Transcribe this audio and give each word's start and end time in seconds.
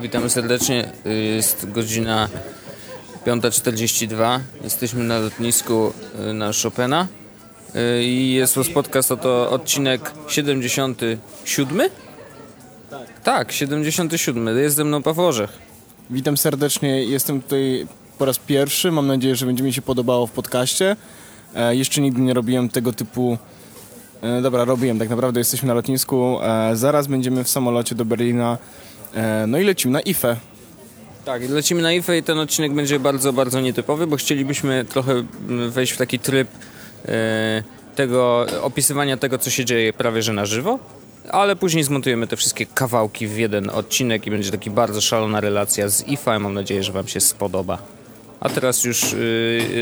Witamy 0.00 0.30
serdecznie. 0.30 0.92
Jest 1.36 1.70
godzina 1.70 2.28
5.42. 3.26 4.40
Jesteśmy 4.64 5.04
na 5.04 5.18
lotnisku 5.18 5.92
y, 6.30 6.32
na 6.32 6.50
Chopina. 6.62 7.08
Y, 7.98 8.04
I 8.04 8.32
jest 8.32 8.54
to 8.54 8.64
podcast, 8.74 9.12
oto 9.12 9.50
odcinek 9.50 10.12
77? 10.28 11.90
Tak. 12.90 13.20
Tak, 13.20 13.52
77. 13.52 14.58
Jest 14.58 14.76
ze 14.76 14.84
mną 14.84 15.02
Paweł 15.02 15.26
Orzech. 15.26 15.58
Witam 16.10 16.36
serdecznie. 16.36 17.04
Jestem 17.04 17.42
tutaj 17.42 17.86
po 18.18 18.24
raz 18.24 18.38
pierwszy. 18.38 18.92
Mam 18.92 19.06
nadzieję, 19.06 19.36
że 19.36 19.46
będzie 19.46 19.64
mi 19.64 19.72
się 19.72 19.82
podobało 19.82 20.26
w 20.26 20.30
podcaście. 20.30 20.96
E, 21.54 21.76
jeszcze 21.76 22.00
nigdy 22.00 22.20
nie 22.20 22.34
robiłem 22.34 22.68
tego 22.68 22.92
typu. 22.92 23.38
E, 24.22 24.42
dobra, 24.42 24.64
robiłem 24.64 24.98
tak 24.98 25.08
naprawdę. 25.08 25.40
Jesteśmy 25.40 25.68
na 25.68 25.74
lotnisku. 25.74 26.38
E, 26.42 26.76
zaraz 26.76 27.06
będziemy 27.06 27.44
w 27.44 27.48
samolocie 27.48 27.94
do 27.94 28.04
Berlina. 28.04 28.58
E, 29.14 29.46
no 29.46 29.58
i 29.58 29.64
lecimy 29.64 29.92
na 29.92 30.00
IFE. 30.00 30.36
Tak, 31.24 31.48
lecimy 31.48 31.82
na 31.82 31.92
IFE 31.92 32.18
i 32.18 32.22
ten 32.22 32.38
odcinek 32.38 32.72
będzie 32.72 33.00
bardzo, 33.00 33.32
bardzo 33.32 33.60
nietypowy, 33.60 34.06
bo 34.06 34.16
chcielibyśmy 34.16 34.84
trochę 34.84 35.24
wejść 35.68 35.92
w 35.92 35.96
taki 35.96 36.18
tryb 36.18 36.48
e, 37.08 37.62
tego 37.96 38.46
opisywania 38.62 39.16
tego, 39.16 39.38
co 39.38 39.50
się 39.50 39.64
dzieje 39.64 39.92
prawie 39.92 40.22
że 40.22 40.32
na 40.32 40.46
żywo, 40.46 40.78
ale 41.30 41.56
później 41.56 41.84
zmontujemy 41.84 42.26
te 42.26 42.36
wszystkie 42.36 42.66
kawałki 42.66 43.26
w 43.26 43.38
jeden 43.38 43.70
odcinek 43.70 44.26
i 44.26 44.30
będzie 44.30 44.50
taki 44.50 44.70
bardzo 44.70 45.00
szalona 45.00 45.40
relacja 45.40 45.88
z 45.88 46.08
IFA. 46.08 46.38
Mam 46.38 46.54
nadzieję, 46.54 46.82
że 46.82 46.92
Wam 46.92 47.08
się 47.08 47.20
spodoba. 47.20 47.78
A 48.40 48.48
teraz 48.48 48.84
już 48.84 49.12
y, 49.12 49.16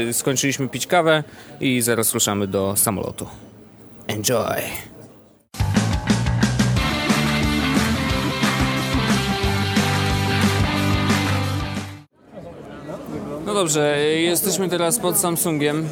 y, 0.09 0.13
skończyliśmy 0.13 0.69
pić 0.69 0.87
kawę 0.87 1.25
i 1.61 1.81
zaraz 1.81 2.15
ruszamy 2.15 2.47
do 2.47 2.77
samolotu. 2.77 3.27
Enjoy! 4.07 4.90
No 13.51 13.55
dobrze, 13.55 13.99
y, 13.99 14.21
jesteśmy 14.21 14.69
teraz 14.69 14.99
pod 14.99 15.19
Samsungiem. 15.19 15.87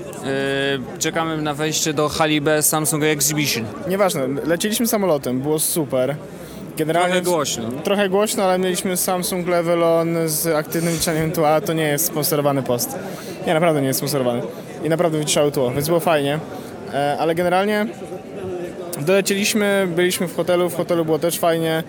Y, 0.96 0.98
Czekamy 0.98 1.42
na 1.42 1.54
wejście 1.54 1.92
do 1.92 2.08
hali 2.08 2.40
B 2.40 2.62
Samsung 2.62 3.04
Exhibition. 3.04 3.64
Nieważne, 3.88 4.28
lecieliśmy 4.44 4.86
samolotem, 4.86 5.40
było 5.40 5.58
super. 5.58 6.16
Generalnie 6.76 7.14
Trochę 7.14 7.30
głośno. 7.30 7.64
Trochę 7.84 8.08
głośno, 8.08 8.44
ale 8.44 8.58
mieliśmy 8.58 8.96
Samsung 8.96 9.48
Level 9.48 9.84
On 9.84 10.08
z 10.26 10.46
aktywnym 10.46 10.94
liczaniem 10.94 11.32
tła. 11.32 11.60
To 11.60 11.72
nie 11.72 11.82
jest 11.82 12.06
sponsorowany 12.06 12.62
post. 12.62 12.98
Nie, 13.46 13.54
naprawdę 13.54 13.80
nie 13.80 13.86
jest 13.86 13.98
sponsorowany. 13.98 14.42
I 14.84 14.88
naprawdę 14.88 15.18
wyciszały 15.18 15.52
tło, 15.52 15.70
więc 15.70 15.88
było 15.88 16.00
fajnie. 16.00 16.38
E, 16.94 17.16
ale 17.20 17.34
generalnie 17.34 17.86
dolecieliśmy, 19.00 19.88
byliśmy 19.96 20.28
w 20.28 20.36
hotelu, 20.36 20.70
w 20.70 20.76
hotelu 20.76 21.04
było 21.04 21.18
też 21.18 21.38
fajnie. 21.38 21.82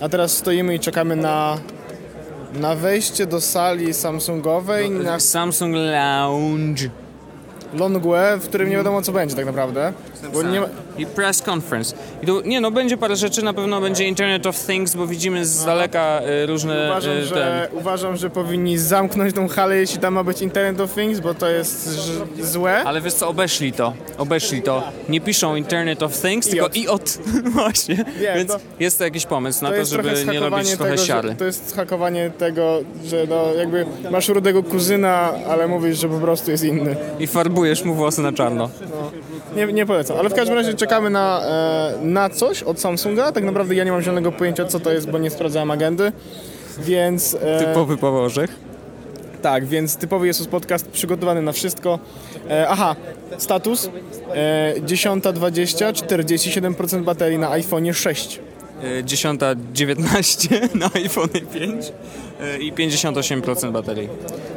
A 0.00 0.08
teraz 0.08 0.32
stoimy 0.36 0.74
i 0.74 0.80
czekamy 0.80 1.16
na, 1.16 1.58
na 2.60 2.74
wejście 2.74 3.26
do 3.26 3.40
sali 3.40 3.94
Samsungowej, 3.94 4.90
na 4.90 5.20
Samsung 5.20 5.74
Lounge. 5.74 6.90
Longue, 7.74 8.36
w 8.40 8.48
którym 8.48 8.68
nie 8.70 8.76
wiadomo 8.76 9.02
co 9.02 9.12
będzie 9.12 9.36
tak 9.36 9.46
naprawdę. 9.46 9.92
Bo 10.32 10.42
nie 10.42 10.60
ma... 10.60 10.66
I 10.98 11.06
press 11.06 11.42
conference. 11.48 11.93
I 12.24 12.26
tu, 12.26 12.40
nie 12.40 12.60
no, 12.60 12.70
będzie 12.70 12.96
parę 12.96 13.16
rzeczy, 13.16 13.42
na 13.44 13.52
pewno 13.52 13.80
będzie 13.80 14.08
Internet 14.08 14.46
of 14.46 14.66
Things, 14.66 14.94
bo 14.94 15.06
widzimy 15.06 15.46
z 15.46 15.64
daleka 15.64 16.20
y, 16.42 16.46
różne... 16.46 16.86
Uważam, 16.90 17.12
y, 17.12 17.24
że, 17.24 17.68
uważam, 17.72 18.16
że 18.16 18.30
powinni 18.30 18.78
zamknąć 18.78 19.34
tą 19.34 19.48
halę, 19.48 19.76
jeśli 19.76 19.98
tam 19.98 20.14
ma 20.14 20.24
być 20.24 20.42
Internet 20.42 20.80
of 20.80 20.94
Things, 20.94 21.20
bo 21.20 21.34
to 21.34 21.48
jest 21.50 21.88
ż- 21.88 22.46
złe. 22.46 22.82
Ale 22.84 23.00
wiesz 23.00 23.14
co, 23.14 23.28
obeszli 23.28 23.72
to, 23.72 23.92
obeszli 24.18 24.62
to. 24.62 24.82
Nie 25.08 25.20
piszą 25.20 25.56
Internet 25.56 26.02
of 26.02 26.20
Things, 26.22 26.48
tylko 26.48 26.68
IOT. 26.74 27.18
Właśnie. 27.54 27.94
Wiem, 27.96 28.36
Więc 28.36 28.50
to- 28.52 28.58
jest 28.80 28.98
to 28.98 29.04
jakiś 29.04 29.26
pomysł 29.26 29.64
na 29.64 29.70
To 29.70 29.84
żeby 29.84 30.24
nie 30.32 30.40
robić 30.40 30.70
trochę 30.70 30.90
tego, 30.92 31.04
siary. 31.06 31.28
że, 31.28 31.34
to 31.34 31.44
jest 31.44 31.76
hakowanie 31.76 32.30
tego, 32.38 32.80
że 33.04 33.26
no 33.28 33.54
jakby 33.58 33.86
masz 34.10 34.28
rudego 34.28 34.62
kuzyna, 34.62 35.32
ale 35.48 35.68
mówisz, 35.68 35.98
że 35.98 36.08
po 36.08 36.18
prostu 36.18 36.50
jest 36.50 36.64
inny. 36.64 36.96
I 37.18 37.26
farbujesz 37.26 37.84
mu 37.84 37.94
włosy 37.94 38.22
na 38.22 38.32
czarno. 38.32 38.70
Nie, 39.56 39.66
nie 39.66 39.86
polecam, 39.86 40.16
ale 40.18 40.28
w 40.28 40.34
każdym 40.34 40.54
razie 40.56 40.74
czekamy 40.74 41.10
na, 41.10 41.42
e, 41.46 41.92
na 42.02 42.30
coś 42.30 42.62
od 42.62 42.80
Samsunga. 42.80 43.32
Tak 43.32 43.44
naprawdę 43.44 43.74
ja 43.74 43.84
nie 43.84 43.92
mam 43.92 44.02
zielonego 44.02 44.32
pojęcia 44.32 44.64
co 44.64 44.80
to 44.80 44.92
jest, 44.92 45.10
bo 45.10 45.18
nie 45.18 45.30
sprawdzałem 45.30 45.70
agendy. 45.70 46.12
Więc 46.78 47.36
e, 47.42 47.58
Typowy 47.58 47.96
powożech. 47.96 48.50
tak, 49.42 49.64
więc 49.66 49.96
typowy 49.96 50.26
jest 50.26 50.48
podcast 50.48 50.88
przygotowany 50.88 51.42
na 51.42 51.52
wszystko. 51.52 51.98
E, 52.50 52.68
aha, 52.68 52.96
status 53.38 53.90
e, 54.34 54.74
10.20, 54.80 55.92
47% 55.92 57.02
baterii 57.02 57.38
na 57.38 57.50
iPhone 57.50 57.92
6. 57.92 58.40
10.19 59.04 60.74
na 60.80 60.90
iPhone 60.94 61.28
5 61.28 61.92
y, 62.56 62.58
i 62.58 62.72
58% 62.72 63.72
baterii. 63.72 64.08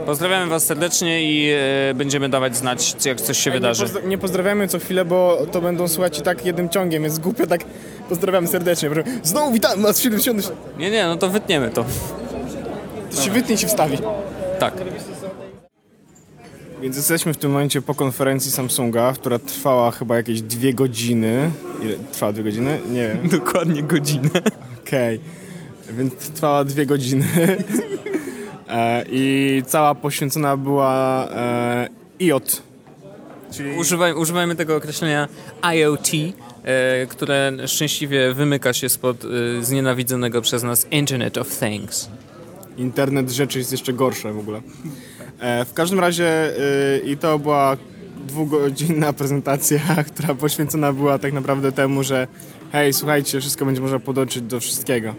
Pozdrawiamy 0.06 0.48
Was 0.50 0.64
serdecznie 0.66 1.24
i 1.24 1.54
y, 1.92 1.94
będziemy 1.96 2.30
dawać 2.30 2.58
znać, 2.58 3.06
jak 3.06 3.22
coś 3.22 3.38
się 3.38 3.52
wydarzy. 3.52 3.84
Nie, 3.84 3.90
pozdra- 3.90 4.08
nie 4.08 4.18
pozdrawiamy 4.18 4.68
co 4.68 4.80
chwilę, 4.80 5.06
bo 5.06 5.46
to 5.52 5.62
będą 5.62 5.88
słuchać 5.88 6.20
i 6.20 6.22
tak 6.22 6.46
jednym 6.46 6.70
ciągiem, 6.70 7.04
więc 7.04 7.20
głupio 7.20 7.48
tak 7.48 7.62
pozdrawiamy 8.10 8.48
serdecznie. 8.48 8.90
Znowu 9.24 9.52
witam 9.52 9.82
was 9.82 10.00
w 10.00 10.04
70. 10.04 10.52
Nie, 10.78 10.92
nie, 10.92 11.06
no 11.06 11.16
to 11.18 11.30
wytniemy 11.30 11.70
to. 11.70 11.86
To 13.16 13.22
się 13.22 13.32
wytnie 13.32 13.58
się 13.58 13.68
wstawi. 13.68 13.98
Tak. 14.60 14.74
Więc 16.82 16.98
jesteśmy 16.98 17.34
w 17.34 17.38
tym 17.38 17.52
momencie 17.52 17.82
po 17.82 17.96
konferencji 17.96 18.52
Samsunga, 18.52 19.14
która 19.14 19.40
trwała 19.40 19.92
chyba 19.92 20.16
jakieś 20.18 20.42
dwie 20.42 20.74
godziny. 20.74 21.52
Ile? 21.84 21.94
Trwała 22.12 22.34
dwie 22.34 22.44
godziny? 22.44 22.80
Nie 22.92 23.08
wiem. 23.08 23.30
Dokładnie 23.40 23.84
godzinę. 23.84 24.30
Okej. 24.86 25.20
Więc 25.90 26.14
trwała 26.14 26.64
dwie 26.64 26.86
godziny. 26.86 27.26
e, 28.70 29.06
I 29.12 29.64
cała 29.68 29.96
poświęcona 29.96 30.58
była 30.58 31.28
e, 31.32 31.90
IOT. 32.22 32.62
Czyli 33.52 33.78
Używaj, 33.78 34.14
używajmy 34.14 34.56
tego 34.56 34.76
określenia 34.76 35.28
IoT, 35.76 36.08
e, 36.64 37.06
które 37.06 37.52
szczęśliwie 37.68 38.34
wymyka 38.34 38.74
się 38.74 38.90
spod 38.90 39.24
e, 39.26 39.64
znienawidzonego 39.64 40.42
przez 40.42 40.64
nas 40.64 40.88
Internet 40.92 41.38
of 41.38 41.60
Things. 41.60 42.10
internet 42.78 43.32
rzeczy 43.32 43.60
jest 43.60 43.72
jeszcze 43.72 43.94
gorsze 43.94 44.34
w 44.34 44.40
ogóle. 44.40 44.62
E, 45.40 45.66
w 45.66 45.74
każdym 45.74 46.00
razie 46.00 46.52
y, 46.96 47.00
i 47.06 47.18
to 47.18 47.40
była 47.40 47.78
dwugodzinna 48.28 49.14
prezentacja, 49.20 49.80
która 50.08 50.36
poświęcona 50.36 50.94
była 50.94 51.20
tak 51.20 51.34
naprawdę 51.34 51.72
temu, 51.72 52.04
że 52.04 52.28
hej, 52.72 52.94
słuchajcie, 52.94 53.40
wszystko 53.42 53.66
będzie 53.66 53.82
można 53.82 54.00
podłączyć 54.00 54.42
do 54.42 54.60
wszystkiego. 54.60 55.16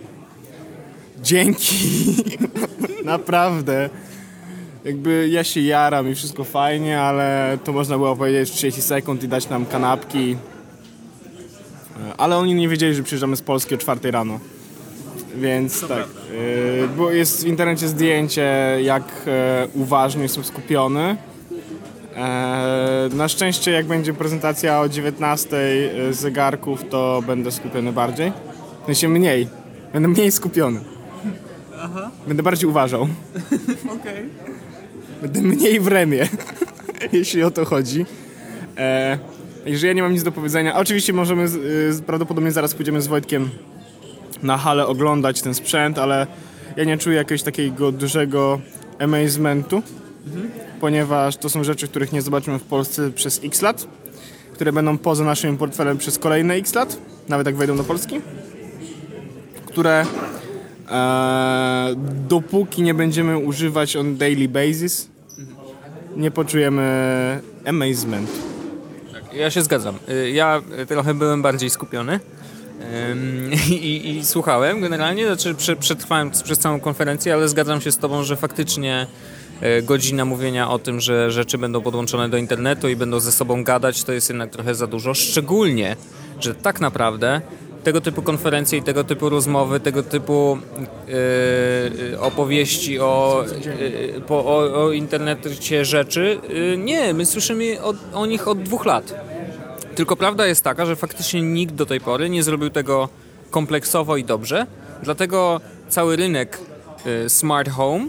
Dzięki! 1.22 1.76
Naprawdę. 3.04 3.90
Jakby 4.84 5.28
ja 5.28 5.44
się 5.44 5.60
jaram 5.60 6.10
i 6.10 6.14
wszystko 6.14 6.44
fajnie, 6.44 7.00
ale 7.00 7.58
to 7.64 7.72
można 7.72 7.96
było 7.96 8.16
powiedzieć 8.16 8.50
w 8.50 8.54
30 8.54 8.82
sekund 8.82 9.24
i 9.24 9.28
dać 9.28 9.48
nam 9.48 9.66
kanapki. 9.66 10.36
E, 12.10 12.16
Ale 12.16 12.36
oni 12.36 12.54
nie 12.54 12.68
wiedzieli, 12.68 12.94
że 12.94 13.02
przyjeżdżamy 13.02 13.36
z 13.36 13.42
Polski 13.42 13.74
o 13.74 13.78
4 13.78 14.10
rano. 14.10 14.40
Więc 15.36 15.80
tak, 15.80 15.98
y, 15.98 16.17
bo 16.96 17.10
jest 17.10 17.44
w 17.44 17.46
internecie 17.46 17.88
zdjęcie, 17.88 18.78
jak 18.82 19.04
e, 19.26 19.68
uważnie 19.74 20.22
jestem 20.22 20.44
skupiony. 20.44 21.16
E, 22.16 23.08
na 23.12 23.28
szczęście, 23.28 23.70
jak 23.70 23.86
będzie 23.86 24.14
prezentacja 24.14 24.80
o 24.80 24.88
19 24.88 25.48
z 26.10 26.16
zegarków, 26.16 26.88
to 26.90 27.22
będę 27.26 27.52
skupiony 27.52 27.92
bardziej. 27.92 28.32
W 28.82 28.86
sensie 28.86 29.08
mniej. 29.08 29.48
Będę 29.92 30.08
mniej 30.08 30.32
skupiony. 30.32 30.80
Będę 32.26 32.42
bardziej 32.42 32.68
uważał. 32.68 33.08
Będę 35.22 35.42
mniej 35.42 35.80
w 35.80 35.86
remie, 35.86 36.28
jeśli 37.12 37.42
o 37.42 37.50
to 37.50 37.64
chodzi. 37.64 38.06
E, 38.76 39.18
jeżeli 39.66 39.88
ja 39.88 39.92
nie 39.92 40.02
mam 40.02 40.12
nic 40.12 40.22
do 40.22 40.32
powiedzenia, 40.32 40.76
oczywiście 40.76 41.12
możemy, 41.12 41.48
z, 41.48 41.56
y, 41.98 42.02
prawdopodobnie 42.02 42.52
zaraz 42.52 42.74
pójdziemy 42.74 43.00
z 43.00 43.06
Wojtkiem 43.06 43.50
na 44.42 44.56
halę 44.56 44.86
oglądać 44.86 45.42
ten 45.42 45.54
sprzęt, 45.54 45.98
ale 45.98 46.26
ja 46.76 46.84
nie 46.84 46.98
czuję 46.98 47.16
jakiegoś 47.16 47.42
takiego 47.42 47.92
dużego 47.92 48.60
amazementu, 48.98 49.82
ponieważ 50.80 51.36
to 51.36 51.50
są 51.50 51.64
rzeczy, 51.64 51.88
których 51.88 52.12
nie 52.12 52.22
zobaczymy 52.22 52.58
w 52.58 52.62
Polsce 52.62 53.10
przez 53.10 53.40
x 53.44 53.62
lat, 53.62 53.86
które 54.52 54.72
będą 54.72 54.98
poza 54.98 55.24
naszym 55.24 55.56
portfelem 55.56 55.98
przez 55.98 56.18
kolejne 56.18 56.54
x 56.54 56.74
lat, 56.74 56.96
nawet 57.28 57.46
jak 57.46 57.56
wejdą 57.56 57.76
do 57.76 57.84
Polski, 57.84 58.20
które 59.66 60.06
e, 60.90 61.94
dopóki 62.28 62.82
nie 62.82 62.94
będziemy 62.94 63.38
używać 63.38 63.96
on 63.96 64.16
daily 64.16 64.48
basis, 64.48 65.08
nie 66.16 66.30
poczujemy 66.30 67.40
amazement. 67.66 68.30
Ja 69.32 69.50
się 69.50 69.62
zgadzam. 69.62 69.94
Y, 70.08 70.30
Ja 70.30 70.62
trochę 70.88 71.14
byłem 71.14 71.42
bardziej 71.42 71.70
skupiony. 71.70 72.20
I, 73.70 74.16
i 74.16 74.26
słuchałem 74.26 74.80
generalnie, 74.80 75.26
znaczy 75.26 75.54
prze, 75.54 75.76
przetrwałem 75.76 76.30
przez 76.30 76.58
całą 76.58 76.80
konferencję, 76.80 77.34
ale 77.34 77.48
zgadzam 77.48 77.80
się 77.80 77.92
z 77.92 77.98
Tobą, 77.98 78.22
że 78.22 78.36
faktycznie 78.36 79.06
y, 79.62 79.82
godzina 79.82 80.24
mówienia 80.24 80.70
o 80.70 80.78
tym, 80.78 81.00
że 81.00 81.30
rzeczy 81.30 81.58
będą 81.58 81.80
podłączone 81.80 82.28
do 82.28 82.36
internetu 82.36 82.88
i 82.88 82.96
będą 82.96 83.20
ze 83.20 83.32
sobą 83.32 83.64
gadać, 83.64 84.04
to 84.04 84.12
jest 84.12 84.28
jednak 84.28 84.50
trochę 84.50 84.74
za 84.74 84.86
dużo. 84.86 85.14
Szczególnie, 85.14 85.96
że 86.40 86.54
tak 86.54 86.80
naprawdę 86.80 87.40
tego 87.84 88.00
typu 88.00 88.22
konferencje 88.22 88.78
i 88.78 88.82
tego 88.82 89.04
typu 89.04 89.28
rozmowy, 89.28 89.80
tego 89.80 90.02
typu 90.02 90.58
e, 92.14 92.20
opowieści 92.20 93.00
o, 93.00 93.44
e, 94.16 94.20
po, 94.20 94.44
o, 94.44 94.84
o 94.84 94.92
internecie 94.92 95.84
rzeczy. 95.84 96.40
E, 96.72 96.76
nie, 96.76 97.14
my 97.14 97.26
słyszymy 97.26 97.76
o 98.14 98.26
nich 98.26 98.48
od 98.48 98.62
dwóch 98.62 98.86
lat. 98.86 99.14
Tylko 99.98 100.16
prawda 100.16 100.46
jest 100.46 100.64
taka, 100.64 100.86
że 100.86 100.96
faktycznie 100.96 101.42
nikt 101.42 101.74
do 101.74 101.86
tej 101.86 102.00
pory 102.00 102.30
nie 102.30 102.42
zrobił 102.42 102.70
tego 102.70 103.08
kompleksowo 103.50 104.16
i 104.16 104.24
dobrze. 104.24 104.66
Dlatego 105.02 105.60
cały 105.88 106.16
rynek 106.16 106.58
y, 107.26 107.28
smart 107.28 107.68
home 107.68 108.06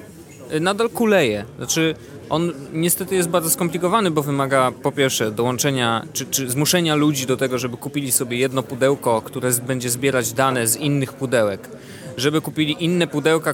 y, 0.53 0.59
nadal 0.59 0.89
kuleje. 0.89 1.45
Znaczy, 1.57 1.95
on 2.29 2.51
niestety 2.73 3.15
jest 3.15 3.29
bardzo 3.29 3.49
skomplikowany, 3.49 4.11
bo 4.11 4.21
wymaga 4.21 4.71
po 4.83 4.91
pierwsze 4.91 5.31
dołączenia 5.31 6.05
czy, 6.13 6.25
czy 6.25 6.49
zmuszenia 6.49 6.95
ludzi 6.95 7.25
do 7.25 7.37
tego, 7.37 7.57
żeby 7.57 7.77
kupili 7.77 8.11
sobie 8.11 8.37
jedno 8.37 8.63
pudełko, 8.63 9.21
które 9.21 9.51
będzie 9.51 9.89
zbierać 9.89 10.33
dane 10.33 10.67
z 10.67 10.75
innych 10.75 11.13
pudełek. 11.13 11.69
Żeby 12.19 12.41
kupili 12.41 12.83
inne 12.83 13.07
pudełka, 13.07 13.53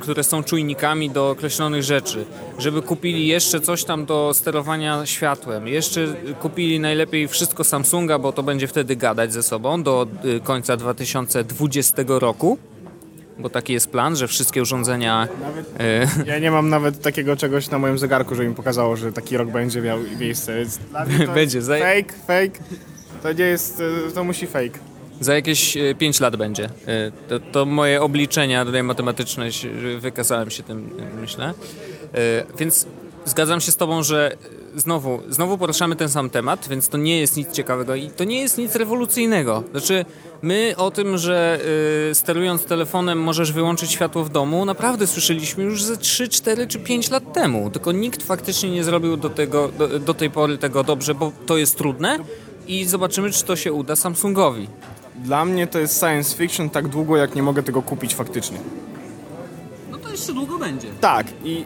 które 0.00 0.24
są 0.24 0.42
czujnikami 0.42 1.10
do 1.10 1.30
określonych 1.30 1.82
rzeczy. 1.82 2.24
Żeby 2.58 2.82
kupili 2.82 3.26
jeszcze 3.26 3.60
coś 3.60 3.84
tam 3.84 4.06
do 4.06 4.34
sterowania 4.34 5.06
światłem. 5.06 5.68
Jeszcze 5.68 6.00
y, 6.00 6.34
kupili 6.40 6.80
najlepiej 6.80 7.28
wszystko 7.28 7.64
Samsunga, 7.64 8.18
bo 8.18 8.32
to 8.32 8.42
będzie 8.42 8.66
wtedy 8.66 8.96
gadać 8.96 9.32
ze 9.32 9.42
sobą 9.42 9.82
do 9.82 10.06
y, 10.24 10.40
końca 10.40 10.76
2020 10.76 12.02
roku. 12.08 12.58
Bo 13.38 13.50
taki 13.50 13.72
jest 13.72 13.90
plan, 13.90 14.16
że 14.16 14.28
wszystkie 14.28 14.62
urządzenia. 14.62 15.28
y, 15.80 16.26
Ja 16.30 16.38
nie 16.38 16.50
mam 16.50 16.68
nawet 16.68 17.02
takiego 17.02 17.36
czegoś 17.36 17.70
na 17.70 17.78
moim 17.78 17.98
zegarku, 17.98 18.34
żeby 18.34 18.48
mi 18.48 18.54
pokazało, 18.54 18.96
że 18.96 19.12
taki 19.12 19.36
rok 19.36 19.48
będzie 19.48 19.80
miał 19.82 19.98
miejsce. 20.20 20.56
Więc 20.56 20.78
Będzie, 21.34 21.62
Fake, 21.62 22.12
fake. 22.26 22.64
To 23.22 23.32
nie 23.32 23.44
jest, 23.44 23.82
e, 24.08 24.12
to 24.12 24.24
musi 24.24 24.46
fake. 24.46 24.89
Za 25.20 25.34
jakieś 25.34 25.78
5 25.98 26.20
lat 26.20 26.36
będzie. 26.36 26.64
Y, 26.64 26.68
To, 27.28 27.40
to 27.52 27.66
moje 27.66 28.02
obliczenia 28.02 28.64
tutaj 28.64 28.82
matematyczne 28.82 29.48
wykazałem 29.98 30.50
się 30.50 30.62
tym, 30.62 30.90
myślę. 31.20 31.50
Y, 31.50 32.58
Więc 32.58 32.86
zgadzam 33.24 33.60
się 33.60 33.72
z 33.72 33.76
Tobą, 33.76 34.02
że 34.02 34.36
znowu, 34.76 35.22
znowu 35.28 35.58
poruszamy 35.58 35.96
ten 35.96 36.08
sam 36.08 36.30
temat, 36.30 36.68
więc 36.68 36.88
to 36.88 36.98
nie 36.98 37.20
jest 37.20 37.36
nic 37.36 37.52
ciekawego 37.52 37.94
i 37.94 38.10
to 38.10 38.24
nie 38.24 38.40
jest 38.40 38.58
nic 38.58 38.76
rewolucyjnego. 38.76 39.64
Znaczy, 39.70 40.04
my 40.42 40.74
o 40.76 40.90
tym, 40.90 41.18
że 41.18 41.60
sterując 42.12 42.64
telefonem 42.64 43.20
możesz 43.22 43.52
wyłączyć 43.52 43.90
światło 43.90 44.24
w 44.24 44.30
domu, 44.30 44.64
naprawdę 44.64 45.06
słyszeliśmy 45.06 45.64
już 45.64 45.82
ze 45.82 45.96
3, 45.96 46.28
4 46.28 46.66
czy 46.66 46.78
5 46.78 47.10
lat 47.10 47.32
temu. 47.32 47.70
Tylko 47.70 47.92
nikt 47.92 48.22
faktycznie 48.22 48.70
nie 48.70 48.84
zrobił 48.84 49.16
do, 49.16 49.30
tego, 49.30 49.68
do, 49.68 49.98
do 49.98 50.14
tej 50.14 50.30
pory 50.30 50.58
tego 50.58 50.84
dobrze, 50.84 51.14
bo 51.14 51.32
to 51.46 51.56
jest 51.58 51.76
trudne 51.78 52.18
i 52.66 52.84
zobaczymy, 52.84 53.30
czy 53.30 53.44
to 53.44 53.56
się 53.56 53.72
uda 53.72 53.96
Samsungowi. 53.96 54.68
Dla 55.24 55.44
mnie 55.44 55.66
to 55.66 55.78
jest 55.78 56.00
science 56.00 56.36
fiction 56.36 56.70
tak 56.70 56.88
długo, 56.88 57.16
jak 57.16 57.34
nie 57.34 57.42
mogę 57.42 57.62
tego 57.62 57.82
kupić 57.82 58.14
faktycznie. 58.14 58.58
No 59.90 59.98
to 59.98 60.10
jeszcze 60.10 60.32
długo 60.32 60.58
będzie. 60.58 60.88
Tak, 61.00 61.26
i 61.44 61.64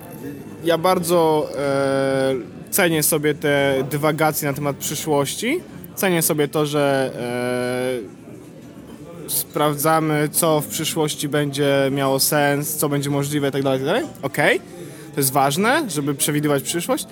ja 0.65 0.79
bardzo 0.79 1.49
e, 1.59 2.35
cenię 2.71 3.03
sobie 3.03 3.35
te 3.35 3.85
dywagacje 3.91 4.49
na 4.49 4.55
temat 4.55 4.77
przyszłości. 4.77 5.61
Cenię 5.95 6.23
sobie 6.23 6.49
to, 6.49 6.67
że 6.67 7.13
e, 9.29 9.31
sprawdzamy, 9.31 10.29
co 10.33 10.61
w 10.61 10.67
przyszłości 10.67 11.29
będzie 11.29 11.89
miało 11.93 12.21
sens, 12.21 12.77
co 12.77 12.89
będzie 12.89 13.11
możliwe 13.11 13.47
itd. 13.47 13.73
itd. 13.73 14.03
Okej, 14.23 14.61
to 15.15 15.21
jest 15.21 15.33
ważne, 15.33 15.91
żeby 15.91 16.15
przewidywać 16.15 16.63
przyszłość, 16.63 17.07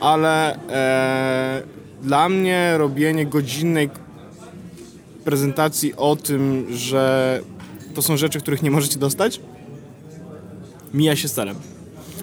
ale 0.00 0.56
e, 0.68 1.62
dla 2.02 2.28
mnie 2.28 2.74
robienie 2.78 3.26
godzinnej 3.26 3.90
prezentacji 5.24 5.94
o 5.96 6.16
tym, 6.16 6.66
że 6.70 7.40
to 7.94 8.02
są 8.02 8.16
rzeczy, 8.16 8.40
których 8.40 8.62
nie 8.62 8.70
możecie 8.70 8.98
dostać, 8.98 9.40
mija 10.94 11.16
się 11.16 11.28
z 11.28 11.32
celem. 11.32 11.56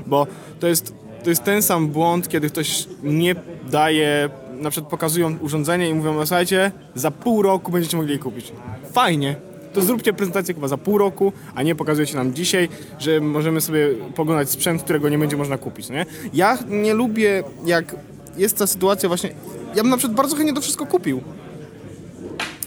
Bo 0.07 0.27
to 0.59 0.67
jest, 0.67 0.93
to 1.23 1.29
jest 1.29 1.43
ten 1.43 1.61
sam 1.61 1.87
błąd, 1.87 2.29
kiedy 2.29 2.49
ktoś 2.49 2.87
nie 3.03 3.35
daje, 3.71 4.29
na 4.61 4.69
przykład 4.69 4.91
pokazują 4.91 5.37
urządzenie 5.37 5.89
i 5.89 5.93
mówią, 5.93 6.25
słuchajcie, 6.25 6.71
za 6.95 7.11
pół 7.11 7.41
roku 7.41 7.71
będziecie 7.71 7.97
mogli 7.97 8.13
je 8.13 8.19
kupić. 8.19 8.51
Fajnie. 8.93 9.35
To 9.73 9.81
zróbcie 9.81 10.13
prezentację 10.13 10.53
chyba 10.53 10.67
za 10.67 10.77
pół 10.77 10.97
roku, 10.97 11.33
a 11.55 11.63
nie 11.63 11.75
pokazujecie 11.75 12.15
nam 12.15 12.33
dzisiaj, 12.33 12.69
że 12.99 13.21
możemy 13.21 13.61
sobie 13.61 13.87
poglądać 14.15 14.49
sprzęt, 14.49 14.83
którego 14.83 15.09
nie 15.09 15.17
będzie 15.17 15.37
można 15.37 15.57
kupić, 15.57 15.89
nie? 15.89 16.05
Ja 16.33 16.57
nie 16.69 16.93
lubię, 16.93 17.43
jak 17.65 17.95
jest 18.37 18.57
ta 18.57 18.67
sytuacja 18.67 19.09
właśnie, 19.09 19.29
ja 19.75 19.81
bym 19.81 19.89
na 19.89 19.97
przykład 19.97 20.17
bardzo 20.17 20.35
chętnie 20.35 20.53
to 20.53 20.61
wszystko 20.61 20.85
kupił. 20.85 21.21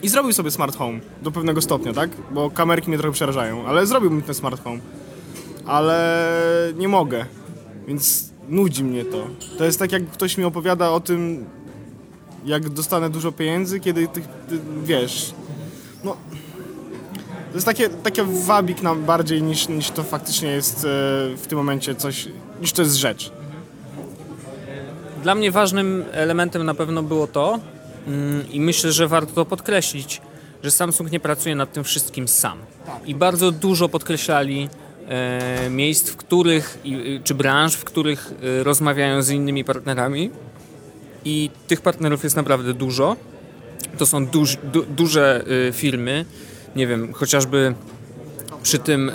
I 0.04 0.08
zrobił 0.08 0.32
sobie 0.32 0.50
smart 0.50 0.76
home 0.76 1.00
do 1.22 1.30
pewnego 1.30 1.62
stopnia, 1.62 1.92
tak? 1.92 2.10
Bo 2.30 2.50
kamerki 2.50 2.88
mnie 2.88 2.98
trochę 2.98 3.12
przerażają, 3.12 3.66
ale 3.66 3.86
zrobiłbym 3.86 4.22
ten 4.22 4.34
smart 4.34 4.64
home 4.64 4.80
ale 5.66 6.72
nie 6.76 6.88
mogę, 6.88 7.26
więc 7.86 8.30
nudzi 8.48 8.84
mnie 8.84 9.04
to. 9.04 9.26
To 9.58 9.64
jest 9.64 9.78
tak, 9.78 9.92
jak 9.92 10.10
ktoś 10.10 10.38
mi 10.38 10.44
opowiada 10.44 10.90
o 10.90 11.00
tym, 11.00 11.44
jak 12.44 12.68
dostanę 12.68 13.10
dużo 13.10 13.32
pieniędzy, 13.32 13.80
kiedy 13.80 14.08
ty, 14.08 14.20
ty 14.20 14.60
wiesz, 14.84 15.34
no... 16.04 16.16
To 17.50 17.56
jest 17.56 17.66
takie, 17.66 17.88
takie 17.88 18.24
wabik 18.24 18.82
nam 18.82 19.04
bardziej 19.04 19.42
niż, 19.42 19.68
niż 19.68 19.90
to 19.90 20.02
faktycznie 20.02 20.48
jest 20.48 20.78
e, 20.78 20.88
w 21.36 21.44
tym 21.48 21.58
momencie 21.58 21.94
coś, 21.94 22.28
niż 22.60 22.72
to 22.72 22.82
jest 22.82 22.94
rzecz. 22.94 23.32
Dla 25.22 25.34
mnie 25.34 25.50
ważnym 25.50 26.04
elementem 26.12 26.64
na 26.64 26.74
pewno 26.74 27.02
było 27.02 27.26
to, 27.26 27.58
i 28.50 28.60
myślę, 28.60 28.92
że 28.92 29.08
warto 29.08 29.32
to 29.32 29.44
podkreślić, 29.44 30.20
że 30.62 30.70
Samsung 30.70 31.10
nie 31.10 31.20
pracuje 31.20 31.54
nad 31.54 31.72
tym 31.72 31.84
wszystkim 31.84 32.28
sam. 32.28 32.58
I 33.06 33.14
bardzo 33.14 33.50
dużo 33.50 33.88
podkreślali 33.88 34.68
e, 35.08 35.70
miejsc, 35.70 36.10
w 36.10 36.16
których, 36.16 36.78
czy 37.24 37.34
branż, 37.34 37.74
w 37.74 37.84
których 37.84 38.32
e, 38.60 38.64
rozmawiają 38.64 39.22
z 39.22 39.30
innymi 39.30 39.64
partnerami. 39.64 40.30
I 41.24 41.50
tych 41.66 41.80
partnerów 41.80 42.24
jest 42.24 42.36
naprawdę 42.36 42.74
dużo. 42.74 43.16
To 43.98 44.06
są 44.06 44.26
duż, 44.26 44.56
du, 44.72 44.82
duże 44.82 45.44
e, 45.68 45.72
firmy, 45.72 46.24
nie 46.76 46.86
wiem, 46.86 47.12
chociażby 47.12 47.74
przy 48.62 48.78
tym, 48.78 49.12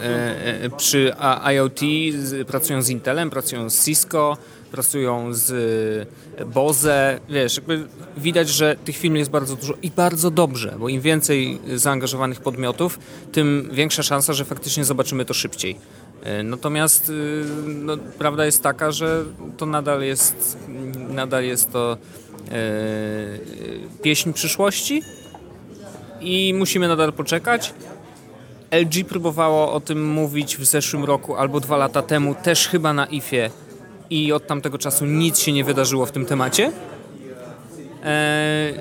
przy 0.78 1.14
IoT 1.54 1.80
pracują 2.48 2.82
z 2.82 2.90
Intelem, 2.90 3.30
pracują 3.30 3.70
z 3.70 3.86
Cisco, 3.86 4.38
pracują 4.72 5.34
z 5.34 5.52
e, 6.38 6.46
Bose, 6.46 7.20
wiesz, 7.30 7.56
jakby 7.56 7.88
widać, 8.18 8.50
że 8.50 8.76
tych 8.86 8.98
firm 8.98 9.16
jest 9.16 9.32
bardzo 9.32 9.56
dużo 9.56 9.74
i 9.82 9.92
bardzo 9.92 10.32
dobrze, 10.32 10.76
bo 10.80 10.90
im 10.90 11.02
więcej 11.02 11.60
zaangażowanych 11.76 12.42
podmiotów, 12.42 13.00
tym 13.32 13.70
większa 13.72 14.04
szansa, 14.04 14.34
że 14.34 14.46
faktycznie 14.46 14.86
zobaczymy 14.86 15.26
to 15.26 15.34
szybciej. 15.34 15.78
E, 16.24 16.44
Natomiast 16.44 17.10
y, 17.10 17.46
no, 17.66 17.98
prawda 17.98 18.46
jest 18.46 18.64
taka, 18.64 18.92
że 18.92 19.24
to 19.58 19.66
nadal 19.66 20.02
jest, 20.02 20.58
nadal 21.10 21.44
jest 21.44 21.72
to 21.72 21.98
e, 22.52 22.54
e, 22.54 22.58
pieśń 24.02 24.34
przyszłości 24.34 25.04
i 26.22 26.54
musimy 26.58 26.88
nadal 26.88 27.14
poczekać. 27.14 27.74
LG 28.72 29.06
próbowało 29.08 29.74
o 29.74 29.80
tym 29.80 30.06
mówić 30.06 30.58
w 30.58 30.66
zeszłym 30.66 31.04
roku 31.04 31.36
albo 31.36 31.60
dwa 31.60 31.78
lata 31.78 32.02
temu, 32.02 32.36
też 32.44 32.68
chyba 32.68 32.94
na 32.94 33.06
IFie 33.06 33.50
i 34.10 34.32
od 34.32 34.48
tamtego 34.48 34.78
czasu 34.78 35.06
nic 35.06 35.40
się 35.40 35.52
nie 35.52 35.64
wydarzyło 35.64 36.06
w 36.06 36.12
tym 36.12 36.26
temacie. 36.26 36.72
Eee, 38.04 38.74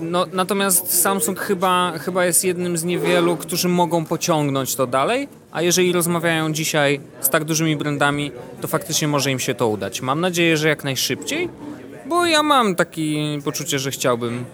no, 0.00 0.26
natomiast 0.32 1.00
Samsung 1.00 1.40
chyba, 1.40 1.92
chyba 1.98 2.24
jest 2.24 2.44
jednym 2.44 2.76
z 2.76 2.84
niewielu, 2.84 3.36
którzy 3.36 3.68
mogą 3.68 4.04
pociągnąć 4.04 4.74
to 4.74 4.86
dalej, 4.86 5.28
a 5.52 5.62
jeżeli 5.62 5.92
rozmawiają 5.92 6.52
dzisiaj 6.52 7.00
z 7.20 7.28
tak 7.28 7.44
dużymi 7.44 7.76
brandami, 7.76 8.32
to 8.60 8.68
faktycznie 8.68 9.08
może 9.08 9.30
im 9.30 9.38
się 9.38 9.54
to 9.54 9.68
udać. 9.68 10.02
Mam 10.02 10.20
nadzieję, 10.20 10.56
że 10.56 10.68
jak 10.68 10.84
najszybciej, 10.84 11.48
bo 12.08 12.26
ja 12.26 12.42
mam 12.42 12.74
takie 12.74 13.38
poczucie, 13.44 13.78
że 13.78 13.90
chciałbym 13.90 14.44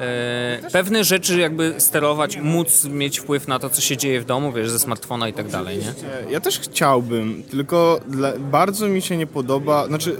e, 0.00 0.70
pewne 0.72 1.04
rzeczy 1.04 1.40
jakby 1.40 1.74
sterować, 1.78 2.36
móc 2.36 2.84
mieć 2.84 3.20
wpływ 3.20 3.48
na 3.48 3.58
to, 3.58 3.70
co 3.70 3.80
się 3.80 3.96
dzieje 3.96 4.20
w 4.20 4.24
domu, 4.24 4.52
wiesz, 4.52 4.70
ze 4.70 4.78
smartfona 4.78 5.28
i 5.28 5.32
tak 5.32 5.48
dalej, 5.48 5.78
nie? 5.78 5.92
Ja 6.30 6.40
też 6.40 6.58
chciałbym, 6.58 7.42
tylko 7.50 8.00
dla, 8.08 8.32
bardzo 8.38 8.88
mi 8.88 9.02
się 9.02 9.16
nie 9.16 9.26
podoba, 9.26 9.86
znaczy 9.86 10.16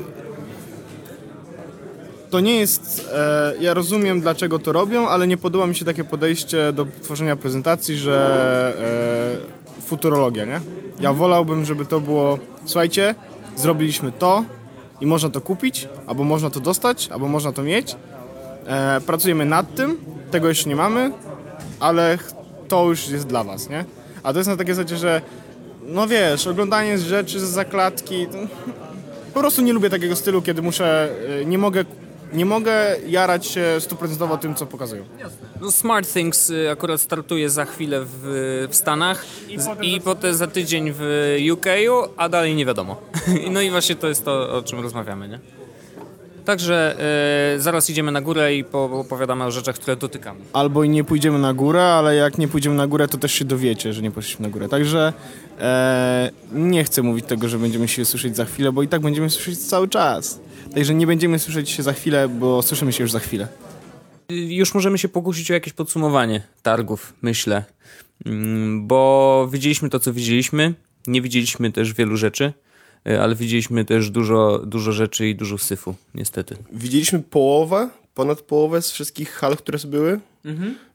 to 2.30 2.40
nie 2.40 2.60
jest, 2.60 3.10
e, 3.14 3.54
ja 3.60 3.74
rozumiem 3.74 4.20
dlaczego 4.20 4.58
to 4.58 4.72
robią, 4.72 5.08
ale 5.08 5.26
nie 5.26 5.36
podoba 5.36 5.66
mi 5.66 5.74
się 5.74 5.84
takie 5.84 6.04
podejście 6.04 6.72
do 6.72 6.86
tworzenia 7.02 7.36
prezentacji, 7.36 7.96
że 7.96 9.38
e, 9.78 9.82
futurologia, 9.82 10.44
nie? 10.44 10.60
Ja 11.00 11.12
wolałbym, 11.12 11.64
żeby 11.64 11.86
to 11.86 12.00
było, 12.00 12.38
słuchajcie, 12.64 13.14
zrobiliśmy 13.56 14.12
to 14.12 14.44
i 15.00 15.06
można 15.06 15.30
to 15.30 15.40
kupić, 15.40 15.88
albo 16.06 16.24
można 16.24 16.50
to 16.50 16.60
dostać, 16.60 17.08
albo 17.12 17.28
można 17.28 17.52
to 17.52 17.62
mieć. 17.62 17.96
E, 18.66 19.00
pracujemy 19.00 19.44
nad 19.44 19.74
tym, 19.74 19.96
tego 20.30 20.48
jeszcze 20.48 20.68
nie 20.68 20.76
mamy, 20.76 21.10
ale 21.80 22.18
to 22.68 22.84
już 22.88 23.08
jest 23.08 23.26
dla 23.26 23.44
was, 23.44 23.68
nie? 23.68 23.84
A 24.22 24.32
to 24.32 24.38
jest 24.38 24.48
na 24.50 24.56
takiej 24.56 24.74
zasadzie, 24.74 24.96
że 24.96 25.22
no 25.86 26.06
wiesz, 26.08 26.46
oglądanie 26.46 26.98
rzeczy 26.98 27.40
z 27.40 27.42
zakładki, 27.42 28.26
to... 28.26 28.38
po 29.34 29.40
prostu 29.40 29.62
nie 29.62 29.72
lubię 29.72 29.90
takiego 29.90 30.16
stylu, 30.16 30.42
kiedy 30.42 30.62
muszę, 30.62 31.10
e, 31.40 31.44
nie 31.44 31.58
mogę 31.58 31.84
nie 32.32 32.46
mogę 32.46 32.96
jarać 33.06 33.46
się 33.46 33.64
stuprocentowo 33.80 34.36
tym, 34.36 34.54
co 34.54 34.66
pokazują. 34.66 35.04
No 35.60 35.70
Smart 35.70 36.12
Things 36.12 36.50
y, 36.50 36.70
akurat 36.70 37.00
startuje 37.00 37.50
za 37.50 37.64
chwilę 37.64 38.00
w, 38.04 38.66
w 38.70 38.76
Stanach 38.76 39.24
i, 39.48 39.58
potem 39.58 39.84
i 39.84 39.94
za- 39.98 40.04
potem 40.04 40.34
za 40.34 40.46
tydzień 40.46 40.92
w 40.98 41.36
UK, 41.52 41.66
a 42.16 42.28
dalej 42.28 42.54
nie 42.54 42.66
wiadomo. 42.66 42.96
No 43.50 43.60
i 43.60 43.70
właśnie 43.70 43.94
to 43.96 44.08
jest 44.08 44.24
to, 44.24 44.54
o 44.56 44.62
czym 44.62 44.80
rozmawiamy, 44.80 45.28
nie? 45.28 45.38
Także 46.44 46.96
y, 47.56 47.60
zaraz 47.60 47.90
idziemy 47.90 48.12
na 48.12 48.20
górę 48.20 48.54
i 48.54 48.64
po- 48.64 48.84
opowiadamy 49.00 49.44
o 49.44 49.50
rzeczach, 49.50 49.76
które 49.76 49.96
dotykamy. 49.96 50.40
Albo 50.52 50.84
i 50.84 50.88
nie 50.88 51.04
pójdziemy 51.04 51.38
na 51.38 51.54
górę, 51.54 51.84
ale 51.84 52.14
jak 52.16 52.38
nie 52.38 52.48
pójdziemy 52.48 52.76
na 52.76 52.86
górę, 52.86 53.08
to 53.08 53.18
też 53.18 53.32
się 53.32 53.44
dowiecie, 53.44 53.92
że 53.92 54.02
nie 54.02 54.10
poszliśmy 54.10 54.42
na 54.46 54.50
górę. 54.52 54.68
Także 54.68 55.12
e, 55.60 56.30
nie 56.52 56.84
chcę 56.84 57.02
mówić 57.02 57.24
tego, 57.26 57.48
że 57.48 57.58
będziemy 57.58 57.88
się 57.88 58.04
słyszeć 58.04 58.36
za 58.36 58.44
chwilę, 58.44 58.72
bo 58.72 58.82
i 58.82 58.88
tak 58.88 59.00
będziemy 59.00 59.30
słyszeć 59.30 59.58
cały 59.58 59.88
czas. 59.88 60.40
Także 60.74 60.94
nie 60.94 61.06
będziemy 61.06 61.38
słyszeć 61.38 61.70
się 61.70 61.82
za 61.82 61.92
chwilę, 61.92 62.28
bo 62.28 62.62
słyszymy 62.62 62.92
się 62.92 63.04
już 63.04 63.12
za 63.12 63.18
chwilę. 63.20 63.48
Już 64.30 64.74
możemy 64.74 64.98
się 64.98 65.08
pokusić 65.08 65.50
o 65.50 65.54
jakieś 65.54 65.72
podsumowanie 65.72 66.42
targów, 66.62 67.12
myślę. 67.22 67.64
Mm, 68.26 68.86
Bo 68.86 69.48
widzieliśmy 69.52 69.90
to, 69.90 70.00
co 70.00 70.12
widzieliśmy. 70.12 70.74
Nie 71.06 71.22
widzieliśmy 71.22 71.72
też 71.72 71.92
wielu 71.94 72.16
rzeczy, 72.16 72.52
ale 73.04 73.34
widzieliśmy 73.34 73.84
też 73.84 74.10
dużo, 74.10 74.58
dużo 74.66 74.92
rzeczy 74.92 75.28
i 75.28 75.34
dużo 75.36 75.58
syfu, 75.58 75.94
niestety. 76.14 76.56
Widzieliśmy 76.72 77.18
połowę, 77.18 77.88
ponad 78.14 78.40
połowę 78.40 78.82
z 78.82 78.90
wszystkich 78.90 79.30
hal, 79.32 79.56
które 79.56 79.78
były, 79.86 80.20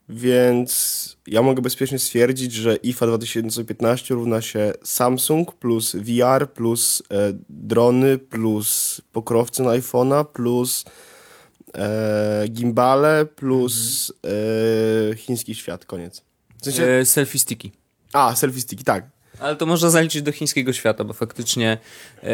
więc 0.10 1.18
ja 1.28 1.42
mogę 1.42 1.62
bezpiecznie 1.62 2.00
stwierdzić, 2.00 2.54
że 2.54 2.76
IFA 2.76 3.08
2015 3.08 4.14
równa 4.16 4.42
się 4.42 4.74
Samsung 4.84 5.56
plus 5.56 5.96
VR 5.96 6.50
plus 6.54 7.04
e, 7.12 7.34
drony 7.50 8.18
plus 8.18 9.02
pokrowce 9.12 9.64
na 9.64 9.70
iPhone'a 9.72 10.26
plus 10.26 10.86
e, 11.76 12.46
gimbale 12.50 13.26
plus 13.26 14.12
e, 15.12 15.16
chiński 15.16 15.56
świat, 15.56 15.86
koniec. 15.86 16.22
W 16.62 16.66
sensie, 16.66 16.84
E, 16.84 17.06
selfie 17.06 17.40
sticky. 17.40 17.72
a, 18.14 18.36
selfie 18.36 18.62
sticky, 18.62 18.84
tak. 18.84 19.10
Ale 19.40 19.56
to 19.56 19.66
można 19.66 19.90
zaliczyć 19.90 20.22
do 20.22 20.32
chińskiego 20.32 20.74
świata, 20.74 21.04
bo 21.04 21.14
faktycznie 21.14 21.78
e, 22.24 22.28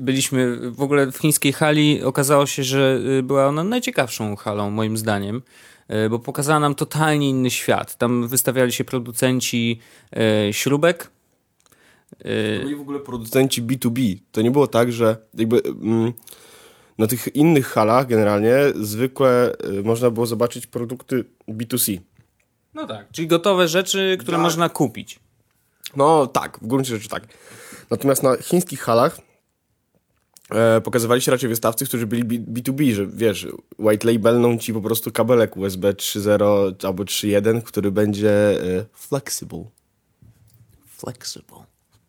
byliśmy 0.00 0.70
w 0.70 0.82
ogóle 0.82 1.12
w 1.12 1.16
chińskiej 1.18 1.52
hali. 1.52 2.02
Okazało 2.02 2.46
się, 2.46 2.64
że 2.64 3.00
y, 3.18 3.22
była 3.22 3.46
ona 3.46 3.64
najciekawszą 3.64 4.36
halą, 4.36 4.70
moim 4.70 4.96
zdaniem, 4.96 5.42
e, 5.88 6.08
bo 6.08 6.18
pokazała 6.18 6.60
nam 6.60 6.74
totalnie 6.74 7.28
inny 7.30 7.50
świat. 7.50 7.96
Tam 7.96 8.28
wystawiali 8.28 8.72
się 8.72 8.84
producenci 8.84 9.80
e, 10.16 10.52
śrubek. 10.52 11.10
E, 12.18 12.58
Byli 12.58 12.76
w 12.76 12.80
ogóle 12.80 13.00
producenci 13.00 13.62
B2B. 13.62 14.16
To 14.32 14.42
nie 14.42 14.50
było 14.50 14.66
tak, 14.66 14.92
że 14.92 15.16
jakby 15.34 15.62
mm, 15.64 16.12
na 16.98 17.06
tych 17.06 17.36
innych 17.36 17.66
halach 17.66 18.06
generalnie 18.06 18.56
zwykle 18.74 19.52
y, 19.78 19.82
można 19.82 20.10
było 20.10 20.26
zobaczyć 20.26 20.66
produkty 20.66 21.24
B2C. 21.48 21.98
no 22.74 22.86
tak. 22.86 23.06
Czyli 23.12 23.28
gotowe 23.28 23.68
rzeczy, 23.68 24.16
które 24.20 24.36
Tak. 24.36 24.42
można 24.42 24.68
kupić. 24.68 25.18
No 25.96 26.26
tak, 26.26 26.58
w 26.62 26.66
gruncie 26.66 26.94
rzeczy 26.96 27.08
tak. 27.08 27.22
Natomiast 27.90 28.22
na 28.22 28.36
chińskich 28.36 28.80
halach 28.80 29.18
e, 30.50 30.80
pokazywali 30.80 31.20
się 31.22 31.30
raczej 31.32 31.48
wystawcy, 31.48 31.86
którzy 31.86 32.06
byli 32.06 32.24
B- 32.24 32.60
B2B, 32.60 32.92
że 32.94 33.06
wiesz, 33.06 33.46
white 33.78 34.12
labelną 34.12 34.58
ci 34.58 34.72
po 34.72 34.80
prostu 34.80 35.12
kabelek 35.12 35.56
USB 35.56 35.92
3.0 35.92 36.86
albo 36.86 37.04
3.1, 37.04 37.62
który 37.62 37.90
będzie 37.92 38.30
e, 38.78 38.84
flexible. 38.94 39.64
Flexible. 40.86 41.58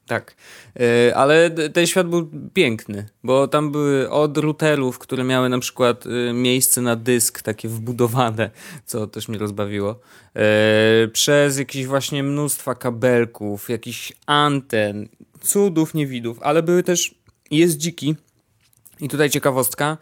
Tak, 0.09 0.35
E, 0.79 1.15
ale 1.15 1.49
ten 1.49 1.87
świat 1.87 2.07
był 2.07 2.29
piękny, 2.53 3.09
bo 3.23 3.47
tam 3.47 3.71
były 3.71 4.09
od 4.09 4.37
routerów, 4.37 4.99
które 4.99 5.23
miały 5.23 5.49
na 5.49 5.59
przykład 5.59 6.05
e, 6.05 6.33
miejsce 6.33 6.81
na 6.81 6.95
dysk 6.95 7.41
takie 7.41 7.69
wbudowane, 7.69 8.49
co 8.85 9.07
też 9.07 9.27
mnie 9.27 9.37
rozbawiło, 9.37 9.99
e, 10.35 11.07
przez 11.07 11.57
jakieś 11.57 11.85
właśnie 11.85 12.23
mnóstwa 12.23 12.75
kabelków, 12.75 13.69
jakichś 13.69 14.13
anten, 14.25 15.09
cudów, 15.41 15.93
niewidów, 15.93 16.39
ale 16.41 16.63
były 16.63 16.83
też 16.83 17.15
jeździki 17.51 18.15
i 19.01 19.09
tutaj 19.09 19.29
ciekawostka, 19.29 19.97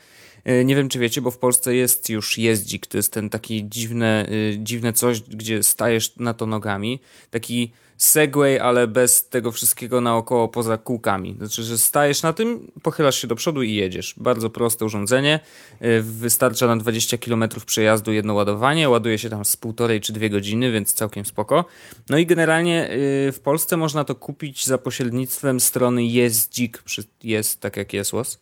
nie 0.66 0.76
wiem 0.76 0.90
czy 0.90 1.00
wiecie, 1.00 1.22
bo 1.22 1.32
w 1.32 1.38
Polsce 1.38 1.76
jest 1.76 2.10
już 2.10 2.38
jeździk, 2.38 2.88
to 2.88 2.98
jest 2.98 3.14
ten 3.14 3.30
taki 3.30 3.70
dziwne, 3.70 4.28
dziwne 4.58 4.94
coś, 4.94 5.22
gdzie 5.22 5.64
stajesz 5.64 6.16
na 6.16 6.34
to 6.34 6.46
nogami, 6.46 7.00
taki 7.30 7.72
segway, 7.98 8.60
ale 8.60 8.88
bez 8.88 9.30
tego 9.30 9.51
wszystkiego 9.51 10.01
naokoło 10.01 10.48
poza 10.48 10.77
kółkami. 10.77 11.36
Znaczy, 11.38 11.63
że 11.63 11.77
stajesz 11.77 12.24
na 12.24 12.34
tym, 12.34 12.72
pochylasz 12.84 13.22
się 13.22 13.27
do 13.27 13.36
przodu 13.36 13.63
i 13.63 13.74
jedziesz. 13.74 14.13
Bardzo 14.18 14.50
proste 14.50 14.86
urządzenie, 14.86 15.39
y, 15.82 16.01
wystarcza 16.01 16.68
na 16.68 16.77
20 16.77 17.18
km 17.18 17.44
przejazdu 17.66 18.13
jedno 18.13 18.34
ładowanie, 18.34 18.89
ładuje 18.89 19.18
się 19.18 19.30
tam 19.30 19.46
z 19.46 19.58
półtorej 19.58 20.01
czy 20.01 20.13
dwie 20.13 20.30
godziny, 20.30 20.72
więc 20.72 20.94
całkiem 20.94 21.25
spoko. 21.25 21.66
No 22.10 22.18
i 22.18 22.25
generalnie 22.25 22.92
y, 22.92 23.32
w 23.32 23.39
Polsce 23.44 23.77
można 23.77 24.04
to 24.04 24.16
kupić 24.16 24.66
za 24.66 24.77
pośrednictwem 24.77 25.60
strony 25.60 26.06
jezdzik, 26.06 26.84
jest 27.24 27.60
tak 27.60 27.77
jak 27.77 27.94
jesłos, 27.94 28.39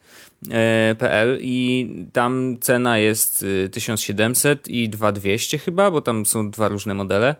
e, 0.52 0.96
PL 1.00 1.38
i 1.42 1.90
tam 2.14 2.58
cena 2.62 2.98
jest 2.98 3.44
y, 3.44 3.70
1700 3.70 4.68
i 4.68 4.90
2200 4.90 5.58
chyba, 5.58 5.92
bo 5.92 6.02
tam 6.02 6.26
są 6.26 6.52
dwa 6.52 6.68
różne 6.68 6.94
modele. 6.94 7.36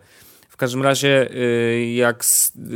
W 0.56 0.58
każdym 0.58 0.82
razie, 0.82 1.30
y, 1.34 1.92
jak 1.94 2.24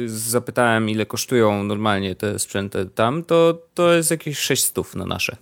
zapytałem, 0.06 0.88
ile 0.90 1.06
kosztują 1.06 1.64
normalnie 1.64 2.14
te 2.14 2.38
sprzęty 2.38 2.86
tam, 2.86 3.24
to, 3.24 3.62
to 3.74 3.92
jest 3.92 4.10
jakieś 4.10 4.38
600 4.38 4.94
na 4.94 5.06
nasze. 5.06 5.36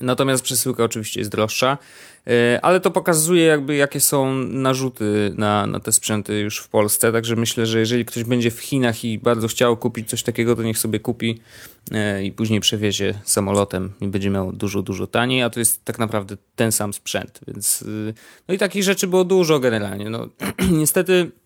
Natomiast 0.00 0.42
przesyłka 0.42 0.84
oczywiście 0.84 1.20
jest 1.20 1.30
droższa, 1.30 1.78
y, 2.28 2.32
ale 2.62 2.80
to 2.80 2.90
pokazuje 2.90 3.44
jakby 3.44 3.76
jakie 3.76 4.00
są 4.00 4.34
narzuty 4.34 5.34
na, 5.36 5.66
na 5.66 5.80
te 5.80 5.92
sprzęty 5.92 6.38
już 6.40 6.58
w 6.58 6.68
Polsce, 6.68 7.12
także 7.12 7.36
myślę, 7.36 7.66
że 7.66 7.78
jeżeli 7.78 8.04
ktoś 8.04 8.24
będzie 8.24 8.50
w 8.50 8.60
Chinach 8.60 9.04
i 9.04 9.18
bardzo 9.18 9.48
chciał 9.48 9.76
kupić 9.76 10.08
coś 10.08 10.22
takiego, 10.22 10.56
to 10.56 10.62
niech 10.62 10.78
sobie 10.78 11.00
kupi 11.00 11.40
y, 11.92 12.24
i 12.24 12.32
później 12.32 12.60
przewiezie 12.60 13.14
samolotem 13.24 13.92
i 14.00 14.08
będzie 14.08 14.30
miał 14.30 14.52
dużo, 14.52 14.82
dużo 14.82 15.06
taniej, 15.06 15.42
a 15.42 15.50
to 15.50 15.60
jest 15.60 15.84
tak 15.84 15.98
naprawdę 15.98 16.36
ten 16.56 16.72
sam 16.72 16.92
sprzęt, 16.92 17.40
więc 17.46 17.82
y, 17.82 18.14
no 18.48 18.54
i 18.54 18.58
takich 18.58 18.82
rzeczy 18.82 19.06
było 19.06 19.24
dużo 19.24 19.60
generalnie. 19.60 20.10
No, 20.10 20.28
niestety 20.80 21.30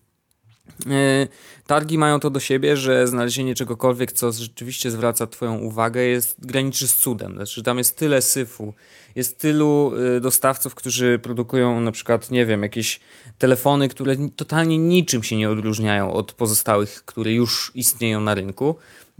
Targi 1.67 1.97
mają 1.97 2.19
to 2.19 2.29
do 2.29 2.39
siebie, 2.39 2.77
że 2.77 3.07
znalezienie 3.07 3.55
czegokolwiek, 3.55 4.11
co 4.11 4.31
rzeczywiście 4.31 4.91
zwraca 4.91 5.27
Twoją 5.27 5.57
uwagę, 5.57 6.03
jest 6.03 6.45
graniczy 6.45 6.87
z 6.87 6.95
cudem. 6.95 7.33
Znaczy, 7.35 7.63
tam 7.63 7.77
jest 7.77 7.97
tyle 7.97 8.21
syfu, 8.21 8.73
jest 9.15 9.39
tylu 9.39 9.93
e, 10.17 10.19
dostawców, 10.19 10.75
którzy 10.75 11.19
produkują 11.19 11.81
na 11.81 11.91
przykład, 11.91 12.31
nie 12.31 12.45
wiem, 12.45 12.63
jakieś 12.63 12.99
telefony, 13.37 13.89
które 13.89 14.17
ni- 14.17 14.31
totalnie 14.31 14.77
niczym 14.77 15.23
się 15.23 15.37
nie 15.37 15.49
odróżniają 15.49 16.13
od 16.13 16.33
pozostałych, 16.33 17.05
które 17.05 17.33
już 17.33 17.71
istnieją 17.75 18.21
na 18.21 18.35
rynku. 18.35 18.75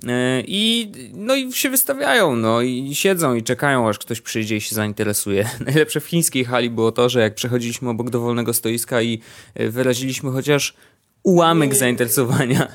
E, 0.08 0.44
I, 0.48 0.92
no 1.14 1.36
i 1.36 1.54
się 1.54 1.70
wystawiają, 1.70 2.36
no 2.36 2.62
i 2.62 2.96
siedzą 2.96 3.36
i 3.36 3.44
czekają, 3.44 3.90
aż 3.90 4.00
ktoś 4.00 4.22
przyjdzie 4.22 4.56
i 4.56 4.62
się 4.62 4.76
zainteresuje. 4.76 5.50
Najlepsze 5.66 6.00
w 6.00 6.06
chińskiej 6.06 6.46
hali 6.46 6.70
było 6.70 6.92
to, 6.92 7.10
że 7.10 7.22
jak 7.22 7.36
przechodziliśmy 7.36 7.90
obok 7.90 8.10
dowolnego 8.10 8.54
stoiska 8.54 9.02
i 9.02 9.22
e, 9.56 9.70
wyraziliśmy 9.70 10.32
chociaż 10.32 10.74
ułamek 11.24 11.76
zainteresowania. 11.76 12.68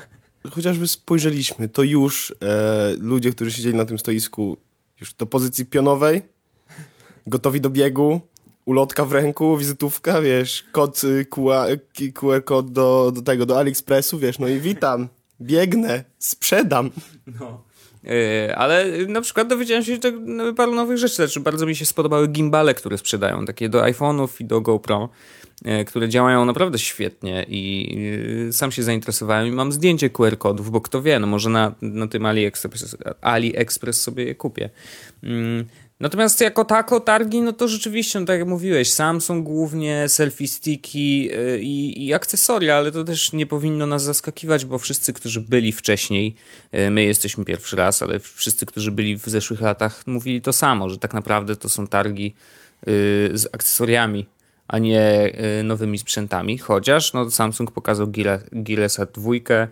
chociażby 0.51 0.87
spojrzeliśmy, 0.87 1.69
to 1.69 1.83
już 1.83 2.35
e, 2.41 2.93
ludzie, 2.99 3.31
którzy 3.31 3.51
siedzieli 3.51 3.77
na 3.77 3.85
tym 3.85 3.99
stoisku, 3.99 4.57
już 5.01 5.13
do 5.13 5.25
pozycji 5.25 5.65
pionowej, 5.65 6.21
gotowi 7.27 7.61
do 7.61 7.69
biegu, 7.69 8.21
ulotka 8.65 9.05
w 9.05 9.11
ręku, 9.11 9.57
wizytówka, 9.57 10.21
wiesz, 10.21 10.65
kod 10.71 11.03
y, 11.03 11.25
QR, 11.25 11.79
QR 12.13 12.43
kod 12.43 12.71
do, 12.71 13.11
do 13.15 13.21
tego, 13.21 13.45
do 13.45 13.59
AliExpressu, 13.59 14.19
wiesz, 14.19 14.39
no 14.39 14.47
i 14.47 14.59
witam, 14.59 15.07
biegnę, 15.41 16.03
sprzedam. 16.19 16.91
E, 18.05 18.55
Ale 18.55 18.85
na 19.07 19.21
przykład 19.21 19.47
dowiedziałem 19.47 19.83
się 19.83 19.97
tak, 19.97 20.13
no, 20.25 20.53
paru 20.53 20.75
nowych 20.75 20.97
rzeczy. 20.97 21.15
Znaczy, 21.15 21.39
bardzo 21.39 21.65
mi 21.65 21.75
się 21.75 21.85
spodobały 21.85 22.27
gimbale, 22.27 22.73
które 22.73 22.97
sprzedają, 22.97 23.45
takie 23.45 23.69
do 23.69 23.81
iPhone'ów 23.81 24.27
i 24.39 24.45
do 24.45 24.61
GoPro, 24.61 25.09
które 25.87 26.09
działają 26.09 26.45
naprawdę 26.45 26.79
świetnie 26.79 27.45
i 27.49 27.97
e, 28.49 28.53
sam 28.53 28.71
się 28.71 28.83
zainteresowałem 28.83 29.47
i 29.47 29.51
mam 29.51 29.71
zdjęcie 29.71 30.09
QR 30.09 30.37
kodów, 30.37 30.71
bo 30.71 30.81
kto 30.81 31.01
wie, 31.01 31.19
no 31.19 31.27
może 31.27 31.49
na, 31.49 31.75
na 31.81 32.07
tym 32.07 32.25
AliExpress, 32.25 32.97
AliExpress 33.21 34.01
sobie 34.01 34.23
je 34.23 34.35
kupię. 34.35 34.69
Mm, 35.23 35.65
Natomiast 35.99 36.41
jako 36.41 36.65
tako 36.65 36.99
targi, 36.99 37.41
no 37.41 37.53
to 37.53 37.67
rzeczywiście, 37.67 38.19
no 38.19 38.25
tak 38.25 38.39
jak 38.39 38.47
mówiłeś, 38.47 38.91
Samsung 38.91 39.45
głównie, 39.45 40.09
selfie 40.09 40.47
sticki 40.47 41.29
y, 41.33 41.59
i, 41.61 42.05
i 42.05 42.13
akcesoria, 42.13 42.75
ale 42.75 42.91
to 42.91 43.03
też 43.03 43.33
nie 43.33 43.45
powinno 43.45 43.87
nas 43.87 44.03
zaskakiwać, 44.03 44.65
bo 44.65 44.77
wszyscy, 44.77 45.13
którzy 45.13 45.41
byli 45.41 45.71
wcześniej, 45.71 46.35
my 46.91 47.03
jesteśmy 47.03 47.45
pierwszy 47.45 47.75
raz, 47.75 48.01
ale 48.01 48.19
wszyscy, 48.19 48.65
którzy 48.65 48.91
byli 48.91 49.17
w 49.17 49.25
zeszłych 49.25 49.61
latach, 49.61 50.07
mówili 50.07 50.41
to 50.41 50.53
samo, 50.53 50.89
że 50.89 50.97
tak 50.97 51.13
naprawdę 51.13 51.55
to 51.55 51.69
są 51.69 51.87
targi 51.87 52.33
y, 52.87 53.31
z 53.33 53.45
akcesoriami, 53.51 54.25
a 54.67 54.77
nie 54.77 55.31
y, 55.59 55.63
nowymi 55.63 55.97
sprzętami. 55.97 56.57
Chociaż 56.57 57.13
no, 57.13 57.31
Samsung 57.31 57.71
pokazał 57.71 58.07
Gile, 58.07 58.39
Gilesa 58.63 59.05
dwójkę 59.05 59.67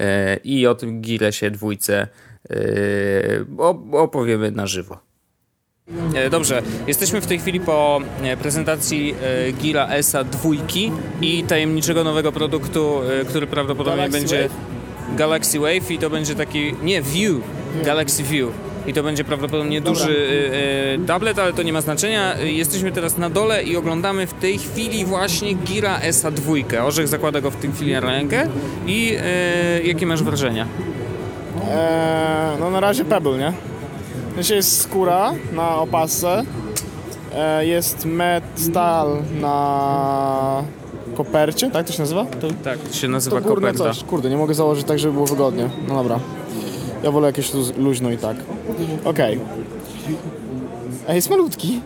y, 0.00 0.02
i 0.44 0.66
o 0.66 0.74
tym 0.74 1.00
Gilesie 1.00 1.50
dwójce 1.50 2.06
y, 2.50 3.46
op- 3.58 3.94
opowiemy 3.94 4.50
na 4.50 4.66
żywo. 4.66 4.98
E, 6.14 6.30
Dobrze, 6.30 6.62
jesteśmy 6.86 7.20
w 7.20 7.26
tej 7.26 7.38
chwili 7.38 7.60
po 7.60 8.00
e, 8.22 8.36
prezentacji 8.36 9.14
e, 9.48 9.52
Gira 9.52 9.88
ESA 9.88 10.24
dwójki 10.24 10.92
i 11.20 11.44
tajemniczego 11.44 12.04
nowego 12.04 12.32
produktu, 12.32 13.00
który 13.28 13.46
prawdopodobnie 13.46 13.96
Galaxy 13.96 14.18
będzie 14.20 14.48
Wave? 14.48 15.16
Galaxy 15.16 15.58
Wave 15.58 15.90
i 15.90 15.98
to 15.98 16.10
będzie 16.10 16.34
taki, 16.34 16.74
nie, 16.82 17.02
View, 17.02 17.36
Galaxy 17.84 18.22
View. 18.22 18.50
I 18.90 18.94
to 18.94 19.02
będzie 19.02 19.24
prawdopodobnie 19.24 19.80
duży 19.80 20.26
e, 20.52 21.02
e, 21.02 21.06
tablet, 21.06 21.38
ale 21.38 21.52
to 21.52 21.62
nie 21.62 21.72
ma 21.72 21.80
znaczenia. 21.80 22.38
Jesteśmy 22.38 22.92
teraz 22.92 23.18
na 23.18 23.30
dole 23.30 23.62
i 23.62 23.76
oglądamy 23.76 24.26
w 24.26 24.34
tej 24.34 24.58
chwili 24.58 25.04
właśnie 25.04 25.54
Gira 25.54 25.98
ESA 26.00 26.30
dwójkę. 26.30 26.84
Orzech 26.84 27.08
zakłada 27.08 27.40
go 27.40 27.50
w 27.50 27.56
tej 27.56 27.72
chwili 27.72 27.92
na 27.92 28.00
rękę 28.00 28.46
i 28.86 29.16
e, 29.22 29.82
jakie 29.82 30.06
masz 30.06 30.22
wrażenia? 30.22 30.66
Eee, 31.70 32.60
no 32.60 32.70
na 32.70 32.80
razie 32.80 33.04
Pebble, 33.04 33.38
nie? 33.38 33.52
W 34.30 34.34
sensie 34.34 34.54
jest 34.54 34.80
skóra 34.82 35.32
na 35.52 35.76
opasce, 35.76 36.42
e, 37.34 37.66
jest 37.66 38.04
metal 38.04 39.18
na 39.40 40.62
kopercie, 41.16 41.70
tak 41.70 41.86
to 41.86 41.92
się 41.92 42.00
nazywa? 42.02 42.24
To, 42.24 42.48
Tak, 42.64 42.78
to 42.78 42.94
się 42.94 43.08
nazywa 43.08 43.40
to 43.40 43.48
koperta. 43.48 43.78
coś. 43.84 44.04
Kurde, 44.04 44.30
nie 44.30 44.36
mogę 44.36 44.54
założyć 44.54 44.86
tak, 44.86 44.98
żeby 44.98 45.14
było 45.14 45.26
wygodnie. 45.26 45.68
No 45.88 45.94
dobra. 45.94 46.20
Ja 47.02 47.10
wolę 47.10 47.26
jakieś 47.26 47.54
luz, 47.54 47.72
luźno 47.78 48.10
i 48.10 48.18
tak. 48.18 48.36
Okej. 49.04 49.40
Ej, 51.08 51.16
jest 51.16 51.30
malutki, 51.30 51.80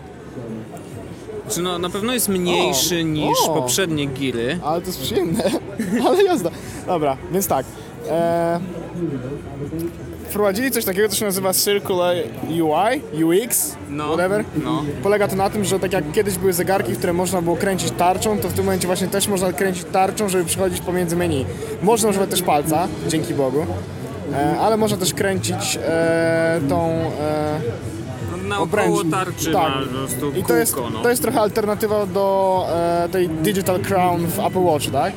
Czy 1.50 1.62
no, 1.62 1.78
na 1.78 1.90
pewno 1.90 2.12
jest 2.14 2.28
mniejszy 2.28 2.98
O, 3.00 3.02
niż 3.02 3.38
o. 3.48 3.54
poprzednie 3.54 4.06
giry. 4.06 4.58
ale 4.64 4.80
to 4.80 4.86
jest 4.86 5.00
przyjemne. 5.00 5.42
ale 6.08 6.22
jazda. 6.24 6.50
Dobra, 6.86 7.16
więc 7.32 7.46
tak. 7.46 7.66
E, 8.10 8.60
wprowadzili 10.28 10.70
coś 10.70 10.84
takiego, 10.84 11.08
co 11.08 11.16
się 11.16 11.24
nazywa 11.24 11.52
Circular 11.54 12.16
UI, 12.50 13.24
UX, 13.24 13.76
No, 13.90 14.04
whatever. 14.08 14.44
no. 14.64 14.82
Polega 15.02 15.28
to 15.28 15.36
na 15.36 15.50
tym, 15.50 15.64
że 15.64 15.78
tak 15.80 15.92
jak 15.92 16.12
kiedyś 16.12 16.38
były 16.38 16.52
zegarki, 16.52 16.92
które 16.92 17.12
można 17.12 17.42
było 17.42 17.56
kręcić 17.56 17.90
tarczą, 17.90 18.38
to 18.38 18.48
w 18.48 18.52
tym 18.52 18.64
momencie 18.64 18.86
właśnie 18.86 19.08
też 19.08 19.28
można 19.28 19.52
kręcić 19.52 19.84
tarczą, 19.92 20.28
żeby 20.28 20.44
przechodzić 20.44 20.80
pomiędzy 20.80 21.16
menu. 21.16 21.44
Można 21.82 22.08
używać 22.08 22.30
też 22.30 22.42
palca, 22.42 22.88
dzięki 23.08 23.34
Bogu, 23.34 23.66
ale 24.60 24.76
można 24.76 24.96
też 24.96 25.14
kręcić 25.14 25.78
e, 25.84 26.60
tą 26.68 26.90
e, 26.90 28.48
Na 28.48 28.58
obręcz. 28.58 28.88
około 28.88 29.04
tarczy 29.04 29.52
Tak. 29.52 29.68
ma 29.74 29.80
po 29.80 29.86
prostu 29.88 30.32
I 30.40 30.44
to 30.44 30.54
jest, 30.56 30.76
no. 30.92 31.02
to 31.02 31.10
jest 31.10 31.22
trochę 31.22 31.40
alternatywa 31.40 32.06
do 32.06 32.66
e, 33.04 33.08
tej 33.08 33.28
Digital 33.28 33.80
Crown 33.80 34.26
w 34.26 34.38
Apple 34.38 34.58
Watch, 34.62 34.90
tak? 34.90 35.12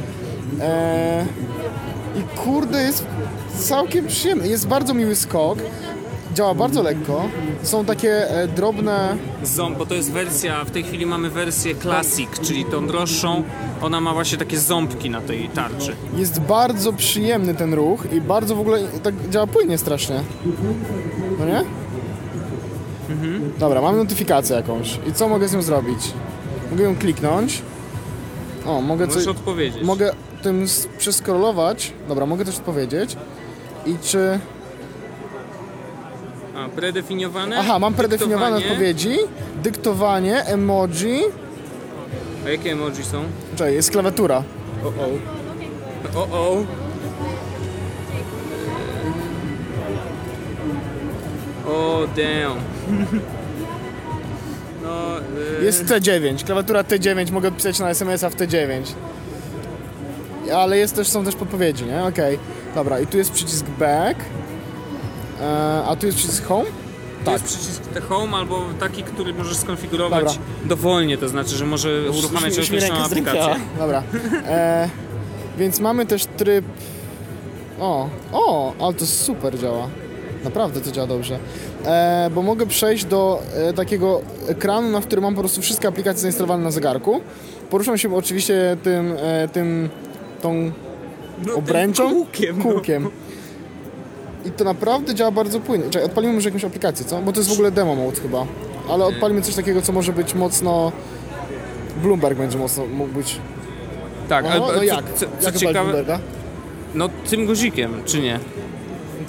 E, 0.62 1.26
I 2.16 2.24
kurde, 2.38 2.82
jest 2.84 3.06
całkiem 3.60 4.08
przyjemny. 4.08 4.48
Jest 4.48 4.68
bardzo 4.68 4.94
miły 4.94 5.16
skok. 5.16 5.60
Działa 6.38 6.54
bardzo 6.54 6.84
lekko. 6.84 7.30
Są 7.64 7.86
takie 7.86 8.30
e, 8.32 8.48
drobne. 8.48 9.18
Ząb, 9.44 9.78
bo 9.78 9.86
to 9.86 9.94
jest 9.96 10.12
wersja, 10.12 10.66
w 10.66 10.72
tej 10.72 10.84
chwili 10.84 11.06
mamy 11.06 11.30
wersję 11.30 11.76
Classic, 11.76 12.30
czyli 12.42 12.66
tą 12.66 12.88
droższą. 12.88 13.44
Ona 13.82 14.02
ma 14.02 14.14
właśnie 14.14 14.38
takie 14.38 14.60
ząbki 14.60 15.10
na 15.10 15.22
tej 15.22 15.50
tarczy. 15.50 15.96
Jest 16.18 16.40
bardzo 16.40 16.94
przyjemny 16.94 17.56
ten 17.56 17.74
ruch 17.74 18.04
i 18.14 18.22
bardzo 18.22 18.56
w 18.56 18.60
ogóle 18.60 18.80
tak 19.04 19.30
działa 19.30 19.48
płynnie 19.48 19.78
strasznie. 19.78 20.22
No 21.40 21.46
nie? 21.46 21.64
Dobra, 23.60 23.82
mamy 23.82 23.98
notyfikację 23.98 24.56
jakąś. 24.56 25.00
I 25.10 25.14
co 25.14 25.30
mogę 25.30 25.48
z 25.48 25.54
nią 25.54 25.62
zrobić? 25.62 26.00
Mogę 26.72 26.84
ją 26.84 26.96
kliknąć. 26.96 27.62
O, 28.66 28.82
mogę 28.82 29.06
coś. 29.08 29.16
Możesz 29.16 29.28
odpowiedzieć. 29.28 29.84
Mogę 29.84 30.12
tym 30.44 30.64
s- 30.64 30.88
przeskrolować. 30.98 31.94
Dobra, 32.08 32.26
mogę 32.26 32.46
też 32.46 32.58
odpowiedzieć. 32.58 33.18
I 33.86 33.96
czy. 34.04 34.40
Predefiniowane? 36.78 37.58
Aha, 37.60 37.80
mam 37.80 37.94
predefiniowane 37.94 38.56
dyktowanie. 38.56 38.74
odpowiedzi. 38.74 39.18
Dyktowanie, 39.64 40.44
emoji. 40.46 41.22
A 42.46 42.50
jakie 42.50 42.72
emoji 42.72 43.04
są? 43.04 43.24
Czekaj, 43.56 43.74
jest 43.74 43.92
klawiatura. 43.92 44.44
O 44.84 44.88
o. 44.88 46.22
O 46.22 46.24
o. 46.32 46.64
O 51.72 52.08
damn. 52.16 52.58
No, 54.84 55.18
y, 55.62 55.66
Jest 55.66 55.86
T9, 55.86 56.44
klawiatura 56.46 56.82
T9, 56.82 57.32
mogę 57.32 57.52
pisać 57.52 57.80
na 57.80 57.90
SMS-a 57.90 58.30
w 58.30 58.36
T9. 58.36 58.82
Ale 60.56 60.78
jest 60.78 60.96
też, 60.96 61.08
są 61.08 61.26
też 61.26 61.36
podpowiedzi, 61.36 61.86
nie? 61.86 62.04
Okej. 62.04 62.40
Dobra, 62.76 63.00
i 63.00 63.08
tu 63.08 63.18
jest 63.18 63.32
przycisk 63.32 63.66
back. 63.80 64.20
E, 65.42 65.84
a 65.88 65.96
tu 65.96 66.06
jest 66.06 66.18
przycisk 66.18 66.46
home? 66.46 66.66
to 67.26 67.32
jest 67.32 67.44
przycisk 67.46 67.84
The 67.88 68.02
Home 68.02 68.38
albo 68.38 68.62
taki, 68.80 69.04
który 69.04 69.34
możesz 69.34 69.58
skonfigurować 69.58 70.24
Dobra. 70.26 70.42
dowolnie, 70.66 71.18
to 71.18 71.30
znaczy, 71.30 71.56
że 71.56 71.66
może 71.66 71.90
uruchamiać 72.20 72.60
określoną 72.60 73.04
aplikację. 73.04 73.56
Dobra. 73.80 74.04
E, 74.48 74.90
więc 75.58 75.80
mamy 75.80 76.06
też 76.06 76.26
tryb... 76.26 76.66
O, 77.80 78.10
o, 78.34 78.74
ale 78.80 78.94
to 78.94 79.06
super 79.06 79.60
działa. 79.60 79.88
Naprawdę 80.44 80.82
to 80.82 80.92
działa 80.92 81.08
dobrze. 81.08 81.40
E, 81.86 82.30
bo 82.36 82.42
mogę 82.42 82.66
przejść 82.66 83.06
do 83.06 83.44
e, 83.56 83.74
takiego 83.74 84.22
ekranu, 84.48 84.90
na 84.92 85.02
którym 85.02 85.24
mam 85.24 85.36
po 85.36 85.42
prostu 85.42 85.62
wszystkie 85.62 85.88
aplikacje 85.88 86.22
zainstalowane 86.22 86.64
na 86.64 86.72
zegarku. 86.72 87.22
Poruszam 87.70 87.98
się 87.98 88.16
oczywiście 88.16 88.78
tym, 88.84 89.14
e, 89.22 89.48
tym 89.48 89.90
tą 90.42 90.72
No, 91.48 91.54
obręczą? 91.56 92.26
tym 92.26 92.62
Kółkiem. 92.64 93.04
no. 93.04 93.10
I 94.46 94.52
to 94.52 94.64
naprawdę 94.64 95.16
działa 95.16 95.32
bardzo 95.32 95.60
płynnie. 95.60 95.90
Czekaj, 95.90 96.06
odpalimy 96.06 96.34
może 96.34 96.50
jakąś 96.50 96.64
aplikację, 96.64 97.06
co? 97.06 97.22
Bo 97.22 97.32
to 97.34 97.40
jest 97.40 97.50
w 97.50 97.54
ogóle 97.54 97.72
demo 97.72 97.96
mode 97.96 98.22
chyba. 98.22 98.46
Ale 98.90 99.06
odpalimy 99.06 99.42
coś 99.42 99.56
takiego, 99.56 99.82
co 99.82 99.92
może 99.94 100.14
być 100.14 100.34
mocno... 100.34 100.92
Bloomberg 102.04 102.38
będzie 102.38 102.58
mocno 102.58 102.86
mógł 102.86 103.14
być. 103.14 103.38
Tak, 104.30 104.46
No, 104.46 104.52
ale 104.52 104.60
no 104.60 104.68
co, 104.68 104.84
jak? 104.84 105.06
co, 105.06 105.10
jak 105.12 105.16
co 105.16 105.28
odpalić 105.38 105.60
ciekawe, 105.60 105.80
Bloomberga? 105.92 106.20
no 106.96 107.10
tym 107.30 107.46
guzikiem, 107.46 108.02
czy 108.06 108.20
nie? 108.22 108.40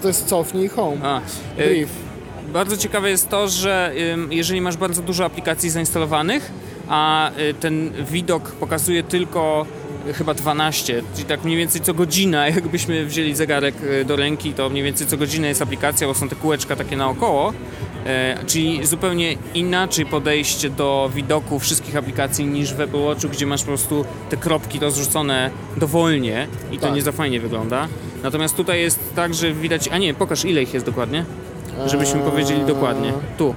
To 0.02 0.08
jest 0.08 0.26
cofnij 0.26 0.64
i 0.64 0.68
home. 0.68 0.96
A, 1.02 1.20
Brief. 1.56 1.88
Bardzo 2.52 2.76
ciekawe 2.76 3.10
jest 3.10 3.28
to, 3.28 3.48
że 3.48 3.92
ym, 4.14 4.32
jeżeli 4.32 4.60
masz 4.60 4.76
bardzo 4.76 5.02
dużo 5.02 5.24
aplikacji 5.24 5.70
zainstalowanych, 5.70 6.50
a 6.88 7.30
y, 7.38 7.54
ten 7.54 7.90
widok 8.10 8.50
pokazuje 8.52 9.02
tylko 9.02 9.66
chyba 10.14 10.34
12, 10.34 11.02
czyli 11.14 11.24
tak 11.24 11.44
mniej 11.44 11.56
więcej 11.56 11.80
co 11.80 11.94
godzina, 11.94 12.48
jakbyśmy 12.56 13.06
wzięli 13.06 13.34
zegarek 13.34 13.74
y, 13.82 14.04
do 14.04 14.16
ręki, 14.16 14.52
to 14.52 14.70
mniej 14.70 14.84
więcej 14.84 15.06
co 15.06 15.16
godzinę 15.16 15.48
jest 15.48 15.62
aplikacja, 15.62 16.06
bo 16.06 16.14
są 16.14 16.28
te 16.28 16.36
kółeczka 16.36 16.76
takie 16.76 16.96
naokoło, 16.96 17.50
y, 17.50 18.46
czyli 18.46 18.86
zupełnie 18.86 19.36
inaczej 19.54 20.06
podejście 20.06 20.70
do 20.70 21.10
widoku 21.14 21.58
wszystkich 21.58 21.96
aplikacji 21.96 22.46
niż 22.46 22.74
w 22.74 22.80
Apple 22.80 23.00
Watchu, 23.04 23.28
gdzie 23.28 23.46
masz 23.46 23.60
po 23.60 23.66
prostu 23.66 24.04
te 24.30 24.36
kropki 24.36 24.78
rozrzucone 24.78 25.50
dowolnie 25.76 26.48
i 26.72 26.78
to 26.78 26.86
Tak. 26.86 26.94
nie 26.94 27.02
za 27.02 27.12
fajnie 27.12 27.40
wygląda. 27.40 27.88
Natomiast 28.22 28.56
tutaj 28.56 28.80
jest 28.80 29.14
tak, 29.14 29.34
że 29.34 29.52
widać, 29.52 29.88
a 29.88 29.98
nie, 29.98 30.14
pokaż 30.14 30.44
ile 30.44 30.62
ich 30.62 30.74
jest 30.74 30.86
dokładnie. 30.86 31.24
Żebyśmy 31.86 32.20
powiedzieli 32.20 32.64
dokładnie. 32.66 33.12
Tu. 33.38 33.54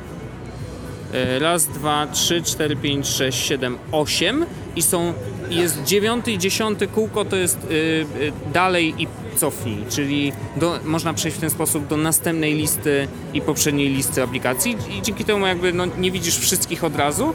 E, 1.14 1.40
Raz, 1.40 1.68
dwa, 1.68 2.08
trzy, 2.08 2.42
cztery, 2.42 2.76
pięć, 2.76 3.08
sześć, 3.08 3.46
siedem, 3.48 3.78
osiem 3.92 4.46
i 4.76 4.82
są 4.82 5.14
jest 5.56 5.84
dziewiąty 5.84 6.32
i 6.32 6.38
dziesiąty 6.38 6.88
kółko 6.88 7.26
to 7.26 7.36
jest 7.36 7.58
y, 7.64 7.74
y, 7.74 8.32
dalej 8.54 8.94
i 8.98 9.08
cofnij, 9.36 9.78
czyli 9.90 10.34
do, 10.56 10.80
można 10.86 11.14
przejść 11.14 11.38
w 11.38 11.40
ten 11.40 11.50
sposób 11.50 11.88
do 11.88 11.98
następnej 11.98 12.56
listy 12.56 13.08
i 13.34 13.42
poprzedniej 13.42 13.90
listy 13.90 14.24
aplikacji 14.24 14.78
i 14.98 15.02
dzięki 15.02 15.26
temu 15.26 15.48
jakby 15.48 15.74
no, 15.74 15.86
nie 15.98 16.12
widzisz 16.12 16.38
wszystkich 16.38 16.84
od 16.84 16.96
razu, 16.96 17.34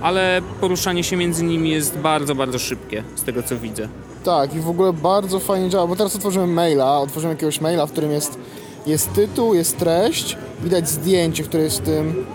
ale 0.00 0.42
poruszanie 0.60 1.04
się 1.04 1.16
między 1.16 1.44
nimi 1.44 1.70
jest 1.70 1.98
bardzo, 1.98 2.34
bardzo 2.34 2.58
szybkie 2.58 3.02
z 3.16 3.22
tego 3.22 3.42
co 3.42 3.56
widzę. 3.56 3.88
Tak, 4.24 4.54
i 4.54 4.60
w 4.60 4.68
ogóle 4.68 4.92
bardzo 4.92 5.40
fajnie 5.40 5.70
działa, 5.70 5.86
bo 5.86 5.96
teraz 5.96 6.16
otworzymy 6.16 6.46
maila, 6.46 6.98
otworzymy 6.98 7.32
jakiegoś 7.32 7.60
maila, 7.60 7.86
w 7.86 7.92
którym 7.92 8.10
jest, 8.10 8.38
jest 8.86 9.12
tytuł, 9.12 9.54
jest 9.54 9.78
treść, 9.78 10.36
widać 10.62 10.88
zdjęcie, 10.88 11.42
które 11.42 11.62
jest 11.62 11.80
w 11.80 11.84
tym. 11.84 12.26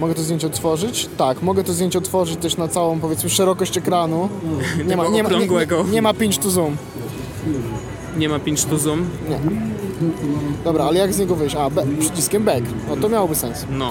Mogę 0.00 0.14
to 0.14 0.22
zdjęcie 0.22 0.46
otworzyć? 0.46 1.08
Tak, 1.16 1.42
mogę 1.42 1.64
to 1.64 1.72
zdjęcie 1.72 1.98
otworzyć 1.98 2.40
też 2.40 2.56
na 2.56 2.68
całą, 2.68 3.00
powiedzmy, 3.00 3.30
szerokość 3.30 3.76
ekranu. 3.78 4.28
Nie 4.86 4.96
ma, 4.96 5.08
nie 5.08 5.22
ma, 5.22 5.28
nie, 5.28 5.36
okrągłego. 5.36 5.82
nie, 5.84 5.90
nie 5.90 6.02
ma 6.02 6.14
pinch 6.14 6.38
to 6.38 6.50
zoom. 6.50 6.76
Nie 8.16 8.28
ma 8.28 8.38
pinch 8.38 8.64
to 8.64 8.78
zoom? 8.78 9.06
Nie. 9.28 9.38
Dobra, 10.64 10.84
ale 10.84 10.98
jak 10.98 11.14
z 11.14 11.18
niego 11.18 11.36
wyjść? 11.36 11.56
A, 11.56 11.70
be, 11.70 11.86
przyciskiem 11.98 12.44
back. 12.44 12.62
No 12.88 12.96
to 12.96 13.08
miałoby 13.08 13.34
sens. 13.34 13.66
No. 13.70 13.90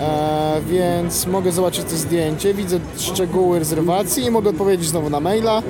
E, 0.00 0.60
więc 0.70 1.26
mogę 1.26 1.52
zobaczyć 1.52 1.84
to 1.84 1.96
zdjęcie, 1.96 2.54
widzę 2.54 2.78
szczegóły 2.96 3.58
rezerwacji 3.58 4.24
i 4.24 4.30
mogę 4.30 4.50
odpowiedzieć 4.50 4.88
znowu 4.88 5.10
na 5.10 5.20
maila. 5.20 5.62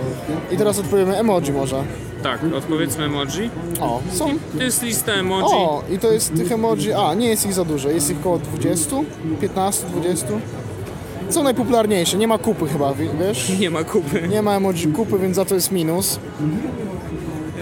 I 0.53 0.57
teraz 0.57 0.79
odpowiemy 0.79 1.19
emoji 1.19 1.53
może. 1.53 1.85
Tak, 2.25 2.41
odpowiedzmy 2.57 3.05
emoji. 3.05 3.51
O, 3.81 4.01
są 4.13 4.27
To 4.59 4.63
jest 4.65 4.83
lista 4.83 5.13
emoji. 5.13 5.45
O, 5.49 5.83
i 5.93 5.99
to 5.99 6.13
jest 6.13 6.35
tych 6.37 6.53
emoji. 6.53 6.93
A, 6.93 7.15
nie 7.15 7.29
jest 7.29 7.47
ich 7.47 7.53
za 7.53 7.65
dużo. 7.65 7.89
Jest 7.89 8.11
ich 8.11 8.19
około 8.21 8.39
20, 8.39 8.97
15, 9.41 9.87
20. 9.87 10.27
Są 11.31 11.43
najpopularniejsze. 11.43 12.17
Nie 12.17 12.29
ma 12.29 12.39
kupy 12.39 12.67
chyba, 12.67 12.95
wi- 12.95 13.09
wiesz? 13.21 13.49
Nie 13.61 13.71
ma 13.71 13.85
kupy. 13.85 14.29
Nie 14.29 14.43
ma 14.43 14.57
emoji 14.57 14.87
kupy, 14.87 15.19
więc 15.19 15.37
za 15.37 15.45
to 15.45 15.55
jest 15.55 15.73
minus. 15.73 16.19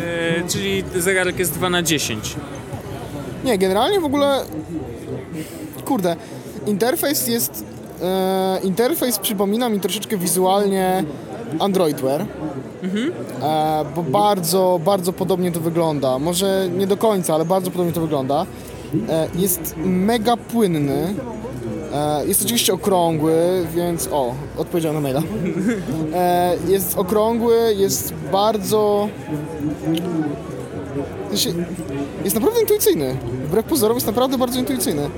E, 0.00 0.48
czyli 0.48 0.84
zegarek 0.96 1.38
jest 1.38 1.52
2 1.54 1.70
na 1.70 1.82
10. 1.82 2.36
Nie, 3.44 3.58
generalnie 3.58 4.00
w 4.00 4.04
ogóle. 4.04 4.44
Kurde. 5.84 6.16
interfejs 6.66 7.28
jest... 7.28 7.64
E, 8.02 8.60
interfejs 8.62 9.18
przypomina 9.18 9.68
mi 9.68 9.80
troszeczkę 9.80 10.16
wizualnie 10.16 11.04
Android 11.58 12.00
Wear. 12.00 12.26
E, 13.42 13.84
bo 13.96 14.02
bardzo, 14.02 14.80
bardzo 14.84 15.12
podobnie 15.12 15.52
to 15.52 15.60
wygląda. 15.60 16.18
Może 16.18 16.68
nie 16.78 16.86
do 16.86 16.96
końca, 16.96 17.34
ale 17.34 17.44
bardzo 17.44 17.70
podobnie 17.70 17.92
to 17.92 18.00
wygląda. 18.00 18.46
E, 19.08 19.28
jest 19.34 19.74
mega 19.84 20.36
płynny. 20.36 21.14
E, 21.94 22.26
jest 22.26 22.42
oczywiście 22.42 22.72
okrągły, 22.72 23.66
więc 23.74 24.08
o, 24.12 24.34
odpowiedziałem 24.58 24.96
na 24.96 25.00
maila. 25.00 25.22
E, 26.14 26.56
jest 26.68 26.98
okrągły, 26.98 27.74
jest 27.76 28.14
bardzo. 28.32 29.08
Jest 32.24 32.34
naprawdę 32.36 32.60
intuicyjny. 32.60 33.16
Wbrew 33.46 33.66
pozorom 33.66 33.96
jest 33.96 34.06
naprawdę 34.06 34.38
bardzo 34.38 34.58
intuicyjny. 34.58 35.10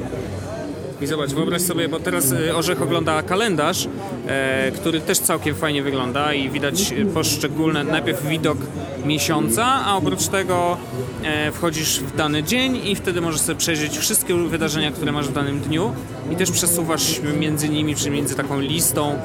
I 1.04 1.06
zobacz, 1.06 1.30
wyobraź 1.30 1.62
sobie, 1.62 1.88
bo 1.88 2.00
teraz 2.00 2.32
y, 2.32 2.56
Orzech 2.56 2.82
ogląda 2.82 3.22
kalendarz, 3.22 3.88
e, 4.26 4.70
który 4.70 5.00
też 5.00 5.18
całkiem 5.18 5.54
fajnie 5.54 5.82
wygląda 5.82 6.34
i 6.34 6.50
widać 6.50 6.92
y, 6.92 7.06
poszczególne, 7.06 7.84
najpierw 7.84 8.26
widok 8.26 8.58
miesiąca, 9.04 9.64
a 9.64 9.96
oprócz 9.96 10.26
tego 10.26 10.76
e, 11.22 11.52
wchodzisz 11.52 12.00
w 12.00 12.16
dany 12.16 12.42
dzień 12.42 12.76
i 12.84 12.96
wtedy 12.96 13.20
możesz 13.20 13.40
sobie 13.40 13.58
przejrzeć 13.58 13.98
wszystkie 13.98 14.34
wydarzenia, 14.34 14.92
które 14.92 15.12
masz 15.12 15.28
w 15.28 15.32
danym 15.32 15.60
dniu 15.60 15.92
i 16.30 16.36
też 16.36 16.50
przesuwasz 16.50 17.20
między 17.40 17.68
nimi, 17.68 17.94
czy 17.94 18.10
między 18.10 18.34
taką 18.34 18.60
listą, 18.60 19.18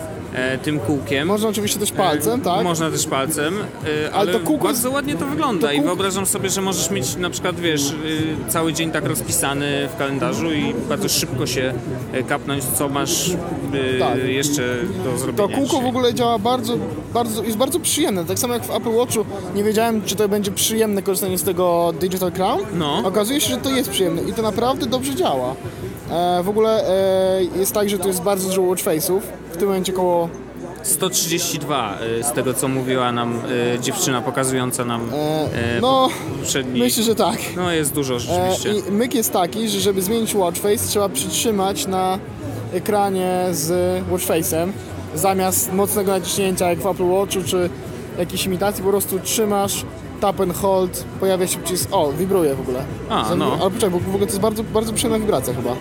tym 0.63 0.80
kółkiem. 0.80 1.28
Można 1.28 1.50
oczywiście 1.50 1.80
też 1.80 1.92
palcem, 1.92 2.42
tak? 2.42 2.63
Można 2.63 2.92
też 2.92 3.08
palcem, 3.08 3.54
y, 4.08 4.13
ale, 4.13 4.34
to 4.34 4.39
kółko 4.39 4.63
bardzo 4.63 4.92
ładnie 4.92 5.15
to 5.15 5.26
wygląda 5.26 5.68
to 5.68 5.74
i 5.74 5.82
wyobrażam 5.82 6.26
sobie, 6.26 6.50
że 6.50 6.62
możesz 6.62 6.92
mieć 6.92 7.15
na 7.15 7.30
przykład, 7.30 7.60
wiesz, 7.60 7.92
y, 7.92 7.96
cały 8.48 8.74
dzień 8.74 8.92
tak 8.92 9.06
rozpisany 9.06 9.89
w 9.94 9.98
kalendarzu 9.98 10.54
i 10.54 10.74
bardzo 10.89 11.10
szybko 11.10 11.48
się 11.48 11.74
kapnąć, 12.28 12.63
co 12.63 12.89
masz 12.89 13.30
y, 13.30 13.36
Tak. 14.00 14.18
jeszcze 14.28 14.76
do 15.04 15.18
zrobienia 15.18 15.48
To 15.50 15.56
kółko 15.56 15.82
w 15.82 15.86
ogóle 15.86 16.13
działa 16.13 16.39
bardzo, 16.39 16.78
bardzo, 17.13 17.44
jest 17.44 17.58
bardzo 17.58 17.80
przyjemne. 17.80 18.26
Tak 18.26 18.39
samo 18.39 18.54
jak 18.54 18.63
w 18.65 18.72
Apple 18.76 18.92
Watchu 18.92 19.26
nie 19.56 19.63
wiedziałem, 19.63 20.02
czy 20.02 20.15
to 20.15 20.30
będzie 20.30 20.52
przyjemne 20.52 21.02
korzystanie 21.02 21.38
z 21.38 21.44
tego 21.44 21.94
Digital 22.00 22.32
Crown. 22.32 22.60
No. 22.74 23.02
Okazuje 23.06 23.42
się, 23.42 23.50
że 23.50 23.58
to 23.58 23.70
jest 23.70 23.89
przyjemne 23.89 24.22
i 24.22 24.34
to 24.34 24.42
naprawdę 24.42 24.86
dobrze 24.86 25.15
działa. 25.15 25.56
E, 26.12 26.43
w 26.43 26.50
ogóle 26.50 26.88
e, 26.89 27.43
jest 27.43 27.74
tak, 27.74 27.89
że 27.89 28.00
tu 28.00 28.08
jest 28.08 28.22
bardzo 28.22 28.48
dużo 28.48 28.62
watch 28.62 28.84
face'ów. 28.84 29.19
W 29.52 29.58
tym 29.58 29.67
momencie 29.67 29.93
około 29.93 30.30
132 30.84 31.98
y, 32.19 32.24
z 32.24 32.32
tego, 32.32 32.54
co 32.54 32.67
mówiła 32.67 33.12
nam 33.12 33.41
y, 33.76 33.80
dziewczyna 33.80 34.22
pokazująca 34.22 34.86
nam 34.86 35.02
y, 35.10 35.82
no, 35.82 36.10
poprzedni. 36.39 36.80
myślę, 36.80 37.04
że 37.04 37.15
tak. 37.15 37.38
No 37.56 37.72
jest 37.72 37.93
dużo 37.93 38.15
E, 38.15 38.19
rzeczywiście. 38.19 38.89
I 38.89 38.91
myk 38.91 39.15
jest 39.15 39.34
taki, 39.34 39.69
że 39.69 39.80
żeby 39.80 40.02
zmienić 40.02 40.36
watch 40.36 40.60
face 40.60 40.88
trzeba 40.88 41.10
przytrzymać 41.10 41.88
na 41.88 42.19
ekranie 42.74 43.45
z 43.52 44.02
watch 44.12 44.26
face'em 44.26 44.72
zamiast 45.15 45.74
mocnego 45.74 46.12
naciśnięcia 46.12 46.69
jak 46.69 46.80
w 46.80 46.88
Apple 46.88 47.10
Watchu 47.10 47.39
czy 47.45 47.69
jakiejś 48.19 48.45
imitacji 48.45 48.84
po 48.84 48.89
prostu 48.89 49.19
trzymasz 49.19 49.86
tap 50.20 50.42
and 50.42 50.54
hold, 50.54 51.06
pojawia 51.20 51.48
się 51.48 51.60
przycisk, 51.60 51.90
o, 51.92 52.12
wibruje 52.12 52.56
w 52.56 52.60
ogóle. 52.62 52.84
A, 53.10 53.26
Zam- 53.30 53.40
no. 53.40 53.52
Ale 53.62 53.72
poczekaj, 53.72 53.90
bo 53.90 54.00
w 54.00 54.08
ogóle 54.10 54.20
to 54.20 54.26
jest 54.32 54.40
bardzo, 54.40 54.64
bardzo 54.64 54.94
przyjemna 54.94 55.20
wibracja 55.20 55.54
chyba. 55.54 55.76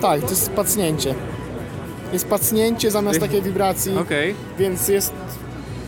Tak, 0.00 0.20
to 0.20 0.30
jest 0.30 0.50
pacnięcie. 0.50 1.14
Jest 2.12 2.28
pacnięcie 2.28 2.90
zamiast 2.90 3.20
takiej 3.20 3.42
wibracji, 3.42 3.98
Okej. 3.98 4.34
więc 4.58 4.88
jest 4.88 5.12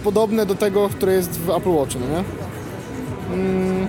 podobne 0.05 0.47
do 0.47 0.55
tego, 0.55 0.89
które 0.89 1.13
jest 1.13 1.41
w 1.41 1.51
Apple 1.51 1.71
Watchu, 1.71 1.99
no 2.01 2.07
nie? 2.17 2.25
Mm, 3.35 3.87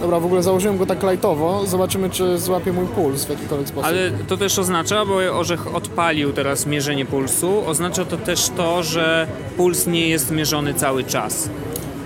dobra, 0.00 0.20
w 0.20 0.24
ogóle 0.24 0.42
założyłem 0.42 0.78
go 0.78 0.86
tak 0.86 1.02
lightowo, 1.02 1.66
zobaczymy 1.66 2.10
czy 2.10 2.38
złapie 2.38 2.72
mój 2.72 2.86
puls 2.86 3.24
w 3.24 3.30
jakikolwiek 3.30 3.68
sposób. 3.68 3.88
Ale 3.88 4.10
to 4.10 4.36
też 4.36 4.58
oznacza, 4.58 5.04
bo 5.04 5.14
Orzech 5.14 5.74
odpalił 5.74 6.32
teraz 6.32 6.66
mierzenie 6.66 7.06
pulsu, 7.06 7.62
oznacza 7.66 8.04
to 8.04 8.16
też 8.16 8.48
to, 8.48 8.82
że 8.82 9.26
puls 9.56 9.86
nie 9.86 10.08
jest 10.08 10.30
mierzony 10.30 10.74
cały 10.74 11.04
czas. 11.04 11.48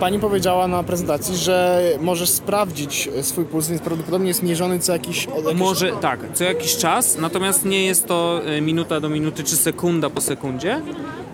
Pani 0.00 0.18
powiedziała 0.18 0.68
na 0.68 0.82
prezentacji, 0.82 1.36
że 1.36 1.82
możesz 2.00 2.28
sprawdzić 2.28 3.08
swój 3.22 3.44
puls, 3.44 3.68
więc 3.68 3.82
prawdopodobnie 3.82 4.28
jest 4.28 4.42
mierzony 4.42 4.78
co 4.78 4.92
jakiś... 4.92 5.26
jakiś 5.26 5.60
Może 5.60 5.92
tak, 5.92 6.20
co 6.34 6.44
jakiś 6.44 6.76
czas, 6.76 7.18
natomiast 7.18 7.64
nie 7.64 7.84
jest 7.86 8.06
to 8.06 8.40
e, 8.46 8.60
minuta 8.60 9.00
do 9.00 9.08
minuty 9.08 9.44
czy 9.44 9.56
sekunda 9.56 10.10
po 10.10 10.20
sekundzie. 10.20 10.80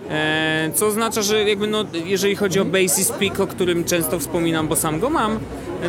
E, 0.09 0.71
co 0.73 0.87
oznacza, 0.87 1.21
że 1.21 1.49
jakby 1.49 1.67
no, 1.67 1.85
jeżeli 2.05 2.35
chodzi 2.35 2.59
o 2.59 2.65
Basis 2.65 3.11
Peak, 3.11 3.39
o 3.39 3.47
którym 3.47 3.83
często 3.83 4.19
wspominam, 4.19 4.67
bo 4.67 4.75
sam 4.75 4.99
go 4.99 5.09
mam, 5.09 5.39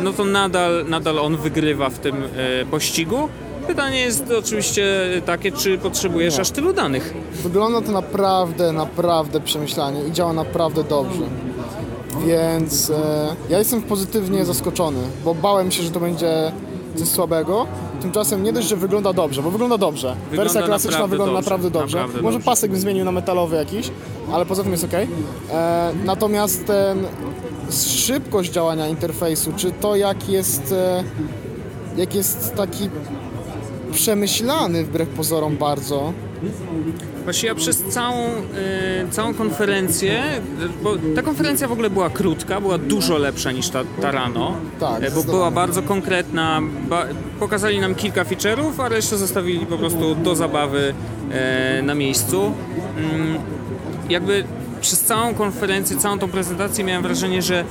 no 0.01 0.13
to 0.13 0.25
nadal, 0.25 0.85
nadal 0.87 1.19
on 1.19 1.37
wygrywa 1.37 1.89
w 1.89 1.99
tym 1.99 2.15
e, 2.15 2.65
pościgu. 2.65 3.29
Pytanie 3.67 3.99
jest 3.99 4.25
oczywiście 4.39 4.85
takie, 5.25 5.51
czy 5.51 5.77
potrzebujesz 5.77 6.39
aż 6.39 6.49
tylu 6.51 6.73
danych. 6.73 7.13
Wygląda 7.43 7.81
to 7.81 7.91
naprawdę, 7.91 8.71
naprawdę 8.71 9.39
przemyślanie 9.41 10.03
i 10.03 10.11
działa 10.11 10.33
naprawdę 10.33 10.83
dobrze. 10.83 11.21
Więc 12.27 12.89
e, 12.89 13.35
ja 13.49 13.59
jestem 13.59 13.81
pozytywnie 13.81 14.45
zaskoczony, 14.45 14.99
bo 15.25 15.35
bałem 15.35 15.71
się, 15.71 15.83
że 15.83 15.91
to 15.91 15.99
będzie 15.99 16.51
coś 16.95 17.07
słabego. 17.07 17.67
Tymczasem 18.01 18.43
nie 18.43 18.53
dość, 18.53 18.67
że 18.67 18.75
wygląda 18.75 19.13
dobrze, 19.13 19.41
bo 19.41 19.51
wygląda 19.51 19.77
dobrze. 19.77 20.15
Wygląda 20.29 20.43
Wersja 20.53 20.61
klasyczna 20.67 20.91
naprawdę 20.91 21.17
wygląda 21.17 21.33
dobrze, 21.33 21.49
naprawdę 21.51 21.69
dobrze. 21.71 21.97
naprawdę 21.97 22.21
Może 22.21 22.37
dobrze. 22.37 22.45
pasek 22.45 22.71
bym 22.71 22.79
zmienił 22.79 23.05
na 23.05 23.11
metalowy 23.11 23.55
jakiś, 23.55 23.91
ale 24.33 24.45
poza 24.45 24.63
tym 24.63 24.71
jest 24.71 24.83
ok. 24.83 24.93
E, 24.93 25.91
natomiast 26.05 26.65
ten 26.67 27.05
szybkość 27.71 28.51
działania 28.51 28.87
interfejsu, 28.87 29.53
czy 29.57 29.71
to 29.71 29.95
jak 29.95 30.29
jest, 30.29 30.71
e, 30.71 31.03
jak 31.97 32.15
jest 32.15 32.55
taki 32.55 32.89
przemyślany 33.91 34.83
wbrew 34.83 35.09
pozorom 35.09 35.57
bardzo, 35.57 36.13
Właśnie 37.23 37.49
ja 37.49 37.55
przez 37.55 37.83
całą, 37.83 38.27
y, 38.27 39.11
całą 39.11 39.33
konferencję, 39.33 40.23
bo 40.83 40.95
ta 41.15 41.21
konferencja 41.21 41.67
w 41.67 41.71
ogóle 41.71 41.89
była 41.89 42.09
krótka, 42.09 42.61
była 42.61 42.77
dużo 42.77 43.17
lepsza 43.17 43.51
niż 43.51 43.69
ta, 43.69 43.83
ta 44.01 44.11
rano, 44.11 44.53
Tak, 44.79 45.03
y, 45.03 45.11
bo 45.11 45.23
była 45.23 45.51
bardzo 45.51 45.81
konkretna, 45.81 46.61
ba, 46.89 47.05
pokazali 47.39 47.79
nam 47.79 47.95
kilka 47.95 48.23
feature'ów, 48.23 48.83
a 48.83 48.89
resztę 48.89 49.17
zostawili 49.17 49.65
po 49.65 49.77
prostu 49.77 50.15
do 50.15 50.35
zabawy 50.35 50.93
y, 51.79 51.83
na 51.83 51.95
miejscu. 51.95 52.51
Mm, 52.97 53.37
jakby 54.09 54.43
przez 54.81 55.01
całą 55.01 55.33
konferencję, 55.35 55.97
całą 55.97 56.19
tą 56.19 56.29
prezentację 56.29 56.83
miałem 56.83 57.03
wrażenie, 57.03 57.41
że 57.41 57.63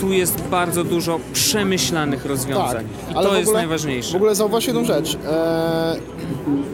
tu 0.00 0.12
jest 0.12 0.40
bardzo 0.40 0.84
dużo 0.84 1.20
przemyślanych 1.32 2.26
rozwiązań. 2.26 2.84
I 2.84 3.06
Tak, 3.08 3.16
ale 3.16 3.26
to 3.26 3.32
w 3.32 3.36
jest 3.36 3.48
ogóle- 3.48 3.60
najważniejsze. 3.60 4.12
W 4.12 4.16
ogóle 4.16 4.34
zauważ 4.34 4.66
jedną 4.66 4.84
rzecz. 4.84 5.14
Eee, 5.14 6.00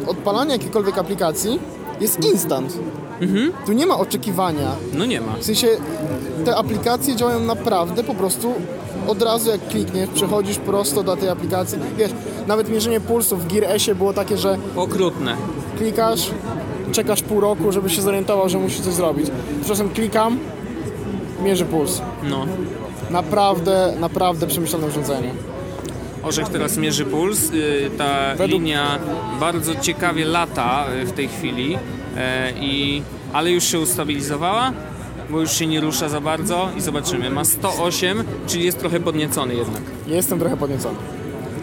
odpalanie 0.06 0.52
jakiejkolwiek 0.52 0.98
aplikacji 0.98 1.58
jest 2.00 2.24
instant. 2.32 2.78
Mhm. 3.20 3.52
Tu 3.66 3.72
nie 3.72 3.86
ma 3.86 3.98
oczekiwania. 3.98 4.70
No 4.94 5.04
nie 5.06 5.20
ma. 5.20 5.32
W 5.40 5.44
sensie 5.44 5.66
te 6.44 6.56
aplikacje 6.56 7.16
działają 7.16 7.40
naprawdę 7.40 8.04
po 8.04 8.14
prostu 8.14 8.52
od 9.08 9.22
razu 9.22 9.50
jak 9.50 9.68
klikniesz, 9.68 10.08
przechodzisz 10.14 10.58
prosto 10.58 11.02
do 11.02 11.16
tej 11.16 11.28
aplikacji. 11.28 11.78
Wiesz, 11.98 12.10
nawet 12.46 12.68
mierzenie 12.68 13.00
pulsu 13.00 13.36
w 13.36 13.46
Gear 13.52 13.64
S 13.64 13.82
było 13.98 14.12
takie, 14.12 14.36
że 14.36 14.58
Okrutne. 14.76 15.36
klikasz, 15.78 16.30
czekasz 16.92 17.22
pół 17.22 17.40
roku, 17.40 17.72
żeby 17.72 17.90
się 17.90 18.02
zorientował, 18.02 18.48
że 18.48 18.58
musi 18.58 18.82
coś 18.82 18.92
zrobić. 18.94 19.26
Tymczasem 19.58 19.90
klikam, 19.90 20.38
mierzy 21.44 21.64
puls. 21.64 22.00
No. 22.22 22.46
Naprawdę, 23.10 23.94
naprawdę 24.00 24.46
przemyślane 24.46 24.86
urządzenie. 24.86 25.30
Orzech 26.22 26.48
teraz 26.48 26.76
mierzy 26.76 27.04
puls. 27.04 27.50
y, 27.50 27.90
Ta 27.98 28.34
Według- 28.36 28.50
linia 28.60 28.98
bardzo 29.40 29.74
ciekawie 29.74 30.24
lata 30.24 30.84
y, 31.02 31.06
w 31.06 31.12
tej 31.12 31.28
chwili, 31.28 31.78
e, 32.16 32.52
i, 32.60 33.02
ale 33.32 33.50
już 33.50 33.64
się 33.64 33.80
ustabilizowała, 33.80 34.72
bo 35.30 35.40
już 35.40 35.52
się 35.52 35.66
nie 35.66 35.80
rusza 35.80 36.08
za 36.08 36.20
bardzo 36.20 36.68
i 36.76 36.80
zobaczymy. 36.80 37.30
Ma 37.30 37.44
108, 37.44 38.24
czyli 38.46 38.64
jest 38.64 38.78
trochę 38.78 39.00
podniecony 39.00 39.54
jednak. 39.54 39.82
Jestem 40.06 40.38
trochę 40.38 40.56
podniecony. 40.56 40.94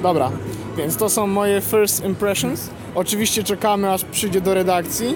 Dobra, 0.04 0.32
więc 0.78 0.98
to 0.98 1.10
są 1.10 1.28
moje 1.28 1.62
first 1.62 2.06
impressions. 2.06 2.70
Oczywiście 2.95 3.43
czekamy 3.43 3.91
aż 3.91 4.04
przyjdzie 4.06 4.41
do 4.41 4.54
redakcji. 4.54 5.15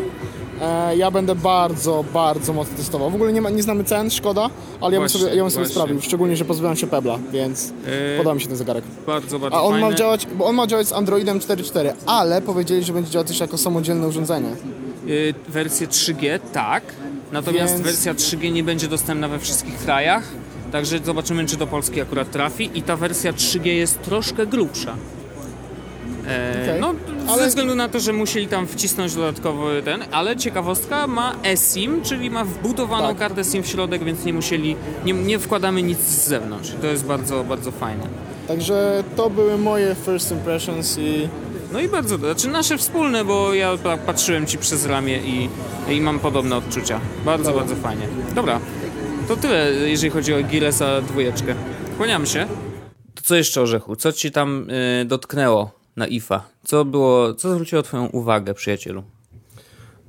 E, 0.62 0.98
ja 0.98 1.12
będę 1.12 1.36
bardzo, 1.36 2.06
bardzo 2.14 2.54
mocno 2.54 2.78
testował. 2.78 3.12
W 3.12 3.16
ogóle 3.16 3.34
nie, 3.34 3.42
ma, 3.42 3.50
nie 3.50 3.64
znamy 3.64 3.84
cen, 3.84 4.10
szkoda, 4.12 4.50
ale 4.82 4.94
ja 4.94 5.00
bym 5.00 5.10
Właśnie, 5.10 5.20
sobie, 5.20 5.36
ja 5.36 5.44
bym 5.44 5.52
sobie 5.52 5.66
właśnie. 5.66 5.82
sprawił. 5.82 6.02
Szczególnie, 6.02 6.36
że 6.36 6.46
pozbyłem 6.46 6.76
się 6.76 6.88
Pebla, 6.88 7.20
więc 7.32 7.74
E, 8.14 8.18
podoba 8.18 8.36
mi 8.36 8.42
się 8.42 8.48
ten 8.48 8.58
zegarek. 8.58 8.84
Bardzo, 9.08 9.40
bardzo 9.40 9.58
A 9.58 9.62
on 9.62 9.80
ma 9.80 9.94
działać, 9.94 10.26
bo 10.26 10.46
on 10.46 10.56
ma 10.56 10.68
działać 10.68 10.88
z 10.88 10.94
Androidem 10.94 11.40
4.4, 11.40 11.94
ale 12.06 12.42
powiedzieli, 12.42 12.84
że 12.84 12.94
będzie 12.94 13.12
działać 13.12 13.28
też 13.28 13.40
jako 13.40 13.58
samodzielne 13.58 14.08
urządzenie. 14.08 14.50
Y, 15.08 15.34
Wersję 15.50 15.88
3G, 15.88 16.40
tak. 16.54 16.84
Natomiast 17.32 17.74
Więc- 17.74 17.86
wersja 17.86 18.14
3G 18.14 18.52
nie 18.52 18.64
będzie 18.64 18.88
dostępna 18.88 19.28
we 19.28 19.40
wszystkich 19.40 19.78
krajach. 19.78 20.24
Także 20.72 21.00
zobaczymy, 21.00 21.46
czy 21.46 21.58
do 21.58 21.68
Polski 21.68 22.02
akurat 22.02 22.32
trafi. 22.32 22.70
I 22.74 22.82
ta 22.82 22.96
wersja 22.98 23.34
3G 23.34 23.66
jest 23.68 24.02
troszkę 24.02 24.48
grubsza. 24.48 24.96
E, 26.28 26.62
Okej. 26.64 26.82
No, 26.82 26.93
Ale- 27.34 27.42
ze 27.44 27.48
względu 27.50 27.76
na 27.76 27.90
to, 27.90 28.00
że 28.00 28.14
musieli 28.14 28.48
tam 28.48 28.68
wcisnąć 28.68 29.16
dodatkowy 29.16 29.82
ten, 29.86 30.04
ale 30.12 30.38
ciekawostka 30.38 31.08
ma 31.08 31.36
eSIM, 31.44 32.02
czyli 32.02 32.30
ma 32.30 32.44
wbudowaną 32.46 33.08
Tak. 33.08 33.18
kartę 33.18 33.44
SIM 33.44 33.64
w 33.64 33.68
środek, 33.68 34.04
więc 34.04 34.26
nie 34.26 34.34
musieli, 34.34 34.76
nie, 35.06 35.14
nie 35.14 35.40
wkładamy 35.40 35.84
nic 35.84 36.00
z 36.00 36.28
zewnątrz. 36.28 36.72
To 36.82 36.88
jest 36.88 37.06
bardzo, 37.06 37.44
bardzo 37.44 37.72
fajne. 37.72 38.04
Także 38.48 39.04
to 39.16 39.30
były 39.30 39.58
moje 39.58 39.96
first 40.06 40.32
impressions 40.32 40.98
i 41.00 41.28
No 41.74 41.80
i 41.80 41.88
bardzo, 41.88 42.18
znaczy 42.18 42.48
nasze 42.48 42.78
wspólne, 42.78 43.26
bo 43.26 43.54
ja 43.54 43.78
pa- 43.84 43.98
patrzyłem 43.98 44.46
ci 44.46 44.58
przez 44.58 44.86
ramię 44.86 45.18
i, 45.18 45.50
i 45.90 46.02
mam 46.02 46.20
podobne 46.20 46.56
odczucia. 46.56 47.00
Bardzo, 47.26 47.52
bardzo 47.54 47.76
fajnie. 47.76 48.08
Dobra, 48.36 48.60
to 49.28 49.36
tyle, 49.38 49.72
jeżeli 49.72 50.10
chodzi 50.10 50.34
o 50.34 50.44
Gillesa 50.44 51.02
dwójeczkę. 51.02 51.56
Kłaniam 51.98 52.26
się. 52.26 52.48
To 53.16 53.22
co 53.24 53.36
jeszcze, 53.36 53.62
Orzechu? 53.62 53.96
Co 53.96 54.12
ci 54.12 54.32
tam 54.32 54.68
y, 55.02 55.06
dotknęło 55.06 55.72
na 55.96 56.08
IFA? 56.08 56.50
Co 56.64 56.86
było, 56.86 57.34
co 57.34 57.54
zwróciło 57.54 57.82
twoją 57.82 58.08
uwagę, 58.08 58.54
przyjacielu? 58.54 59.04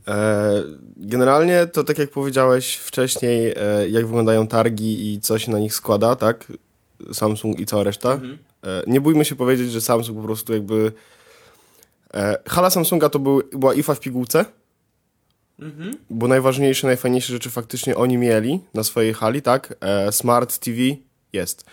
E, 0.08 0.62
generalnie 0.96 1.66
to 1.66 1.84
tak 1.84 1.98
jak 1.98 2.10
powiedziałeś 2.10 2.76
wcześniej, 2.76 3.54
e, 3.56 3.88
jak 3.88 4.06
wyglądają 4.06 4.46
targi 4.46 5.12
i 5.12 5.20
co 5.20 5.38
się 5.38 5.52
na 5.52 5.58
nich 5.58 5.74
składa, 5.74 6.16
tak? 6.16 6.52
Samsung 7.12 7.60
i 7.60 7.66
cała 7.66 7.82
reszta. 7.82 8.20
E, 8.64 8.82
nie 8.86 9.00
bójmy 9.00 9.24
się 9.24 9.36
powiedzieć, 9.36 9.72
że 9.72 9.80
Samsung 9.80 10.18
po 10.18 10.24
prostu 10.24 10.52
jakby... 10.52 10.92
Hala 12.46 12.70
Samsunga 12.70 13.08
to 13.08 13.18
był, 13.18 13.42
była 13.52 13.74
IFA 13.74 13.94
w 13.94 14.00
pigułce, 14.00 14.44
bo 16.10 16.28
najważniejsze, 16.28 16.86
najfajniejsze 16.86 17.32
rzeczy 17.32 17.50
faktycznie 17.50 17.96
oni 17.96 18.18
mieli 18.18 18.60
na 18.74 18.84
swojej 18.84 19.14
hali, 19.14 19.42
tak? 19.42 19.74
Smart 20.10 20.58
TV 20.58 20.78
jest. 21.32 21.64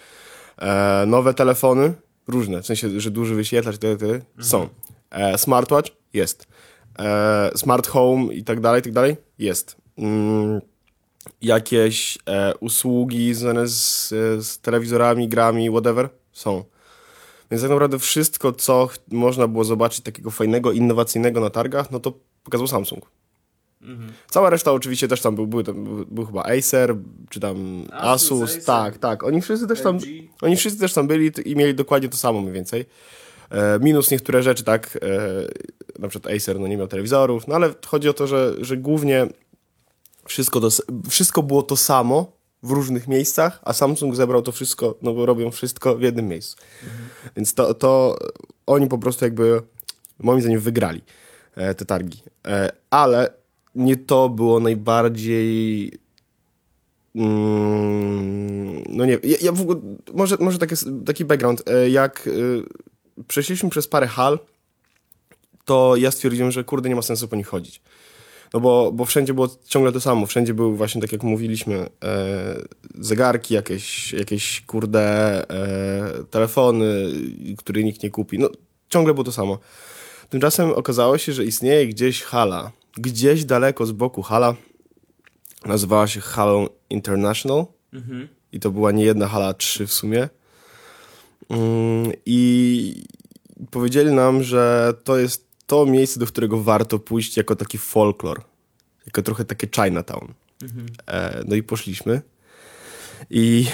Nowe 1.08 1.34
telefony, 1.34 1.94
różne, 2.32 2.62
w 2.62 2.66
sensie, 2.66 3.00
że 3.00 3.12
duży 3.12 3.36
wyświetlacz, 3.36 3.78
tyle, 3.78 3.98
tyle, 3.98 4.22
są. 4.40 4.70
E, 5.10 5.38
smartwatch 5.38 5.92
jest. 6.14 6.48
E, 7.00 7.52
smart 7.56 7.88
home 7.88 8.34
i 8.34 8.44
tak 8.44 8.60
dalej, 8.60 8.80
i 8.80 8.84
tak 8.84 8.94
dalej, 8.94 9.16
jest. 9.40 9.76
Mm, 9.98 10.62
jakieś 11.42 12.18
e, 12.26 12.54
usługi 12.56 13.34
związane 13.34 13.68
z, 13.68 14.10
z 14.46 14.60
telewizorami, 14.60 15.28
grami, 15.28 15.70
whatever, 15.70 16.10
są. 16.34 16.64
Więc 17.52 17.62
tak 17.62 17.72
naprawdę 17.72 18.00
wszystko, 18.00 18.52
co 18.52 18.90
można 19.12 19.48
było 19.48 19.64
zobaczyć 19.64 20.02
takiego 20.02 20.32
fajnego, 20.32 20.72
innowacyjnego 20.72 21.40
na 21.40 21.50
targach, 21.50 21.92
no 21.92 22.00
to 22.00 22.14
pokazał 22.44 22.68
Samsung. 22.68 23.06
Cała 24.30 24.50
reszta 24.50 24.72
oczywiście 24.72 25.08
też 25.08 25.22
tam 25.22 25.36
był, 25.36 25.48
był, 25.48 25.64
był, 25.64 26.06
był 26.06 26.26
chyba 26.26 26.44
Acer, 26.44 26.96
czy 27.30 27.40
tam 27.40 27.86
Asus, 27.92 28.52
Acer. 28.52 28.64
tak, 28.64 28.98
tak. 28.98 29.24
Oni 29.24 29.42
wszyscy 29.42 29.68
też 29.68 29.82
tam, 29.82 30.00
oni 30.42 30.56
wszyscy 30.56 30.80
też 30.80 30.94
tam 30.94 31.08
byli 31.08 31.32
i 31.46 31.56
mieli 31.56 31.76
dokładnie 31.76 32.10
to 32.10 32.18
samo 32.18 32.42
mniej 32.42 32.54
więcej. 32.54 32.86
E, 33.50 33.80
minus 33.80 34.12
niektóre 34.12 34.44
rzeczy, 34.44 34.64
tak, 34.64 35.00
e, 35.02 36.00
na 36.00 36.08
przykład 36.08 36.34
Acer 36.36 36.60
no 36.60 36.68
nie 36.68 36.78
miał 36.78 36.88
telewizorów, 36.88 37.48
no 37.48 37.56
ale 37.56 37.74
chodzi 37.88 38.10
o 38.10 38.14
to, 38.14 38.28
że, 38.28 38.54
że 38.62 38.78
głównie 38.78 39.28
wszystko, 40.26 40.60
to, 40.60 40.70
wszystko 41.10 41.44
było 41.44 41.64
to 41.64 41.78
samo 41.78 42.32
w 42.64 42.72
różnych 42.72 43.08
miejscach, 43.08 43.60
a 43.64 43.74
Samsung 43.74 44.16
zebrał 44.16 44.42
to 44.42 44.52
wszystko, 44.52 44.96
no 45.02 45.14
bo 45.14 45.26
robią 45.26 45.52
wszystko 45.52 45.96
w 45.96 46.02
jednym 46.02 46.28
miejscu. 46.28 46.58
Więc 47.36 47.54
to, 47.54 47.74
to 47.74 48.18
oni 48.66 48.88
po 48.88 48.98
prostu 48.98 49.26
jakby, 49.26 49.62
moim 50.20 50.42
zdaniem, 50.42 50.60
wygrali 50.60 51.02
e, 51.56 51.76
te 51.76 51.86
targi. 51.86 52.24
E, 52.48 52.72
ale 52.90 53.41
nie 53.76 53.98
to 53.98 54.30
było 54.30 54.60
najbardziej. 54.60 55.92
Mm, 57.16 58.84
no 58.90 59.06
nie, 59.06 59.18
ja, 59.24 59.38
ja 59.42 59.52
w 59.52 59.62
ogóle, 59.62 59.80
może, 60.14 60.38
może 60.40 60.58
taki, 60.58 60.76
taki 61.06 61.26
background. 61.26 61.70
E, 61.70 61.90
jak 61.90 62.28
e, 62.28 62.32
przeszliśmy 63.28 63.70
przez 63.70 63.88
parę 63.88 64.08
hal, 64.08 64.40
to 65.66 65.96
ja 65.96 66.12
stwierdziłem, 66.12 66.52
że 66.52 66.64
kurde, 66.64 66.90
nie 66.90 66.96
ma 66.96 67.02
sensu 67.02 67.28
po 67.28 67.36
nich 67.36 67.48
chodzić. 67.48 67.82
No 68.54 68.60
bo, 68.60 68.92
bo 68.92 69.06
wszędzie 69.06 69.34
było 69.34 69.50
ciągle 69.66 69.92
to 69.92 70.02
samo. 70.02 70.26
Wszędzie 70.26 70.54
były 70.54 70.78
właśnie, 70.78 71.02
tak 71.02 71.12
jak 71.12 71.24
mówiliśmy, 71.24 71.90
e, 72.04 72.56
zegarki, 73.00 73.54
jakieś, 73.54 74.14
jakieś 74.14 74.62
kurde 74.62 75.02
e, 75.50 76.24
telefony, 76.24 77.12
które 77.58 77.84
nikt 77.84 78.04
nie 78.04 78.10
kupi. 78.10 78.40
No, 78.40 78.50
ciągle 78.90 79.14
było 79.14 79.24
to 79.24 79.32
samo. 79.32 79.60
Tymczasem 80.30 80.72
okazało 80.72 81.18
się, 81.18 81.34
że 81.34 81.46
istnieje 81.46 81.88
gdzieś 81.88 82.24
hala, 82.24 82.72
gdzieś 82.98 83.46
daleko 83.46 83.86
z 83.86 83.92
boku 83.92 84.22
hala, 84.22 84.56
nazywała 85.66 86.08
się 86.08 86.22
Halą 86.22 86.68
International 86.90 87.66
i 88.52 88.60
to 88.60 88.72
była 88.72 88.92
nie 88.92 89.04
jedna 89.04 89.28
hala, 89.28 89.54
trzy 89.54 89.88
w 89.88 89.94
sumie. 89.94 90.30
Mm, 91.50 92.12
I 92.26 93.04
powiedzieli 93.72 94.12
nam, 94.12 94.44
że 94.44 94.94
to 95.04 95.18
jest 95.18 95.48
to 95.68 95.86
miejsce, 95.86 96.20
do 96.20 96.26
którego 96.26 96.64
warto 96.64 97.00
pójść 97.00 97.38
jako 97.38 97.56
taki 97.56 97.78
folklor, 97.78 98.44
jako 99.06 99.22
trochę 99.22 99.46
takie 99.46 99.68
Chinatown. 99.76 100.34
E, 101.08 101.44
no 101.48 101.56
i 101.56 101.64
poszliśmy 101.64 102.22
i 103.30 103.68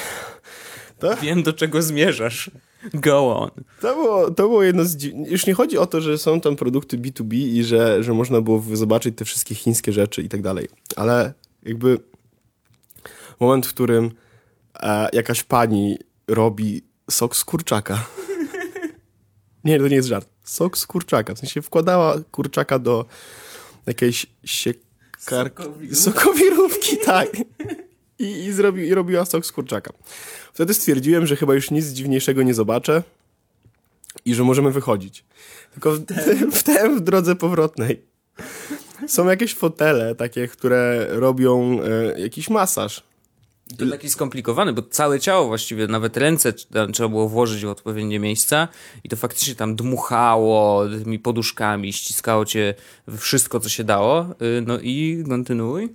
Wiem, 1.21 1.43
do 1.43 1.53
czego 1.53 1.81
zmierzasz. 1.81 2.51
Go 2.93 3.37
on. 3.37 3.49
To 3.81 3.95
było, 3.95 4.31
to 4.31 4.43
było 4.43 4.63
jedno 4.63 4.85
z. 4.85 5.03
Już 5.03 5.45
nie 5.45 5.53
chodzi 5.53 5.77
o 5.77 5.87
to, 5.87 6.01
że 6.01 6.17
są 6.17 6.41
tam 6.41 6.55
produkty 6.55 6.97
B2B 6.97 7.33
i 7.33 7.63
że, 7.63 8.03
że 8.03 8.13
można 8.13 8.41
było 8.41 8.63
zobaczyć 8.73 9.17
te 9.17 9.25
wszystkie 9.25 9.55
chińskie 9.55 9.93
rzeczy 9.93 10.21
i 10.21 10.29
tak 10.29 10.41
dalej, 10.41 10.67
ale 10.95 11.33
jakby 11.63 11.99
moment, 13.39 13.67
w 13.67 13.73
którym 13.73 14.11
e, 14.79 15.09
jakaś 15.13 15.43
pani 15.43 15.97
robi 16.27 16.81
sok 17.11 17.35
z 17.35 17.45
kurczaka. 17.45 18.05
nie, 19.63 19.79
to 19.79 19.87
nie 19.87 19.95
jest 19.95 20.07
żart. 20.07 20.29
Sok 20.43 20.77
z 20.77 20.87
kurczaka. 20.87 21.35
W 21.35 21.39
sensie 21.39 21.61
wkładała 21.61 22.15
kurczaka 22.31 22.79
do 22.79 23.05
jakiejś 23.85 24.25
siekarki. 24.43 25.63
Sokowirówki. 25.63 25.95
Sokowirówki, 25.95 26.97
tak. 26.97 27.29
I, 28.19 28.25
i, 28.25 28.51
zrobi, 28.51 28.87
I 28.87 28.93
robiła 28.93 29.25
sok 29.25 29.45
z 29.45 29.51
kurczaka. 29.51 29.93
Wtedy 30.53 30.73
stwierdziłem, 30.73 31.27
że 31.27 31.35
chyba 31.35 31.53
już 31.53 31.71
nic 31.71 31.87
dziwniejszego 31.87 32.43
nie 32.43 32.53
zobaczę 32.53 33.03
i 34.25 34.35
że 34.35 34.43
możemy 34.43 34.71
wychodzić. 34.71 35.25
Tylko 35.71 35.91
w, 35.91 36.05
w, 36.51 36.63
tym 36.63 36.97
w 36.99 37.01
drodze 37.01 37.35
powrotnej 37.35 38.01
są 39.07 39.27
jakieś 39.27 39.53
fotele 39.53 40.15
takie, 40.15 40.47
które 40.47 41.07
robią 41.09 41.79
e, 41.83 42.19
jakiś 42.19 42.49
masaż. 42.49 43.03
To 43.77 43.85
taki 43.85 44.09
skomplikowany, 44.09 44.73
bo 44.73 44.81
całe 44.81 45.19
ciało 45.19 45.47
właściwie, 45.47 45.87
nawet 45.87 46.17
ręce 46.17 46.53
trzeba 46.93 47.09
było 47.09 47.29
włożyć 47.29 47.65
w 47.65 47.69
odpowiednie 47.69 48.19
miejsca 48.19 48.67
i 49.03 49.09
to 49.09 49.15
faktycznie 49.15 49.55
tam 49.55 49.75
dmuchało 49.75 50.83
tymi 50.89 51.19
poduszkami, 51.19 51.93
ściskało 51.93 52.45
cię 52.45 52.73
wszystko, 53.17 53.59
co 53.59 53.69
się 53.69 53.83
dało. 53.83 54.25
Y, 54.41 54.63
No 54.67 54.79
i 54.79 55.23
kontynuuj. 55.29 55.89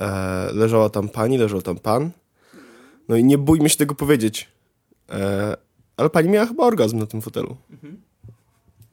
E, 0.00 0.48
leżała 0.52 0.90
tam 0.90 1.08
pani, 1.08 1.38
leżał 1.38 1.62
tam 1.62 1.78
pan. 1.78 2.10
No 3.08 3.16
i 3.16 3.24
nie 3.24 3.38
bójmy 3.38 3.68
się 3.68 3.76
tego 3.76 3.94
powiedzieć. 3.94 4.48
E, 5.10 5.56
ale 5.96 6.10
pani 6.10 6.28
miała 6.28 6.46
chyba 6.46 6.64
orgazm 6.64 6.98
na 6.98 7.06
tym 7.06 7.22
fotelu. 7.22 7.56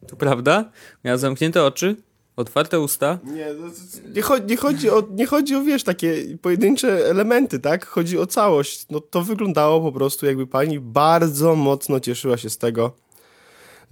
To 0.08 0.16
prawda? 0.16 0.72
Miała 1.04 1.18
zamknięte 1.18 1.64
oczy, 1.64 1.96
otwarte 2.36 2.80
usta. 2.80 3.20
Nie, 3.24 3.48
no, 3.54 3.68
nie, 4.16 4.22
chodzi, 4.22 4.46
nie, 4.46 4.58
chodzi 4.58 4.90
o, 4.90 5.08
nie 5.12 5.26
chodzi 5.26 5.56
o, 5.56 5.64
wiesz, 5.64 5.84
takie 5.84 6.38
pojedyncze 6.42 7.10
elementy, 7.10 7.60
tak? 7.60 7.86
Chodzi 7.86 8.18
o 8.18 8.28
całość. 8.28 8.86
No 8.90 9.02
to 9.02 9.22
wyglądało 9.22 9.82
po 9.82 9.92
prostu, 9.92 10.26
jakby 10.26 10.48
pani 10.48 10.80
bardzo 10.80 11.56
mocno 11.56 12.00
cieszyła 12.00 12.38
się 12.38 12.50
z 12.50 12.58
tego, 12.58 12.92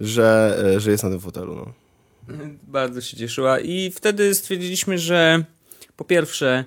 że, 0.00 0.58
e, 0.76 0.80
że 0.80 0.90
jest 0.90 1.04
na 1.04 1.10
tym 1.10 1.20
fotelu, 1.20 1.54
no. 1.54 1.72
Bardzo 2.62 3.00
się 3.00 3.16
cieszyła 3.16 3.60
i 3.60 3.90
wtedy 3.90 4.34
stwierdziliśmy, 4.34 4.98
że 4.98 5.44
po 5.96 6.04
pierwsze 6.04 6.64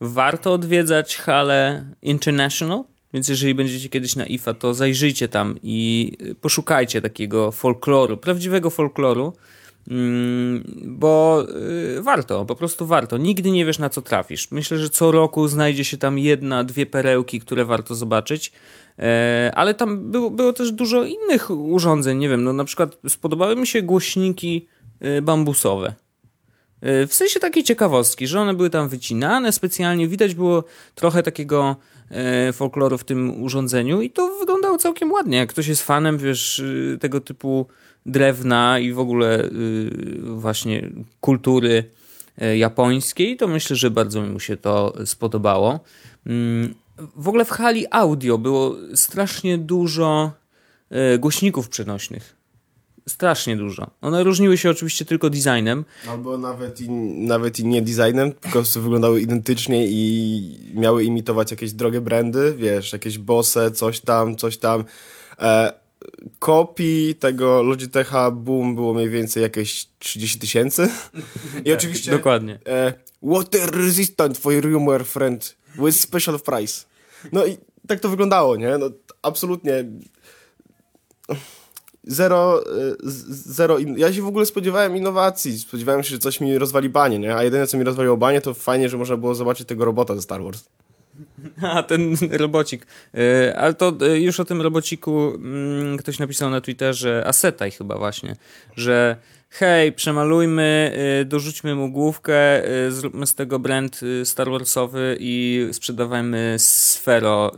warto 0.00 0.52
odwiedzać 0.52 1.16
halę 1.16 1.84
International, 2.02 2.84
więc 3.12 3.28
jeżeli 3.28 3.54
będziecie 3.54 3.88
kiedyś 3.88 4.16
na 4.16 4.26
IFA, 4.26 4.54
to 4.54 4.74
zajrzyjcie 4.74 5.28
tam 5.28 5.58
i 5.62 6.12
poszukajcie 6.40 7.00
takiego 7.00 7.52
folkloru, 7.52 8.16
prawdziwego 8.16 8.70
folkloru, 8.70 9.32
mm, 9.90 10.64
bo 10.84 11.44
y, 11.98 12.02
warto, 12.02 12.44
po 12.44 12.54
prostu 12.54 12.86
warto. 12.86 13.18
Nigdy 13.18 13.50
nie 13.50 13.66
wiesz 13.66 13.78
na 13.78 13.90
co 13.90 14.02
trafisz. 14.02 14.50
Myślę, 14.50 14.78
że 14.78 14.90
co 14.90 15.10
roku 15.10 15.48
znajdzie 15.48 15.84
się 15.84 15.96
tam 15.96 16.18
jedna, 16.18 16.64
dwie 16.64 16.86
perełki, 16.86 17.40
które 17.40 17.64
warto 17.64 17.94
zobaczyć. 17.94 18.52
E, 18.98 19.52
ale 19.54 19.74
tam 19.74 20.10
było, 20.10 20.30
było 20.30 20.52
też 20.52 20.72
dużo 20.72 21.04
innych 21.04 21.50
urządzeń, 21.50 22.18
nie 22.18 22.28
wiem, 22.28 22.44
no 22.44 22.52
na 22.52 22.64
przykład 22.64 22.98
spodobały 23.08 23.56
mi 23.56 23.66
się 23.66 23.82
głośniki 23.82 24.68
y, 25.18 25.22
bambusowe. 25.22 25.94
Y, 26.86 27.06
W 27.06 27.14
sensie 27.14 27.40
takiej 27.40 27.64
ciekawostki, 27.64 28.26
że 28.26 28.40
one 28.40 28.54
były 28.54 28.70
tam 28.70 28.88
wycinane 28.88 29.52
specjalnie, 29.52 30.08
widać 30.08 30.34
było 30.34 30.64
trochę 30.94 31.22
takiego 31.22 31.76
e, 32.10 32.52
folkloru 32.52 32.98
w 32.98 33.04
tym 33.04 33.42
urządzeniu 33.42 34.00
i 34.02 34.10
to 34.10 34.38
wyglądało 34.38 34.78
całkiem 34.78 35.12
ładnie. 35.12 35.38
Jak 35.38 35.48
ktoś 35.48 35.66
jest 35.66 35.82
fanem, 35.82 36.18
wiesz, 36.18 36.58
y, 36.58 36.98
tego 37.00 37.20
typu 37.20 37.66
drewna 38.06 38.78
i 38.78 38.92
w 38.92 38.98
ogóle 38.98 39.44
y, 39.44 39.90
właśnie 40.22 40.90
kultury 41.20 41.84
japońskiej, 42.56 43.36
to 43.36 43.48
myślę, 43.48 43.76
że 43.76 43.90
bardzo 43.90 44.22
mi 44.22 44.28
mu 44.28 44.40
się 44.40 44.56
to 44.56 44.92
spodobało. 45.04 45.80
Mm, 46.26 46.74
W 47.16 47.28
ogóle 47.28 47.44
w 47.44 47.50
hali 47.50 47.86
audio 47.90 48.38
było 48.38 48.76
strasznie 48.94 49.58
dużo 49.58 50.32
głośników 51.18 51.68
przenośnych. 51.68 52.37
Strasznie 53.08 53.56
dużo. 53.56 53.90
One 54.00 54.24
różniły 54.24 54.58
się 54.58 54.70
oczywiście 54.70 55.04
tylko 55.04 55.30
designem, 55.30 55.84
Albo 56.08 56.38
nawet 56.38 56.80
i, 56.80 56.90
nawet 56.90 57.58
i 57.58 57.66
nie 57.66 57.82
designem, 57.82 58.32
prostu 58.52 58.82
wyglądały 58.82 59.20
identycznie 59.20 59.86
i 59.86 60.70
miały 60.74 61.04
imitować 61.04 61.50
jakieś 61.50 61.72
drogie 61.72 62.00
brandy, 62.00 62.54
wiesz, 62.58 62.92
jakieś 62.92 63.18
Bose, 63.18 63.70
coś 63.70 64.00
tam, 64.00 64.36
coś 64.36 64.56
tam. 64.56 64.84
E, 65.38 65.72
kopii 66.38 67.14
tego 67.14 67.62
Logitecha 67.62 68.30
Boom 68.30 68.74
było 68.74 68.94
mniej 68.94 69.10
więcej 69.10 69.42
jakieś 69.42 69.88
30 69.98 70.38
tysięcy. 70.38 70.88
I 71.64 71.72
oczywiście 71.72 72.10
Dokładnie. 72.10 72.58
e, 72.68 72.92
water 73.22 73.70
resistant 73.70 74.38
for 74.38 74.52
your 74.52 74.72
humor 74.72 75.06
friend 75.06 75.56
with 75.78 76.00
special 76.00 76.40
price. 76.40 76.84
No 77.32 77.46
i 77.46 77.58
tak 77.86 78.00
to 78.00 78.08
wyglądało, 78.08 78.56
nie? 78.56 78.78
No, 78.78 78.90
absolutnie 79.22 79.84
zero, 82.04 82.62
e, 82.66 82.96
zero 83.30 83.78
in... 83.78 83.98
ja 83.98 84.12
się 84.12 84.22
w 84.22 84.26
ogóle 84.26 84.46
spodziewałem 84.46 84.96
innowacji, 84.96 85.58
spodziewałem 85.58 86.02
się, 86.02 86.10
że 86.10 86.18
coś 86.18 86.40
mi 86.40 86.58
rozwali 86.58 86.88
banie, 86.88 87.18
nie? 87.18 87.36
A 87.36 87.42
jedyne 87.42 87.66
co 87.66 87.78
mi 87.78 87.84
rozwaliło 87.84 88.16
banie 88.16 88.40
to 88.40 88.54
fajnie, 88.54 88.88
że 88.88 88.96
można 88.96 89.16
było 89.16 89.34
zobaczyć 89.34 89.68
tego 89.68 89.84
robota 89.84 90.14
ze 90.14 90.22
Star 90.22 90.42
Wars. 90.42 90.64
A, 91.62 91.82
ten 91.82 92.16
robocik. 92.30 92.86
E, 93.14 93.58
Ale 93.58 93.74
to 93.74 93.92
e, 94.00 94.20
już 94.20 94.40
o 94.40 94.44
tym 94.44 94.62
robociku 94.62 95.32
mm, 95.34 95.96
ktoś 95.96 96.18
napisał 96.18 96.50
na 96.50 96.60
Twitterze, 96.60 97.22
Asetaj 97.26 97.70
chyba 97.70 97.98
właśnie, 97.98 98.36
że 98.76 99.16
hej, 99.50 99.92
przemalujmy, 99.92 100.92
dorzućmy 101.26 101.74
mu 101.74 101.92
główkę, 101.92 102.62
zróbmy 102.88 103.26
z 103.26 103.34
tego 103.34 103.58
brand 103.58 104.00
Star 104.24 104.50
Warsowy 104.50 105.16
i 105.20 105.68
sprzedawajmy 105.72 106.56
Sfero 106.58 107.52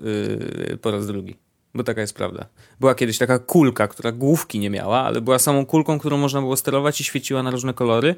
po 0.81 0.91
raz 0.91 1.07
drugi. 1.07 1.50
Bo 1.75 1.85
taka 1.85 2.01
jest 2.01 2.15
prawda. 2.15 2.47
Była 2.81 2.95
kiedyś 2.95 3.19
taka 3.19 3.39
kulka, 3.39 3.89
która 3.89 4.13
główki 4.13 4.59
nie 4.59 4.71
miała, 4.71 5.01
ale 5.01 5.21
była 5.21 5.39
samą 5.39 5.67
kulką, 5.67 5.99
którą 5.99 6.17
można 6.17 6.41
było 6.41 6.57
sterować 6.57 7.01
i 7.01 7.05
świeciła 7.05 7.43
na 7.43 7.51
różne 7.51 7.75
kolory. 7.75 8.15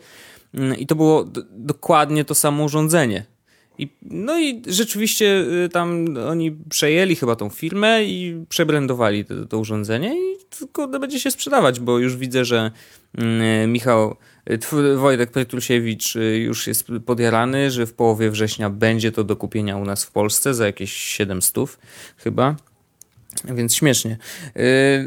Mm, 0.55 0.79
I 0.79 0.87
to 0.87 0.95
było 0.95 1.25
dokładnie 1.51 2.25
to 2.25 2.35
samo 2.35 2.65
urządzenie. 2.65 3.25
I, 3.79 3.89
no 4.03 4.41
i 4.41 4.63
rzeczywiście 4.67 5.45
y, 5.65 5.69
tam 5.69 6.07
oni 6.29 6.51
przejęli 6.71 7.17
chyba 7.17 7.37
tą 7.37 7.49
firmę 7.49 8.05
i 8.05 8.45
przebrandowali 8.49 9.25
to, 9.25 9.47
to 9.47 9.59
urządzenie 9.59 10.15
i 10.15 10.37
tylko 10.59 10.89
będzie 10.89 11.21
się 11.21 11.31
sprzedawać, 11.31 11.81
bo 11.81 11.99
już 11.99 12.17
widzę, 12.17 12.45
że 12.45 12.71
mm, 13.19 13.73
Michał, 13.73 14.17
y, 14.73 14.97
Wojtek 14.97 15.31
Petrusiewicz 15.31 16.17
y, 16.17 16.39
już 16.39 16.67
jest 16.67 16.87
podjarany, 17.07 17.71
że 17.71 17.87
w 17.87 17.95
połowie 17.95 18.31
września 18.31 18.71
będzie 18.71 19.13
to 19.13 19.25
do 19.25 19.37
kupienia 19.37 19.77
u 19.77 19.85
nas 19.85 20.05
w 20.05 20.11
Polsce 20.11 20.55
za 20.55 20.67
jakieś 20.67 20.93
700 20.93 21.79
chyba. 22.17 22.57
Więc 23.45 23.75
śmiesznie. 23.75 24.17
Yy, 24.55 24.63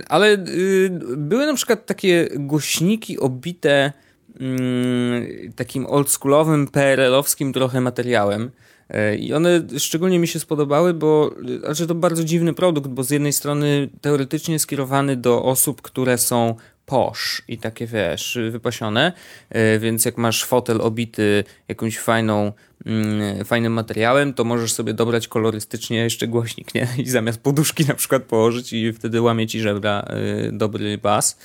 ale 0.10 0.30
yy, 0.30 0.90
były 1.18 1.46
na 1.46 1.54
przykład 1.54 1.86
takie 1.86 2.28
głośniki 2.36 3.20
obite 3.20 3.94
mm, 4.40 5.28
takim 5.56 5.86
oldschoolowym, 5.86 6.68
PRL-owskim 6.68 7.54
trochę 7.54 7.82
materiałem. 7.82 8.52
Yy, 8.90 9.16
I 9.16 9.34
one 9.34 9.62
szczególnie 9.78 10.20
mi 10.20 10.28
się 10.28 10.40
spodobały, 10.40 10.94
bo 10.94 11.36
znaczy 11.60 11.88
to 11.88 11.96
bardzo 11.96 12.24
dziwny 12.24 12.54
produkt, 12.54 12.88
bo 12.88 13.04
z 13.04 13.10
jednej 13.10 13.34
strony 13.34 13.90
teoretycznie 14.02 14.60
skierowany 14.60 15.16
do 15.16 15.44
osób, 15.44 15.82
które 15.82 16.18
są 16.18 16.56
posh 16.86 17.42
i 17.48 17.58
takie 17.58 17.88
wiesz, 17.88 18.40
wypasione, 18.52 19.14
yy, 19.52 19.80
więc 19.80 20.06
jak 20.06 20.18
masz 20.18 20.44
fotel 20.44 20.82
obity 20.82 21.44
jakąś 21.68 22.00
fajną, 22.00 22.52
mm, 22.86 23.46
fajnym 23.46 23.74
materiałem, 23.74 24.34
to 24.34 24.44
możesz 24.44 24.74
sobie 24.74 24.94
dobrać 24.94 25.28
kolorystycznie 25.28 25.98
jeszcze 25.98 26.28
głośnik, 26.28 26.76
nie? 26.76 26.88
I 26.98 27.10
zamiast 27.10 27.40
poduszki 27.40 27.86
na 27.86 27.94
przykład 27.94 28.24
położyć 28.24 28.74
i 28.74 28.94
wtedy 28.94 29.22
łamie 29.22 29.48
ci 29.48 29.60
żebra 29.60 30.08
yy, 30.44 30.52
dobry 30.52 30.98
bas. 30.98 31.38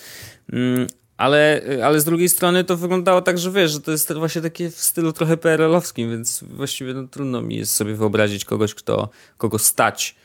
Mm, 0.53 0.87
ale, 1.21 1.63
ale 1.85 2.01
z 2.01 2.05
drugiej 2.05 2.29
strony 2.29 2.65
to 2.65 2.77
wyglądało 2.77 3.23
tak, 3.23 3.39
że 3.39 3.51
wiesz, 3.51 3.71
że 3.71 3.81
to 3.81 3.91
jest 3.91 4.13
właśnie 4.13 4.43
takie 4.43 4.71
w 4.71 4.81
stylu 4.81 5.13
trochę 5.13 5.37
PRL-owskim, 5.37 6.11
więc 6.11 6.45
właściwie 6.51 6.95
no, 6.95 7.09
trudno 7.09 7.43
mi 7.43 7.57
jest 7.57 7.73
sobie 7.73 7.95
wyobrazić 7.95 8.45
kogoś, 8.45 8.75
kto, 8.75 9.09
kogo 9.37 9.59
stać, 9.59 10.17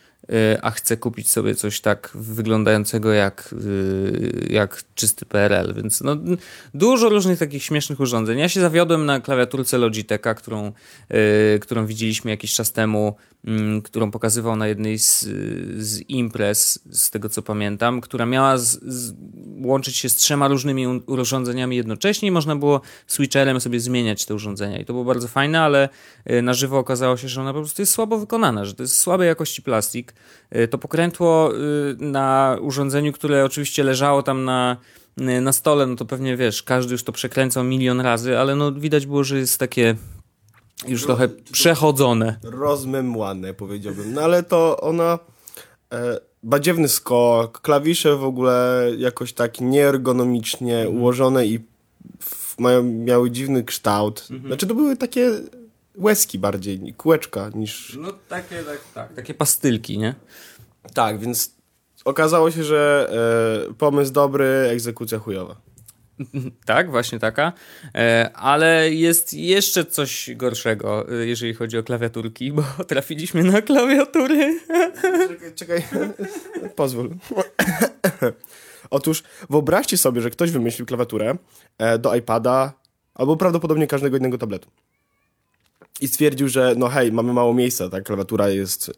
a 0.62 0.70
chce 0.70 0.96
kupić 0.96 1.30
sobie 1.30 1.54
coś 1.54 1.80
tak 1.80 2.10
wyglądającego 2.14 3.12
jak, 3.12 3.54
y, 3.64 4.46
jak 4.50 4.82
czysty 4.94 5.26
PRL, 5.26 5.74
więc 5.74 6.00
no, 6.00 6.16
dużo 6.74 7.08
różnych 7.08 7.38
takich 7.38 7.64
śmiesznych 7.64 8.00
urządzeń. 8.00 8.38
Ja 8.38 8.48
się 8.48 8.60
zawiodłem 8.60 9.06
na 9.06 9.20
klawiaturce 9.20 9.78
Logitecha, 9.78 10.34
którą, 10.34 10.72
y, 11.54 11.58
którą 11.58 11.86
widzieliśmy 11.86 12.30
jakiś 12.30 12.54
czas 12.54 12.72
temu, 12.72 13.16
którą 13.84 14.10
pokazywał 14.10 14.56
na 14.56 14.68
jednej 14.68 14.98
z, 14.98 15.20
z 15.78 16.00
imprez, 16.08 16.78
z 16.90 17.10
tego 17.10 17.28
co 17.28 17.42
pamiętam, 17.42 18.00
która 18.00 18.26
miała 18.26 18.58
z, 18.58 18.80
z, 18.82 19.14
łączyć 19.64 19.96
się 19.96 20.08
z 20.08 20.16
trzema 20.16 20.48
różnymi 20.48 20.86
urządzeniami 20.86 21.76
jednocześnie 21.76 22.28
i 22.28 22.30
można 22.30 22.56
było 22.56 22.80
switcherem 23.06 23.60
sobie 23.60 23.80
zmieniać 23.80 24.24
te 24.24 24.34
urządzenia. 24.34 24.78
I 24.78 24.84
to 24.84 24.92
było 24.92 25.04
bardzo 25.04 25.28
fajne, 25.28 25.60
ale 25.60 25.88
y, 26.30 26.42
na 26.42 26.54
żywo 26.54 26.78
okazało 26.78 27.16
się, 27.16 27.28
że 27.28 27.40
ona 27.40 27.52
po 27.52 27.58
prostu 27.58 27.82
jest 27.82 27.92
słabo 27.92 28.18
wykonana, 28.18 28.64
że 28.64 28.74
to 28.74 28.82
jest 28.82 28.98
słabej 28.98 29.28
jakości 29.28 29.62
plastik. 29.62 30.14
Y, 30.56 30.68
To 30.68 30.78
pokrętło 30.78 31.52
y, 31.54 31.56
na 31.98 32.56
urządzeniu, 32.60 33.12
które 33.12 33.44
oczywiście 33.44 33.84
leżało 33.84 34.22
tam 34.22 34.44
na, 34.44 34.76
na 35.16 35.52
stole, 35.52 35.86
no 35.86 35.96
to 35.96 36.04
pewnie 36.04 36.36
wiesz, 36.36 36.62
każdy 36.62 36.92
już 36.92 37.04
to 37.04 37.12
przekręcał 37.12 37.64
milion 37.64 38.00
razy, 38.00 38.38
ale 38.38 38.56
no 38.56 38.72
widać 38.72 39.06
było, 39.06 39.24
że 39.24 39.38
jest 39.38 39.58
takie 39.58 39.96
już 40.88 41.04
trochę 41.04 41.28
przechodzone. 41.28 42.38
rozmemłane, 42.42 43.54
powiedziałbym. 43.54 44.12
No 44.14 44.20
ale 44.22 44.42
to 44.42 44.80
ona. 44.80 45.18
E, 45.92 46.20
badziewny 46.42 46.88
skok, 46.88 47.60
klawisze 47.60 48.16
w 48.16 48.24
ogóle 48.24 48.86
jakoś 48.98 49.32
tak 49.32 49.60
nieergonomicznie 49.60 50.88
ułożone 50.88 51.46
i 51.46 51.58
w, 52.20 52.58
mają, 52.58 52.82
miały 52.82 53.30
dziwny 53.30 53.64
kształt. 53.64 54.28
Znaczy 54.46 54.66
to 54.66 54.74
były 54.74 54.96
takie 54.96 55.32
łezki 55.96 56.38
bardziej, 56.38 56.94
kółeczka 56.96 57.50
niż. 57.54 57.98
No 58.00 58.12
takie, 58.28 58.62
tak, 58.62 58.78
tak. 58.94 59.14
Takie 59.14 59.34
pastylki, 59.34 59.98
nie? 59.98 60.14
Tak, 60.94 61.18
więc 61.20 61.50
okazało 62.04 62.50
się, 62.50 62.64
że 62.64 63.10
e, 63.70 63.74
pomysł 63.74 64.12
dobry, 64.12 64.46
egzekucja 64.70 65.18
chujowa. 65.18 65.56
Tak, 66.66 66.90
właśnie 66.90 67.18
taka. 67.18 67.52
E, 67.94 68.30
ale 68.34 68.92
jest 68.92 69.34
jeszcze 69.34 69.84
coś 69.84 70.30
gorszego, 70.36 71.12
e, 71.22 71.26
jeżeli 71.26 71.54
chodzi 71.54 71.78
o 71.78 71.82
klawiaturki, 71.82 72.52
bo 72.52 72.62
trafiliśmy 72.88 73.44
na 73.44 73.62
klawiatury. 73.62 74.60
Czekaj, 75.28 75.54
czekaj. 75.54 75.82
pozwól. 76.76 77.10
Otóż 78.90 79.22
wyobraźcie 79.50 79.96
sobie, 79.96 80.20
że 80.20 80.30
ktoś 80.30 80.50
wymyślił 80.50 80.86
klawiaturę 80.86 81.36
e, 81.78 81.98
do 81.98 82.14
iPada 82.14 82.72
albo 83.14 83.36
prawdopodobnie 83.36 83.86
każdego 83.86 84.16
innego 84.16 84.38
tabletu. 84.38 84.70
I 86.00 86.08
stwierdził, 86.08 86.48
że 86.48 86.74
no 86.76 86.88
hej, 86.88 87.12
mamy 87.12 87.32
mało 87.32 87.54
miejsca, 87.54 87.88
tak? 87.88 88.04
Klawiatura 88.04 88.48
jest, 88.48 88.92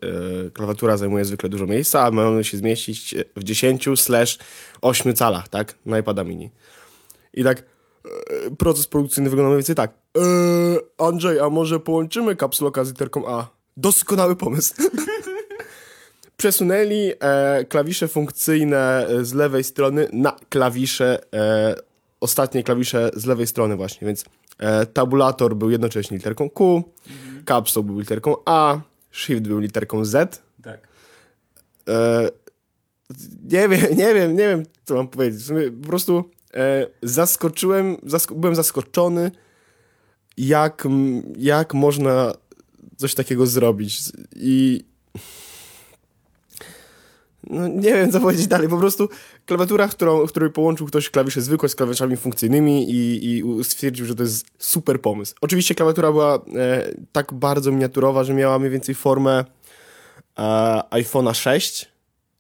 klawiatura 0.53 0.97
zajmuje 0.97 1.25
zwykle 1.25 1.49
dużo 1.49 1.67
miejsca, 1.67 2.07
a 2.07 2.11
mamy 2.11 2.45
się 2.45 2.57
zmieścić 2.57 3.15
w 3.37 3.45
10 3.45 3.89
slash 3.97 4.39
8 4.83 5.15
calach, 5.15 5.49
tak? 5.49 5.75
Na 5.87 5.99
iPada 5.99 6.25
mini. 6.25 6.51
I 7.35 7.45
tak 7.45 7.59
e, 7.59 8.51
proces 8.59 8.87
produkcyjny 8.87 9.31
wygląda 9.31 9.49
mniej 9.49 9.59
więcej 9.59 9.75
tak. 9.75 9.91
E, 9.91 10.21
Andrzej, 11.07 11.41
a 11.41 11.51
może 11.51 11.81
połączymy 11.81 12.37
kapsloka 12.37 12.85
z 12.85 12.89
literką 12.89 13.29
A? 13.29 13.49
Doskonały 13.77 14.37
pomysł. 14.37 14.75
Przesunęli 16.37 17.13
e, 17.21 17.65
klawisze 17.65 18.09
funkcyjne 18.09 19.07
e, 19.07 19.25
z 19.25 19.35
lewej 19.35 19.65
strony 19.65 20.09
na 20.13 20.37
klawisze, 20.49 21.19
e, 21.35 21.75
ostatnie 22.21 22.63
klawisze 22.63 23.11
z 23.15 23.27
lewej 23.27 23.47
strony 23.47 23.77
właśnie, 23.77 24.07
więc 24.07 24.25
e, 24.59 24.87
tabulator 24.87 25.57
był 25.57 25.71
jednocześnie 25.71 26.17
literką 26.17 26.51
Q, 26.51 26.83
caps 27.45 27.77
lock 27.77 27.87
był 27.87 27.99
literką 27.99 28.37
A, 28.45 28.81
shift 29.13 29.43
był 29.43 29.59
literką 29.59 30.05
Z. 30.05 30.43
Tak. 30.63 30.89
Nie 33.51 33.69
wiem, 33.69 33.97
nie 33.97 34.15
wiem, 34.15 34.37
nie 34.37 34.49
wiem, 34.49 34.63
co 34.85 34.95
mam 34.95 35.09
powiedzieć. 35.09 35.45
Po 35.83 35.89
prostu 35.89 36.31
zaskoczyłem, 37.03 37.97
zask 38.03 38.33
byłem 38.33 38.55
zaskoczony, 38.55 39.31
jak, 40.37 40.89
jak 41.37 41.75
można 41.75 42.33
coś 42.97 43.15
takiego 43.15 43.47
zrobić. 43.47 44.01
I 44.37 44.85
no, 47.51 47.69
nie 47.69 47.95
wiem, 47.95 48.13
co 48.13 48.21
powiedzieć 48.21 48.47
dalej. 48.47 48.69
Po 48.69 48.79
prostu 48.79 49.09
klawiatura, 49.47 49.89
którą, 49.89 50.27
której 50.27 50.51
połączył 50.51 50.87
ktoś 50.87 51.11
klawisze 51.11 51.41
zwykłe 51.41 51.69
z 51.69 51.75
klawiszami 51.75 52.17
funkcyjnymi 52.17 52.91
i, 52.91 53.29
i 53.31 53.65
stwierdził, 53.65 54.07
że 54.07 54.15
to 54.15 54.23
jest 54.23 54.47
super 54.59 55.01
pomysł. 55.01 55.35
Oczywiście 55.41 55.75
klawiatura 55.75 56.13
była 56.13 56.35
e, 56.35 56.41
tak 57.13 57.33
bardzo 57.33 57.73
miniaturowa, 57.73 58.25
że 58.25 58.35
miała 58.35 58.59
mniej 58.59 58.71
więcej 58.71 58.95
formę 58.95 59.45
e, 60.39 60.43
iPhone'a 60.91 61.35
6. 61.35 61.89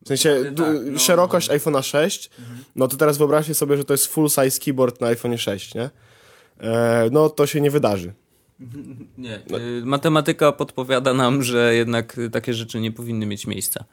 W 0.04 0.08
sensie 0.08 0.52
tak, 0.56 0.66
no, 0.92 0.98
szerokość 0.98 1.50
iPhone'a 1.50 1.82
6. 1.82 2.30
No 2.76 2.88
to 2.88 2.96
teraz 2.96 3.18
wyobraźcie 3.18 3.54
sobie, 3.54 3.76
że 3.76 3.84
to 3.84 3.94
jest 3.94 4.06
full 4.06 4.28
size 4.28 4.60
keyboard 4.64 5.00
na 5.00 5.06
iPhone 5.06 5.38
6, 5.38 5.74
nie? 5.74 5.90
E, 6.60 7.08
no 7.12 7.30
to 7.30 7.46
się 7.46 7.60
nie 7.60 7.70
wydarzy. 7.70 8.12
Nie. 9.18 9.36
y, 9.36 9.82
Matematyka 9.84 10.52
podpowiada 10.52 11.14
nam, 11.14 11.42
że 11.42 11.74
jednak 11.74 12.16
takie 12.32 12.54
rzeczy 12.54 12.80
nie 12.80 12.92
powinny 12.92 13.26
mieć 13.26 13.46
miejsca. 13.46 13.84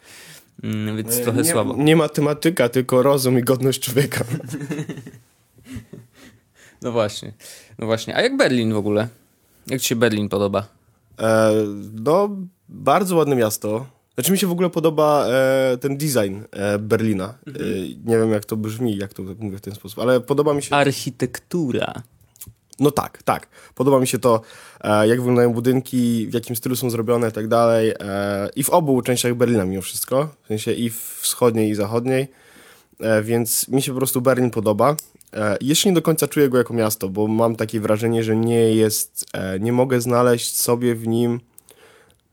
Mm, 0.63 0.97
Więc 0.97 1.21
trochę 1.21 1.39
E, 1.39 1.43
nie, 1.43 1.51
słabo. 1.51 1.75
Nie 1.77 1.95
matematyka, 1.95 2.69
tylko 2.69 3.03
rozum 3.03 3.39
i 3.39 3.41
godność 3.43 3.81
człowieka. 3.81 4.25
No 6.81 6.91
właśnie. 6.91 7.33
No 7.79 7.85
właśnie. 7.85 8.15
A 8.15 8.21
jak 8.21 8.37
Berlin 8.37 8.73
w 8.73 8.77
ogóle? 8.77 9.07
Jak 9.67 9.81
ci 9.81 9.87
się 9.87 9.95
Berlin 9.95 10.29
podoba? 10.29 10.67
E, 11.19 11.51
no, 11.93 12.29
bardzo 12.69 13.15
ładne 13.15 13.35
miasto. 13.35 13.85
Znaczy 14.15 14.31
mi 14.31 14.37
się 14.37 14.47
w 14.47 14.51
ogóle 14.51 14.69
podoba 14.69 15.27
e, 15.27 15.77
ten 15.77 15.97
design 15.97 16.39
e, 16.51 16.79
Berlina. 16.79 17.33
E, 17.47 17.51
nie 18.05 18.17
wiem 18.17 18.31
jak 18.31 18.45
to 18.45 18.57
brzmi, 18.57 18.97
jak 18.97 19.13
to 19.13 19.23
mówię 19.39 19.57
w 19.57 19.61
ten 19.61 19.75
sposób, 19.75 19.99
ale 19.99 20.21
podoba 20.21 20.53
mi 20.53 20.63
się... 20.63 20.75
Architektura. 20.75 21.93
No 22.79 22.91
tak, 22.91 23.23
tak. 23.23 23.47
Podoba 23.75 23.99
mi 23.99 24.07
się 24.07 24.19
to, 24.19 24.41
e, 24.81 25.07
jak 25.07 25.17
wyglądają 25.19 25.53
budynki, 25.53 26.27
w 26.27 26.33
jakim 26.33 26.55
stylu 26.55 26.75
są 26.75 26.89
zrobione 26.89 27.29
i 27.29 27.31
tak 27.31 27.47
dalej. 27.47 27.93
E, 27.99 28.49
I 28.55 28.63
w 28.63 28.69
obu 28.69 29.01
częściach 29.01 29.35
Berlina 29.35 29.65
mimo 29.65 29.81
wszystko. 29.81 30.29
W 30.43 30.47
sensie 30.47 30.71
i 30.71 30.89
wschodniej 31.19 31.69
i 31.69 31.75
zachodniej. 31.75 32.27
E, 32.99 33.23
więc 33.23 33.67
mi 33.67 33.81
się 33.81 33.91
po 33.91 33.97
prostu 33.97 34.21
Berlin 34.21 34.51
podoba. 34.51 34.95
E, 35.33 35.57
jeszcze 35.61 35.89
nie 35.89 35.95
do 35.95 36.01
końca 36.01 36.27
czuję 36.27 36.49
go 36.49 36.57
jako 36.57 36.73
miasto, 36.73 37.09
bo 37.09 37.27
mam 37.27 37.55
takie 37.55 37.79
wrażenie, 37.79 38.23
że 38.23 38.35
nie 38.35 38.75
jest, 38.75 39.25
e, 39.33 39.59
nie 39.59 39.73
mogę 39.73 40.01
znaleźć 40.01 40.59
sobie 40.59 40.95
w 40.95 41.07
nim, 41.07 41.39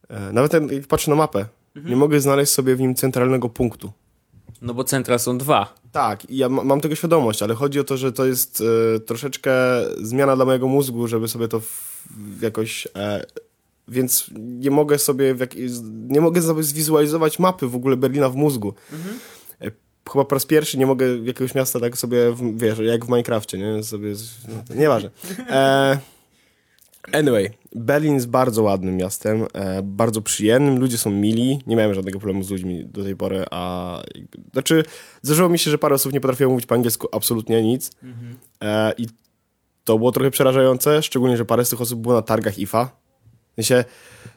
e, 0.09 0.33
nawet 0.33 0.53
jak 0.53 0.62
patrzę 0.89 1.11
na 1.11 1.16
mapę, 1.16 1.47
nie 1.77 1.97
mogę 1.97 2.20
znaleźć 2.20 2.53
sobie 2.53 2.77
w 2.77 2.81
nim 2.81 2.95
centralnego 2.95 3.49
punktu. 3.49 3.93
No 4.62 4.75
bo 4.75 4.85
centra 4.85 5.18
są 5.18 5.39
dwa. 5.39 5.75
Tak, 5.93 6.31
i 6.31 6.37
ja 6.37 6.49
ma- 6.49 6.64
mam 6.64 6.81
tego 6.81 6.95
świadomość, 6.95 7.43
ale 7.43 7.55
chodzi 7.55 7.81
o 7.81 7.85
to, 7.85 7.97
że 7.97 8.12
to 8.12 8.27
jest 8.27 8.62
e, 8.97 9.01
troszeczkę 9.01 9.53
zmiana 10.03 10.37
dla 10.37 10.45
mojego 10.45 10.68
mózgu, 10.68 11.09
żeby 11.09 11.29
sobie 11.29 11.49
to 11.49 11.61
w, 11.61 12.07
jakoś. 12.43 12.89
E, 12.97 13.27
więc 13.89 14.31
nie 14.39 14.70
mogę 14.70 14.99
sobie 14.99 15.35
w 15.35 15.41
jak, 15.41 15.51
nie 16.09 16.20
mogę 16.20 16.43
sobie 16.43 16.62
zwizualizować 16.62 17.39
mapy 17.39 17.66
w 17.68 17.75
ogóle 17.77 17.97
Berlina 17.97 18.29
w 18.29 18.37
mózgu. 18.37 18.75
E, 19.61 19.70
chyba 20.12 20.25
po 20.25 20.35
raz 20.35 20.47
pierwszy 20.47 20.79
nie 20.79 20.87
mogę 20.87 21.16
jakiegoś 21.18 21.55
miasta 21.55 21.81
tak 21.81 21.99
sobie, 21.99 22.33
w, 22.33 22.59
wiesz, 22.59 22.79
jak 22.79 23.05
w 23.05 23.09
Minecrafcie, 23.09 23.59
nie? 23.59 23.83
Sobie, 23.83 24.14
no, 24.49 24.75
nieważne. 24.77 25.11
E, 25.51 25.99
Anyway, 27.12 27.50
Berlin 27.74 28.14
jest 28.14 28.28
bardzo 28.28 28.62
ładnym 28.62 28.96
miastem, 28.96 29.46
e, 29.55 29.82
bardzo 29.82 30.22
przyjemnym, 30.22 30.78
ludzie 30.78 30.98
są 30.98 31.11
mili, 31.11 31.59
nie 31.66 31.76
miałem 31.76 31.94
żadnego 31.94 32.18
problemu 32.18 32.42
z 32.44 32.50
ludźmi 32.50 32.84
do 32.84 33.05
tej 33.05 33.16
pory, 33.16 33.44
a 33.50 34.03
jakby- 34.14 34.38
znaczy 34.53 34.84
zdarzyło 35.22 35.48
mi 35.48 35.59
się, 35.59 35.70
że 35.70 35.78
parę 35.78 35.94
osób 35.94 36.12
nie 36.12 36.20
potrafiło 36.20 36.50
mówić 36.50 36.66
po 36.66 36.74
angielsku 36.74 37.09
absolutnie 37.12 37.62
nic 37.62 37.90
e, 38.62 38.92
i 38.98 39.07
to 39.84 39.98
było 39.98 40.12
trochę 40.12 40.30
przerażające, 40.30 41.03
szczególnie, 41.03 41.36
że 41.36 41.44
parę 41.44 41.64
z 41.64 41.68
tych 41.68 41.80
osób 41.80 42.00
było 42.00 42.14
na 42.14 42.22
targach 42.22 42.59
IFA. 42.59 42.90
Sensie, 43.57 43.84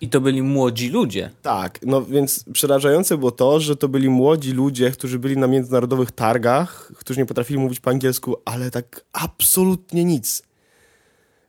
I 0.01 0.09
to 0.09 0.21
byli 0.21 0.41
młodzi 0.41 0.89
ludzie. 0.89 1.29
tak, 1.41 1.79
no 1.85 2.01
więc 2.05 2.45
przerażające 2.53 3.17
było 3.17 3.31
to, 3.31 3.59
że 3.59 3.75
to 3.75 3.87
byli 3.87 4.09
młodzi 4.09 4.51
ludzie, 4.51 4.91
którzy 4.91 5.19
byli 5.19 5.37
na 5.37 5.47
międzynarodowych 5.47 6.11
targach, 6.11 6.91
którzy 6.95 7.19
nie 7.19 7.25
potrafili 7.25 7.59
mówić 7.59 7.79
po 7.79 7.89
angielsku, 7.89 8.35
ale 8.45 8.71
tak 8.71 9.05
absolutnie 9.13 10.05
nic. 10.05 10.43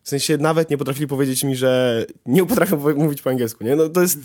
W 0.07 0.09
sensie 0.09 0.39
nawet 0.39 0.71
nie 0.71 0.79
potrafili 0.79 1.07
powiedzieć 1.07 1.45
mi, 1.45 1.57
że 1.57 2.05
nie 2.27 2.47
potrafią 2.47 2.95
mówić 2.97 3.23
po 3.23 3.31
angielsku, 3.31 3.65
nie? 3.65 3.77
No 3.77 3.89
to 3.89 4.03
jest... 4.03 4.19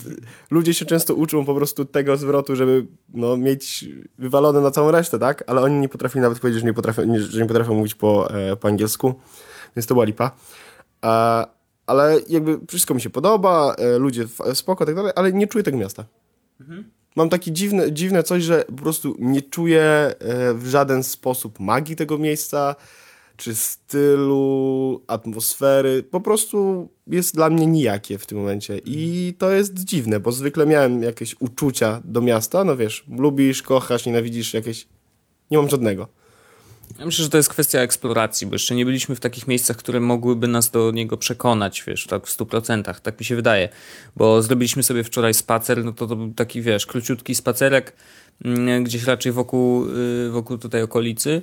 Ludzie 0.50 0.74
się 0.74 0.84
często 0.84 1.14
uczą 1.14 1.44
po 1.44 1.54
prostu 1.54 1.84
tego 1.84 2.16
zwrotu, 2.16 2.56
żeby 2.56 2.86
no, 3.14 3.36
mieć 3.36 3.84
wywalone 4.18 4.60
na 4.60 4.70
całą 4.70 4.90
resztę, 4.90 5.18
tak? 5.18 5.44
Ale 5.46 5.60
oni 5.60 5.80
nie 5.80 5.88
potrafili 5.88 6.22
nawet 6.22 6.40
powiedzieć, 6.40 6.60
że 6.60 6.66
nie 6.66 6.74
potrafią, 6.74 7.02
że 7.18 7.40
nie 7.40 7.46
potrafią 7.46 7.74
mówić 7.74 7.94
po, 7.94 8.34
e, 8.34 8.56
po 8.56 8.68
angielsku, 8.68 9.14
więc 9.76 9.86
to 9.86 9.94
była 9.94 10.04
lipa. 10.04 10.30
E, 11.04 11.08
ale 11.86 12.20
jakby 12.28 12.58
wszystko 12.68 12.94
mi 12.94 13.00
się 13.00 13.10
podoba, 13.10 13.74
e, 13.74 13.98
ludzie 13.98 14.24
spoko 14.54 14.86
tak 14.86 14.94
dalej, 14.94 15.12
ale 15.16 15.32
nie 15.32 15.46
czuję 15.46 15.64
tego 15.64 15.78
miasta. 15.78 16.04
Mam 17.16 17.28
takie 17.28 17.52
dziwne, 17.52 17.92
dziwne 17.92 18.22
coś, 18.22 18.42
że 18.42 18.64
po 18.64 18.82
prostu 18.82 19.16
nie 19.18 19.42
czuję 19.42 19.82
e, 19.82 20.14
w 20.54 20.66
żaden 20.66 21.02
sposób 21.02 21.60
magii 21.60 21.96
tego 21.96 22.18
miejsca, 22.18 22.76
czy 23.42 23.54
stylu, 23.54 25.02
atmosfery. 25.06 26.02
Po 26.02 26.20
prostu 26.20 26.88
jest 27.06 27.34
dla 27.34 27.50
mnie 27.50 27.66
nijakie 27.66 28.18
w 28.18 28.26
tym 28.26 28.38
momencie. 28.38 28.80
I 28.84 29.34
to 29.38 29.50
jest 29.50 29.84
dziwne, 29.84 30.20
bo 30.20 30.32
zwykle 30.32 30.66
miałem 30.66 31.02
jakieś 31.02 31.36
uczucia 31.40 32.02
do 32.04 32.20
miasta. 32.20 32.64
No 32.64 32.76
wiesz, 32.76 33.04
lubisz, 33.08 33.62
kochasz, 33.62 34.06
nienawidzisz 34.06 34.54
jakieś. 34.54 34.86
Nie 35.50 35.58
mam 35.58 35.68
żadnego. 35.68 36.08
Ja 36.98 37.06
myślę, 37.06 37.24
że 37.24 37.30
to 37.30 37.36
jest 37.36 37.48
kwestia 37.48 37.78
eksploracji, 37.78 38.46
bo 38.46 38.54
jeszcze 38.54 38.74
nie 38.74 38.84
byliśmy 38.84 39.14
w 39.14 39.20
takich 39.20 39.48
miejscach, 39.48 39.76
które 39.76 40.00
mogłyby 40.00 40.48
nas 40.48 40.70
do 40.70 40.90
niego 40.90 41.16
przekonać, 41.16 41.84
wiesz, 41.86 42.06
tak 42.06 42.26
w 42.26 42.36
100%, 42.38 43.00
tak 43.00 43.20
mi 43.20 43.26
się 43.26 43.36
wydaje. 43.36 43.68
Bo 44.16 44.42
zrobiliśmy 44.42 44.82
sobie 44.82 45.04
wczoraj 45.04 45.34
spacer, 45.34 45.84
no 45.84 45.92
to, 45.92 46.06
to 46.06 46.16
był 46.16 46.32
taki, 46.34 46.62
wiesz, 46.62 46.86
króciutki 46.86 47.34
spacerek 47.34 47.96
mm, 48.44 48.84
gdzieś 48.84 49.04
raczej 49.04 49.32
wokół, 49.32 49.86
y, 50.26 50.30
wokół 50.30 50.58
tutaj 50.58 50.82
okolicy. 50.82 51.42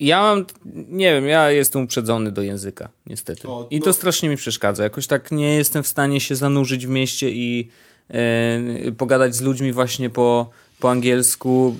Ja 0.00 0.22
mam, 0.22 0.44
nie 0.88 1.14
wiem, 1.14 1.26
ja 1.26 1.50
jestem 1.50 1.82
uprzedzony 1.82 2.32
do 2.32 2.42
języka, 2.42 2.88
niestety. 3.06 3.48
O, 3.48 3.66
I 3.70 3.78
no. 3.78 3.84
to 3.84 3.92
strasznie 3.92 4.28
mi 4.28 4.36
przeszkadza. 4.36 4.82
Jakoś 4.82 5.06
tak 5.06 5.32
nie 5.32 5.54
jestem 5.54 5.82
w 5.82 5.86
stanie 5.86 6.20
się 6.20 6.36
zanurzyć 6.36 6.86
w 6.86 6.90
mieście 6.90 7.30
i 7.30 7.68
e, 8.10 8.92
pogadać 8.92 9.34
z 9.34 9.40
ludźmi 9.40 9.72
właśnie 9.72 10.10
po, 10.10 10.50
po 10.80 10.90
angielsku, 10.90 11.76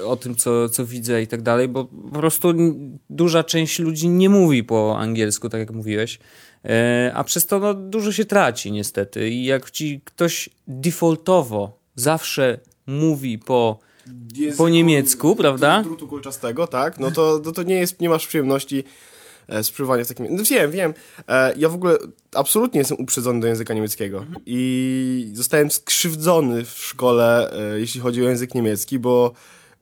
y, 0.00 0.06
o 0.06 0.16
tym, 0.16 0.34
co, 0.34 0.68
co 0.68 0.86
widzę 0.86 1.22
i 1.22 1.26
tak 1.26 1.42
dalej, 1.42 1.68
bo 1.68 1.84
po 1.84 2.18
prostu 2.18 2.48
duża 3.10 3.44
część 3.44 3.78
ludzi 3.78 4.08
nie 4.08 4.28
mówi 4.28 4.64
po 4.64 4.98
angielsku, 4.98 5.48
tak 5.48 5.60
jak 5.60 5.70
mówiłeś. 5.70 6.18
E, 6.64 7.12
a 7.14 7.24
przez 7.24 7.46
to 7.46 7.58
no, 7.58 7.74
dużo 7.74 8.12
się 8.12 8.24
traci 8.24 8.72
niestety. 8.72 9.30
I 9.30 9.44
jak 9.44 9.70
ci 9.70 10.00
ktoś 10.04 10.48
defaultowo 10.68 11.78
zawsze 11.94 12.58
mówi 12.86 13.38
po 13.38 13.78
Po 14.56 14.68
niemiecku, 14.68 15.36
prawda? 15.36 15.82
Drutu 15.82 16.08
kulczastego, 16.08 16.66
tak? 16.66 16.98
No 16.98 17.10
to, 17.10 17.40
no 17.44 17.52
to 17.52 17.62
nie 17.62 17.74
jest, 17.74 18.00
nie 18.00 18.08
masz 18.08 18.26
przyjemności 18.26 18.84
e, 19.48 19.64
z 19.64 19.70
przebywania 19.70 20.04
w 20.04 20.08
takim... 20.08 20.26
No 20.30 20.42
wiem, 20.50 20.70
wiem. 20.70 20.94
E, 21.28 21.54
ja 21.56 21.68
w 21.68 21.74
ogóle 21.74 21.98
absolutnie 22.34 22.78
jestem 22.78 22.98
uprzedzony 23.00 23.40
do 23.40 23.46
języka 23.46 23.74
niemieckiego. 23.74 24.24
I 24.46 25.30
zostałem 25.32 25.70
skrzywdzony 25.70 26.64
w 26.64 26.78
szkole, 26.78 27.52
e, 27.52 27.80
jeśli 27.80 28.00
chodzi 28.00 28.22
o 28.26 28.28
język 28.28 28.54
niemiecki, 28.54 28.98
bo 28.98 29.32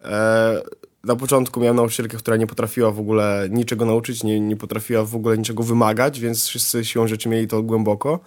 e, 0.04 0.62
na 1.04 1.16
początku 1.16 1.60
miałem 1.60 1.76
nauczycielkę, 1.76 2.16
która 2.16 2.36
nie 2.36 2.46
potrafiła 2.46 2.90
w 2.90 3.00
ogóle 3.00 3.48
niczego 3.50 3.86
nauczyć, 3.86 4.24
nie, 4.24 4.40
nie 4.40 4.56
potrafiła 4.56 5.04
w 5.04 5.16
ogóle 5.16 5.38
niczego 5.38 5.62
wymagać, 5.62 6.20
więc 6.20 6.46
wszyscy 6.46 6.84
siłą 6.84 7.06
rzeczy 7.06 7.28
mieli 7.28 7.48
to 7.48 7.62
głęboko. 7.62 8.20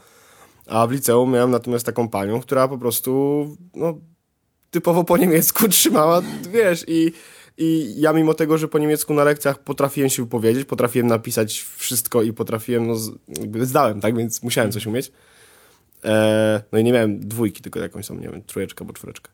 A 0.68 0.88
w 0.88 0.92
liceum 0.92 1.32
miałem 1.32 1.52
natomiast 1.52 1.86
taką 1.86 2.10
panią, 2.10 2.42
która 2.42 2.68
po 2.68 2.78
prostu 2.78 3.48
no, 3.76 3.98
typowo 4.76 5.04
po 5.04 5.18
niemiecku 5.18 5.68
trzymała, 5.78 6.22
wiesz, 6.52 6.86
i, 6.88 7.12
i 7.58 7.94
ja 7.98 8.14
mimo 8.14 8.34
tego, 8.34 8.58
że 8.58 8.68
po 8.68 8.80
niemiecku 8.80 9.14
na 9.14 9.24
lekcjach 9.24 9.60
potrafiłem 9.60 10.10
się 10.10 10.24
wypowiedzieć, 10.24 10.66
potrafiłem 10.66 11.08
napisać 11.08 11.66
wszystko 11.78 12.24
i 12.24 12.34
potrafiłem, 12.34 12.88
no, 12.88 12.96
zdałem, 13.62 14.02
tak, 14.02 14.18
więc 14.18 14.44
musiałem 14.44 14.72
coś 14.72 14.86
umieć. 14.86 15.12
E, 16.06 16.62
no 16.72 16.80
i 16.80 16.84
nie 16.84 16.94
miałem 16.94 17.20
dwójki, 17.20 17.62
tylko 17.62 17.80
jakąś 17.80 18.08
tam, 18.08 18.22
nie 18.22 18.30
wiem, 18.30 18.42
trójeczkę 18.42 18.82
albo 18.82 18.94
czwóreczkę. 18.94 19.32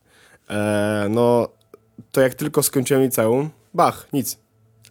E, 0.50 1.06
no, 1.10 1.48
to 2.12 2.20
jak 2.20 2.34
tylko 2.34 2.62
skończyłem 2.62 3.02
liceum, 3.02 3.50
bach, 3.74 4.08
nic. 4.12 4.38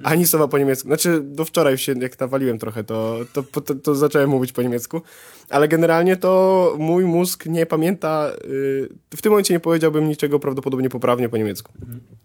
Ani 0.03 0.27
słowa 0.27 0.47
po 0.47 0.57
niemiecku. 0.57 0.87
Znaczy, 0.87 1.21
do 1.23 1.45
wczoraj 1.45 1.77
się, 1.77 1.93
jak 2.01 2.19
nawaliłem 2.19 2.59
trochę, 2.59 2.83
to, 2.83 3.19
to, 3.33 3.43
to, 3.43 3.75
to 3.75 3.95
zacząłem 3.95 4.29
mówić 4.29 4.51
po 4.51 4.61
niemiecku. 4.61 5.01
Ale 5.49 5.67
generalnie 5.67 6.17
to 6.17 6.75
mój 6.79 7.05
mózg 7.05 7.45
nie 7.45 7.65
pamięta. 7.65 8.31
y, 8.45 8.89
w 9.15 9.21
tym 9.21 9.31
momencie 9.31 9.53
nie 9.53 9.59
powiedziałbym 9.59 10.07
niczego 10.07 10.39
prawdopodobnie 10.39 10.89
poprawnie 10.89 11.29
po 11.29 11.37
niemiecku. 11.37 11.73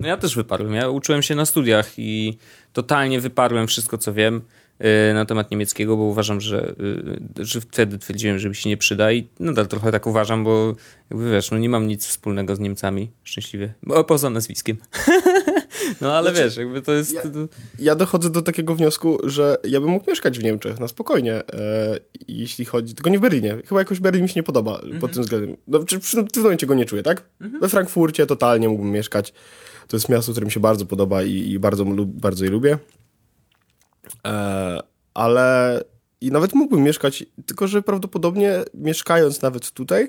No 0.01 0.09
ja 0.09 0.17
też 0.17 0.37
wyparłem. 0.37 0.75
Ja 0.75 0.89
uczyłem 0.89 1.23
się 1.23 1.35
na 1.35 1.47
studiach 1.47 1.93
i 1.99 2.39
totalnie 2.73 3.21
wyparłem 3.21 3.67
wszystko, 3.67 3.99
co 3.99 4.13
wiem 4.13 4.43
y, 5.11 5.15
na 5.15 5.25
temat 5.25 5.51
niemieckiego, 5.51 5.97
bo 5.97 6.03
uważam, 6.03 6.41
że, 6.41 6.75
y, 7.39 7.45
że 7.45 7.61
wtedy 7.61 7.99
twierdziłem, 7.99 8.39
że 8.39 8.49
mi 8.49 8.55
się 8.55 8.69
nie 8.69 8.77
przyda 8.77 9.13
i 9.13 9.29
nadal 9.41 9.67
trochę 9.67 9.93
tak 9.93 10.07
uważam, 10.07 10.45
bo 10.45 10.75
jakby 11.11 11.31
wiesz, 11.31 11.51
no 11.51 11.59
nie 11.59 11.69
mam 11.69 11.87
nic 11.87 12.07
wspólnego 12.07 12.57
z 12.57 12.61
Niemcami, 12.61 13.11
szczęśliwie, 13.25 13.75
bo 13.83 14.05
poza 14.05 14.31
nazwiskiem. 14.31 14.77
no 16.01 16.13
ale 16.17 16.31
Znaczy, 16.31 16.45
wiesz, 16.45 16.57
jakby 16.57 16.83
to 16.83 16.93
jest... 16.93 17.13
ja- 17.15 17.23
Ja 17.79 17.95
dochodzę 17.95 18.31
do 18.31 18.43
takiego 18.43 18.75
wniosku, 18.75 19.19
że 19.25 19.57
ja 19.65 19.81
bym 19.81 19.91
mógł 19.91 20.11
mieszkać 20.11 20.39
w 20.39 20.43
Niemczech 20.45 20.81
na 20.81 20.89
spokojnie, 20.89 21.35
e, 21.35 21.99
jeśli 22.29 22.65
chodzi. 22.65 22.95
Tylko 22.95 23.11
nie 23.11 23.19
w 23.19 23.23
Berlinie. 23.23 23.57
Chyba 23.67 23.81
jakoś 23.81 24.01
Berlin 24.01 24.23
mi 24.23 24.29
się 24.29 24.35
nie 24.37 24.43
podoba 24.43 24.81
pod 25.01 25.13
tym 25.13 25.23
względem. 25.23 25.57
No, 25.69 25.85
czy 25.85 25.99
przy, 25.99 26.23
w 26.23 26.33
tym 26.33 26.43
momencie 26.43 26.67
go 26.67 26.75
nie 26.75 26.85
czuję, 26.85 27.03
tak? 27.03 27.23
We 27.61 27.69
Frankfurcie 27.69 28.27
totalnie 28.27 28.69
mógłbym 28.69 28.91
mieszkać. 28.93 29.33
To 29.89 29.97
jest 29.97 30.09
miasto, 30.09 30.33
które 30.33 30.47
mi 30.47 30.53
się 30.53 30.61
bardzo 30.61 30.87
podoba 30.87 31.23
i, 31.23 31.33
i 31.51 31.59
bardzo, 31.59 31.85
bardzo 32.07 32.45
je 32.45 32.51
lubię. 32.51 32.79
E, 34.27 34.81
ale 35.15 35.81
i 36.21 36.31
nawet 36.31 36.55
mógłbym 36.55 36.83
mieszkać, 36.85 37.25
tylko 37.47 37.67
że 37.69 37.83
prawdopodobnie 37.83 38.63
mieszkając 38.75 39.43
nawet 39.43 39.71
tutaj, 39.71 40.09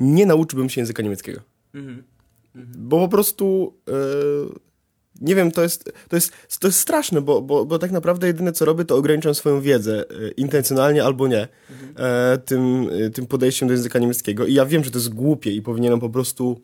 nie 0.00 0.26
nauczyłbym 0.26 0.70
się 0.70 0.80
języka 0.80 1.02
niemieckiego. 1.02 1.40
Bo 2.78 2.98
po 2.98 3.08
prostu 3.08 3.74
e, 3.88 3.92
nie 5.20 5.34
wiem, 5.34 5.50
to 5.50 5.62
jest, 5.62 5.92
to 6.08 6.16
jest, 6.16 6.32
to 6.60 6.68
jest 6.68 6.78
straszne, 6.78 7.20
bo, 7.20 7.42
bo, 7.42 7.64
bo 7.64 7.78
tak 7.78 7.90
naprawdę 7.90 8.26
jedyne 8.26 8.52
co 8.52 8.64
robię, 8.64 8.84
to 8.84 8.96
ograniczam 8.96 9.34
swoją 9.34 9.60
wiedzę, 9.60 10.04
e, 10.10 10.28
intencjonalnie 10.28 11.04
albo 11.04 11.28
nie, 11.28 11.48
e, 11.96 12.38
tym, 12.44 12.90
e, 13.06 13.10
tym 13.10 13.26
podejściem 13.26 13.68
do 13.68 13.74
języka 13.74 13.98
niemieckiego. 13.98 14.46
I 14.46 14.54
ja 14.54 14.66
wiem, 14.66 14.84
że 14.84 14.90
to 14.90 14.98
jest 14.98 15.14
głupie 15.14 15.50
i 15.50 15.62
powinienem 15.62 16.00
po 16.00 16.10
prostu 16.10 16.60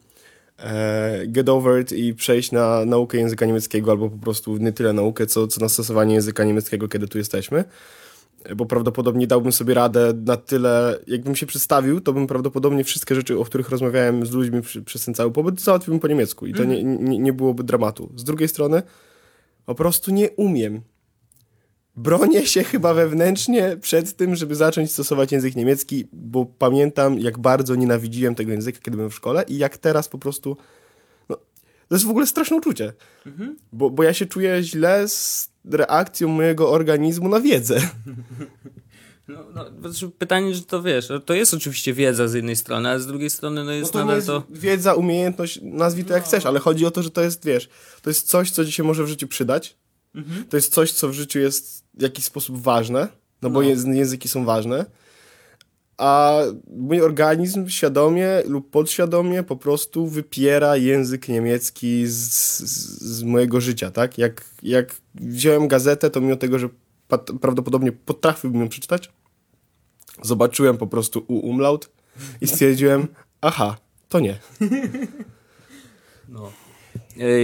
e, 0.59 1.27
get 1.27 1.49
over 1.49 1.83
it 1.83 1.93
i 1.93 2.15
przejść 2.15 2.53
na 2.53 2.85
naukę 2.85 3.19
języka 3.19 3.47
niemieckiego, 3.47 3.91
albo 3.91 4.11
po 4.11 4.19
prostu 4.19 4.57
nie 4.57 4.73
tyle 4.73 4.93
naukę, 4.93 5.27
co, 5.27 5.47
co 5.47 5.61
na 5.61 5.69
stosowanie 5.69 6.15
języka 6.15 6.45
niemieckiego, 6.45 6.89
kiedy 6.89 7.09
tu 7.09 7.19
jesteśmy. 7.19 7.65
Bo 8.57 8.67
prawdopodobnie 8.67 9.27
dałbym 9.27 9.53
sobie 9.53 9.75
radę 9.75 10.13
na 10.27 10.37
tyle, 10.37 10.99
jakbym 11.07 11.37
się 11.37 11.47
przedstawił, 11.47 12.01
to 12.01 12.13
bym 12.13 12.27
prawdopodobnie 12.27 12.85
wszystkie 12.85 13.15
rzeczy, 13.15 13.39
o 13.39 13.45
których 13.45 13.69
rozmawiałem 13.69 14.27
z 14.27 14.31
ludźmi 14.31 14.63
przy, 14.63 14.83
przez 14.83 15.05
ten 15.05 15.15
cały 15.15 15.31
pobyt, 15.31 15.61
załatwiłbym 15.61 16.01
po 16.01 16.09
niemiecku 16.09 16.47
i 16.47 16.55
to 16.55 16.65
nie, 16.65 16.85
nie, 16.85 17.19
nie 17.19 17.33
byłoby 17.33 17.65
dramatu. 17.65 18.13
Z 18.17 18.25
drugiej 18.25 18.49
strony, 18.49 18.83
po 19.67 19.75
prostu 19.75 20.11
nie 20.11 20.31
umiem. 20.31 20.81
Bronię 21.97 22.47
się 22.47 22.65
chyba 22.65 22.95
wewnętrznie 22.95 23.77
przed 23.81 24.17
tym, 24.17 24.37
żeby 24.37 24.55
zacząć 24.55 24.93
stosować 24.93 25.33
język 25.33 25.57
niemiecki, 25.57 26.09
bo 26.13 26.47
pamiętam, 26.47 27.19
jak 27.19 27.39
bardzo 27.39 27.75
nienawidziłem 27.75 28.35
tego 28.35 28.53
języka, 28.53 28.79
kiedy 28.83 28.97
byłem 28.97 29.11
w 29.11 29.15
szkole 29.15 29.45
i 29.49 29.59
jak 29.59 29.77
teraz 29.77 30.09
po 30.09 30.19
prostu... 30.19 30.57
No, 31.29 31.37
to 31.89 31.95
jest 31.95 32.05
w 32.05 32.11
ogóle 32.11 32.27
straszne 32.27 32.57
uczucie, 32.57 32.93
bo, 33.73 33.91
bo 33.91 34.03
ja 34.03 34.15
się 34.15 34.27
czuję 34.27 34.63
źle 34.63 35.09
z 35.09 35.48
reakcją 35.71 36.29
mojego 36.29 36.71
organizmu 36.71 37.29
na 37.29 37.41
wiedzę. 37.41 37.81
No, 39.29 39.45
no, 39.55 39.91
znaczy 39.91 40.11
pytanie, 40.19 40.55
że 40.55 40.63
to 40.63 40.83
wiesz, 40.83 41.09
to 41.27 41.35
jest 41.35 41.55
oczywiście 41.55 41.93
wiedza 41.93 42.29
z 42.29 42.35
jednej 42.35 42.57
strony, 42.57 42.89
ale 42.89 43.01
z 43.01 43.07
drugiej 43.07 43.31
strony 43.31 43.65
no 43.65 43.73
jest 43.73 43.95
No 43.95 44.01
to 44.01 44.07
nadal 44.07 44.17
jest 44.17 44.27
to... 44.27 44.43
wiedza, 44.51 44.95
umiejętność, 44.95 45.59
nazwij 45.63 46.05
to 46.05 46.15
jak 46.15 46.25
chcesz, 46.25 46.47
ale 46.47 46.59
chodzi 46.61 46.87
o 46.87 46.91
to, 46.91 47.03
że 47.03 47.11
to 47.11 47.23
jest, 47.23 47.45
wiesz, 47.45 47.69
to 48.03 48.11
jest 48.11 48.29
coś, 48.29 48.51
co 48.51 48.65
ci 48.65 48.73
się 48.73 48.83
może 48.83 49.05
w 49.05 49.09
życiu 49.09 49.29
przydać. 49.29 49.77
To 50.51 50.57
jest 50.57 50.73
coś, 50.75 50.93
co 50.93 51.09
w 51.09 51.13
życiu 51.13 51.39
jest 51.39 51.85
w 51.95 52.03
jakiś 52.03 52.25
sposób 52.25 52.63
ważne, 52.63 53.09
no 53.43 53.51
bo 53.51 53.61
języ- 53.63 53.95
języki 53.95 54.29
są 54.29 54.45
ważne. 54.45 54.87
A 55.99 56.41
mój 56.77 57.01
organizm 57.01 57.69
świadomie 57.69 58.43
lub 58.47 58.71
podświadomie 58.71 59.43
po 59.43 59.57
prostu 59.57 60.07
wypiera 60.07 60.77
język 60.77 61.29
niemiecki 61.29 62.07
z, 62.07 62.33
z, 62.33 62.61
z 63.03 63.23
mojego 63.23 63.61
życia, 63.61 63.91
tak? 63.91 64.19
Jak, 64.19 64.45
jak 64.63 64.95
wziąłem 65.15 65.69
gazetę, 65.69 66.11
to 66.11 66.21
mimo 66.21 66.37
tego, 66.37 66.59
że 66.59 66.69
prawdopodobnie 67.41 67.93
potrafiłbym 67.93 68.61
ją 68.61 68.69
przeczytać, 68.69 69.13
zobaczyłem 70.23 70.79
po 70.79 70.87
prostu 70.87 71.25
u 71.29 71.39
umlaut 71.39 71.91
i 72.41 72.47
stwierdziłem, 72.47 73.09
aha, 73.41 73.77
to 74.09 74.21
nie. 74.21 74.39
E, 76.29 76.68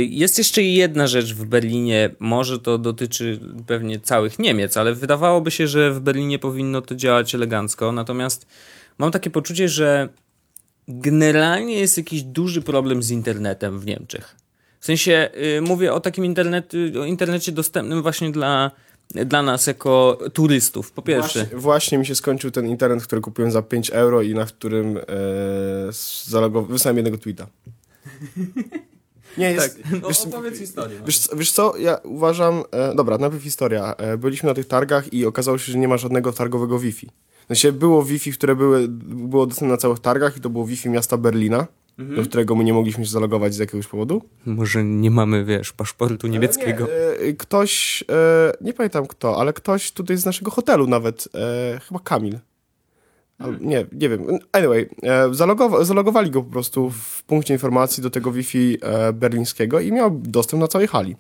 Jest 0.09 0.39
jeszcze 0.39 0.63
jedna 0.63 1.07
rzecz 1.07 1.35
w 1.35 1.45
Berlinie, 1.45 2.11
może 2.19 2.59
to 2.59 2.79
dotyczy 2.79 3.41
pewnie 3.67 4.01
całych 4.01 4.39
Niemiec, 4.39 4.77
ale 4.77 4.95
wydawałoby 4.95 5.51
się, 5.51 5.69
że 5.69 5.93
w 5.93 6.01
Berlinie 6.01 6.39
powinno 6.39 6.83
to 6.83 6.95
działać 6.95 7.35
elegancko, 7.35 7.93
natomiast 7.93 8.47
mam 8.99 9.11
takie 9.11 9.31
poczucie, 9.31 9.69
że 9.69 10.09
generalnie 10.89 11.79
jest 11.79 11.97
jakiś 11.97 12.23
duży 12.23 12.63
problem 12.63 13.03
z 13.03 13.11
internetem 13.11 13.81
w 13.81 13.87
Niemczech. 13.87 14.37
W 14.81 14.85
sensie 14.87 15.31
y, 15.59 15.61
mówię 15.61 15.93
o 15.93 16.01
takim 16.01 16.25
internet, 16.25 16.73
o 17.01 17.05
internecie 17.05 17.53
dostępnym 17.53 18.03
właśnie 18.03 18.33
dla, 18.33 18.71
dla 19.11 19.43
nas 19.43 19.67
jako 19.67 20.19
turystów, 20.33 20.93
po 20.93 21.03
pierwsze. 21.03 21.39
Właśnie, 21.41 21.59
właśnie 21.59 21.99
mi 21.99 22.07
się 22.07 22.15
skończył 22.15 22.51
ten 22.51 22.67
internet, 22.67 23.03
który 23.07 23.21
kupiłem 23.21 23.51
za 23.51 23.63
5 23.63 23.91
euro 23.91 24.23
i 24.23 24.35
na 24.35 24.45
którym 24.45 24.97
e, 24.97 25.03
zalogow- 26.31 26.67
wysłałem 26.69 26.97
jednego 26.97 27.19
tweeta. 27.19 27.47
Nie, 29.39 29.53
jest, 29.53 29.83
Tak, 29.83 30.03
no, 30.03 30.09
wiesz, 30.09 30.21
opowiedz 30.27 30.59
historię. 30.59 30.97
no. 31.01 31.07
wiesz, 31.07 31.19
co- 31.19 31.37
wiesz 31.37 31.53
co, 31.53 31.77
ja 31.77 31.97
uważam, 32.05 32.63
e, 32.71 32.95
dobra, 32.95 33.19
najpierw 33.19 33.43
historia. 33.43 33.95
E, 33.99 34.17
byliśmy 34.17 34.49
na 34.49 34.55
tych 34.55 34.67
targach 34.67 35.13
i 35.13 35.27
okazało 35.27 35.59
się, 35.59 35.73
że 35.73 35.79
nie 35.79 35.89
ma 35.89 35.97
żadnego 35.97 36.33
targowego 36.33 36.79
Wi-Fi. 36.79 37.09
Sensie 37.49 37.73
było 37.73 38.03
Wi-Fi, 38.05 38.33
które 38.33 38.57
były, 38.57 38.89
było 38.89 39.47
dostępne 39.47 39.69
na 39.73 39.77
całych 39.77 39.99
targach 40.01 40.37
i 40.37 40.41
to 40.41 40.51
było 40.51 40.67
Wi-Fi 40.67 40.89
miasta 40.91 41.17
Berlina, 41.17 41.67
Mhm. 41.99 42.17
do 42.23 42.29
którego 42.29 42.55
my 42.55 42.65
nie 42.65 42.73
mogliśmy 42.73 43.05
się 43.05 43.11
zalogować 43.11 43.55
z 43.55 43.59
jakiegoś 43.59 43.87
powodu. 43.87 44.23
Może 44.47 44.85
nie 44.85 45.11
mamy, 45.11 45.45
wiesz, 45.45 45.73
paszportu 45.73 46.27
niemieckiego. 46.27 46.87
Nie, 46.87 47.27
e, 47.29 47.33
ktoś, 47.33 48.05
e, 48.11 48.53
nie 48.61 48.73
pamiętam 48.75 49.07
kto, 49.07 49.41
ale 49.41 49.53
ktoś 49.53 49.93
tutaj 49.93 50.17
z 50.17 50.25
naszego 50.25 50.51
hotelu 50.51 50.87
nawet, 50.87 51.29
e, 51.35 51.81
chyba 51.89 52.01
Kamil. 52.01 52.39
Al, 53.39 53.59
nie, 53.61 53.87
nie 53.93 54.09
wiem. 54.09 54.27
Anyway, 54.53 54.89
e, 55.03 55.29
zalogowa- 55.29 55.85
zalogowali 55.85 56.31
go 56.31 56.43
po 56.43 56.51
prostu 56.51 56.91
w 56.91 57.23
punkcie 57.23 57.55
informacji 57.55 58.03
do 58.03 58.11
tego 58.11 58.33
Wi-Fi 58.33 58.79
e, 58.83 59.13
berlińskiego 59.13 59.81
i 59.81 59.93
miał 59.93 60.11
dostęp 60.11 60.61
na 60.61 60.69
całej 60.69 60.89
hali. 60.89 61.17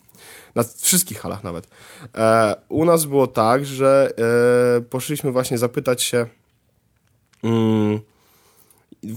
Na 0.55 0.63
wszystkich 0.77 1.21
halach 1.21 1.45
nawet. 1.45 1.69
E, 2.15 2.55
u 2.69 2.85
nas 2.85 3.05
było 3.05 3.27
tak, 3.27 3.67
że 3.67 4.11
poszliśmy 4.91 5.33
właśnie 5.33 5.59
zapytać 5.59 6.03
się 6.03 6.27
mm, 7.45 8.01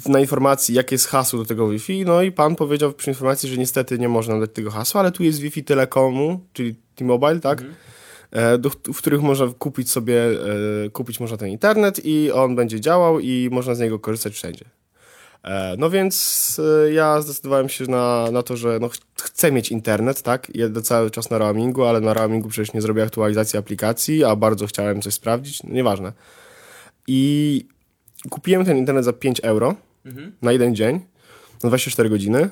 na 0.05 0.19
informacji, 0.19 0.75
jakie 0.75 0.95
jest 0.95 1.07
hasło 1.07 1.39
do 1.39 1.45
tego 1.45 1.69
Wi-Fi, 1.69 2.05
no 2.05 2.21
i 2.21 2.31
pan 2.31 2.55
powiedział 2.55 2.93
przy 2.93 3.09
informacji, 3.09 3.49
że 3.49 3.57
niestety 3.57 3.99
nie 3.99 4.09
można 4.09 4.39
dać 4.39 4.49
tego 4.53 4.71
hasła, 4.71 5.01
ale 5.01 5.11
tu 5.11 5.23
jest 5.23 5.39
Wi-Fi 5.39 5.63
Telekomu, 5.63 6.39
czyli 6.53 6.75
T-Mobile, 6.95 7.39
tak? 7.39 7.61
E, 7.61 7.65
Do, 8.59 8.69
w 8.69 8.97
których 8.97 9.21
można 9.21 9.47
kupić 9.59 9.91
sobie, 9.91 10.23
e, 10.85 10.89
kupić 10.89 11.19
można 11.19 11.37
ten 11.37 11.49
internet 11.49 12.01
i 12.05 12.31
on 12.31 12.55
będzie 12.55 12.81
działał 12.81 13.19
i 13.19 13.49
można 13.51 13.75
z 13.75 13.79
niego 13.79 13.99
korzystać 13.99 14.33
wszędzie. 14.33 14.65
E, 15.43 15.75
No 15.77 15.89
więc 15.89 16.57
e, 16.87 16.91
ja 16.93 17.21
zdecydowałem 17.21 17.69
się 17.69 17.83
na, 17.85 18.31
na 18.31 18.43
to, 18.43 18.57
że 18.57 18.77
no, 18.81 18.89
ch- 18.89 18.97
chcę 19.21 19.51
mieć 19.51 19.71
internet, 19.71 20.21
tak? 20.21 20.47
Jedę 20.55 20.81
cały 20.81 21.11
czas 21.11 21.29
na 21.29 21.37
roamingu, 21.37 21.83
ale 21.85 22.01
na 22.01 22.13
roamingu 22.13 22.49
przecież 22.49 22.73
nie 22.73 22.81
zrobię 22.81 23.03
aktualizacji 23.03 23.59
aplikacji, 23.59 24.23
a 24.23 24.35
bardzo 24.35 24.67
chciałem 24.67 25.01
coś 25.01 25.13
sprawdzić, 25.13 25.63
no, 25.63 25.73
nieważne. 25.73 26.13
I 27.07 27.65
kupiłem 28.29 28.65
ten 28.65 28.77
internet 28.77 29.05
za 29.05 29.13
5 29.13 29.39
euro 29.43 29.75
na 30.41 30.51
jeden 30.51 30.75
dzień, 30.75 30.99
na 31.63 31.69
24 31.69 32.09
godziny 32.09 32.49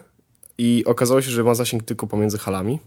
i 0.58 0.84
okazało 0.86 1.22
się, 1.22 1.32
że 1.32 1.44
ma 1.44 1.56
zasięg 1.56 1.84
tylko 1.84 2.08
pomiędzy 2.08 2.38
halami. 2.38 2.80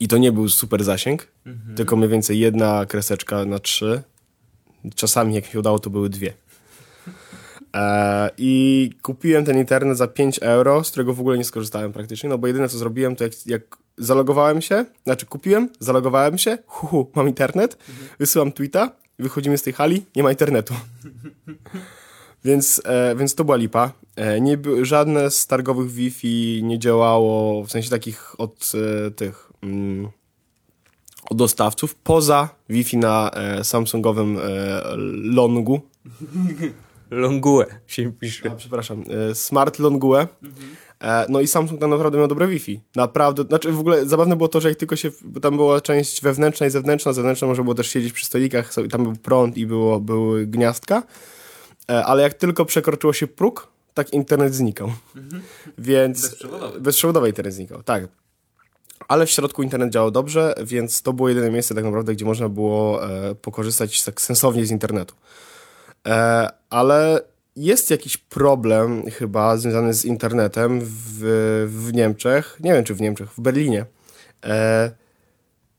I 0.00 0.08
to 0.08 0.18
nie 0.18 0.32
był 0.32 0.48
super 0.48 0.84
zasięg, 0.84 1.28
tylko 1.76 1.96
mniej 1.96 2.08
więcej 2.08 2.38
jedna 2.38 2.86
kreseczka 2.86 3.44
na 3.44 3.58
trzy. 3.58 4.02
Czasami, 4.94 5.34
jak 5.34 5.44
mi 5.44 5.50
się 5.50 5.58
udało, 5.58 5.78
to 5.78 5.90
były 5.90 6.08
dwie. 6.08 6.32
E, 7.74 8.30
I 8.38 8.90
kupiłem 9.02 9.44
ten 9.44 9.58
internet 9.58 9.98
za 9.98 10.06
5 10.06 10.38
euro, 10.42 10.84
z 10.84 10.90
którego 10.90 11.14
w 11.14 11.20
ogóle 11.20 11.38
nie 11.38 11.44
skorzystałem 11.44 11.92
praktycznie, 11.92 12.28
no 12.28 12.38
bo 12.38 12.46
jedyne 12.46 12.68
co 12.68 12.78
zrobiłem, 12.78 13.16
to 13.16 13.24
jak, 13.24 13.32
jak 13.46 13.62
zalogowałem 13.98 14.62
się, 14.62 14.84
znaczy 15.04 15.26
kupiłem, 15.26 15.68
zalogowałem 15.80 16.38
się, 16.38 16.58
hu, 16.66 16.86
hu 16.86 17.10
mam 17.14 17.28
internet, 17.28 17.78
wysyłam 18.18 18.52
tweeta, 18.52 18.90
wychodzimy 19.18 19.58
z 19.58 19.62
tej 19.62 19.72
hali, 19.72 20.04
nie 20.16 20.22
ma 20.22 20.30
internetu. 20.30 20.74
Więc, 22.44 22.82
e, 22.84 23.16
więc 23.16 23.34
to 23.34 23.44
była 23.44 23.56
lipa. 23.56 23.92
E, 24.16 24.40
nie, 24.40 24.58
żadne 24.82 25.30
z 25.30 25.46
targowych 25.46 25.90
Wi-Fi 25.90 26.60
nie 26.64 26.78
działało, 26.78 27.64
w 27.64 27.70
sensie 27.70 27.90
takich 27.90 28.40
od 28.40 28.72
e, 29.06 29.10
tych 29.10 29.52
od 31.30 31.38
dostawców, 31.38 31.94
poza 31.94 32.48
Wi-Fi 32.68 32.96
na 32.96 33.30
e, 33.30 33.64
Samsungowym 33.64 34.38
e, 34.38 34.42
Longu. 35.34 35.80
Longue 37.10 37.66
się 37.86 38.12
pisze. 38.12 38.50
A, 38.50 38.54
przepraszam, 38.54 39.04
e, 39.30 39.34
Smart 39.34 39.78
Longue. 39.78 40.26
E, 41.00 41.26
no 41.28 41.40
i 41.40 41.46
Samsung 41.46 41.80
tam 41.80 41.90
naprawdę 41.90 42.18
miał 42.18 42.28
dobre 42.28 42.46
Wi-Fi. 42.46 42.80
Naprawdę, 42.96 43.42
znaczy 43.42 43.72
w 43.72 43.80
ogóle 43.80 44.06
zabawne 44.06 44.36
było 44.36 44.48
to, 44.48 44.60
że 44.60 44.68
jak 44.68 44.78
tylko 44.78 44.96
się, 44.96 45.10
bo 45.24 45.40
tam 45.40 45.56
była 45.56 45.80
część 45.80 46.22
wewnętrzna 46.22 46.66
i 46.66 46.70
zewnętrzna, 46.70 47.12
zewnętrzna 47.12 47.48
można 47.48 47.64
było 47.64 47.74
też 47.74 47.90
siedzieć 47.90 48.12
przy 48.12 48.26
stolikach, 48.26 48.74
tam 48.90 49.02
był 49.02 49.12
prąd 49.12 49.56
i 49.56 49.66
było, 49.66 50.00
były 50.00 50.46
gniazdka, 50.46 51.02
e, 51.90 52.04
ale 52.04 52.22
jak 52.22 52.34
tylko 52.34 52.64
przekroczyło 52.64 53.12
się 53.12 53.26
próg, 53.26 53.68
tak 53.94 54.12
internet 54.12 54.54
znikał. 54.54 54.92
Więc... 55.78 56.22
Bezprzewodowy. 56.22 56.80
Bezprzewodowy 56.80 57.28
internet 57.28 57.54
znikał, 57.54 57.82
tak. 57.82 58.08
Ale 59.08 59.26
w 59.26 59.30
środku 59.30 59.62
internet 59.62 59.90
działał 59.90 60.10
dobrze, 60.10 60.54
więc 60.64 61.02
to 61.02 61.12
było 61.12 61.28
jedyne 61.28 61.50
miejsce 61.50 61.74
tak 61.74 61.84
naprawdę, 61.84 62.14
gdzie 62.14 62.24
można 62.24 62.48
było 62.48 63.08
e, 63.10 63.34
pokorzystać 63.34 64.02
tak 64.02 64.20
sensownie 64.20 64.66
z 64.66 64.70
internetu. 64.70 65.14
E, 66.06 66.48
ale 66.70 67.20
jest 67.56 67.90
jakiś 67.90 68.16
problem 68.16 69.10
chyba 69.10 69.56
związany 69.56 69.94
z 69.94 70.04
internetem 70.04 70.80
w, 70.82 71.68
w 71.68 71.92
Niemczech, 71.92 72.56
nie 72.60 72.72
wiem 72.72 72.84
czy 72.84 72.94
w 72.94 73.00
Niemczech, 73.00 73.32
w 73.32 73.40
Berlinie, 73.40 73.86
e, 74.44 74.90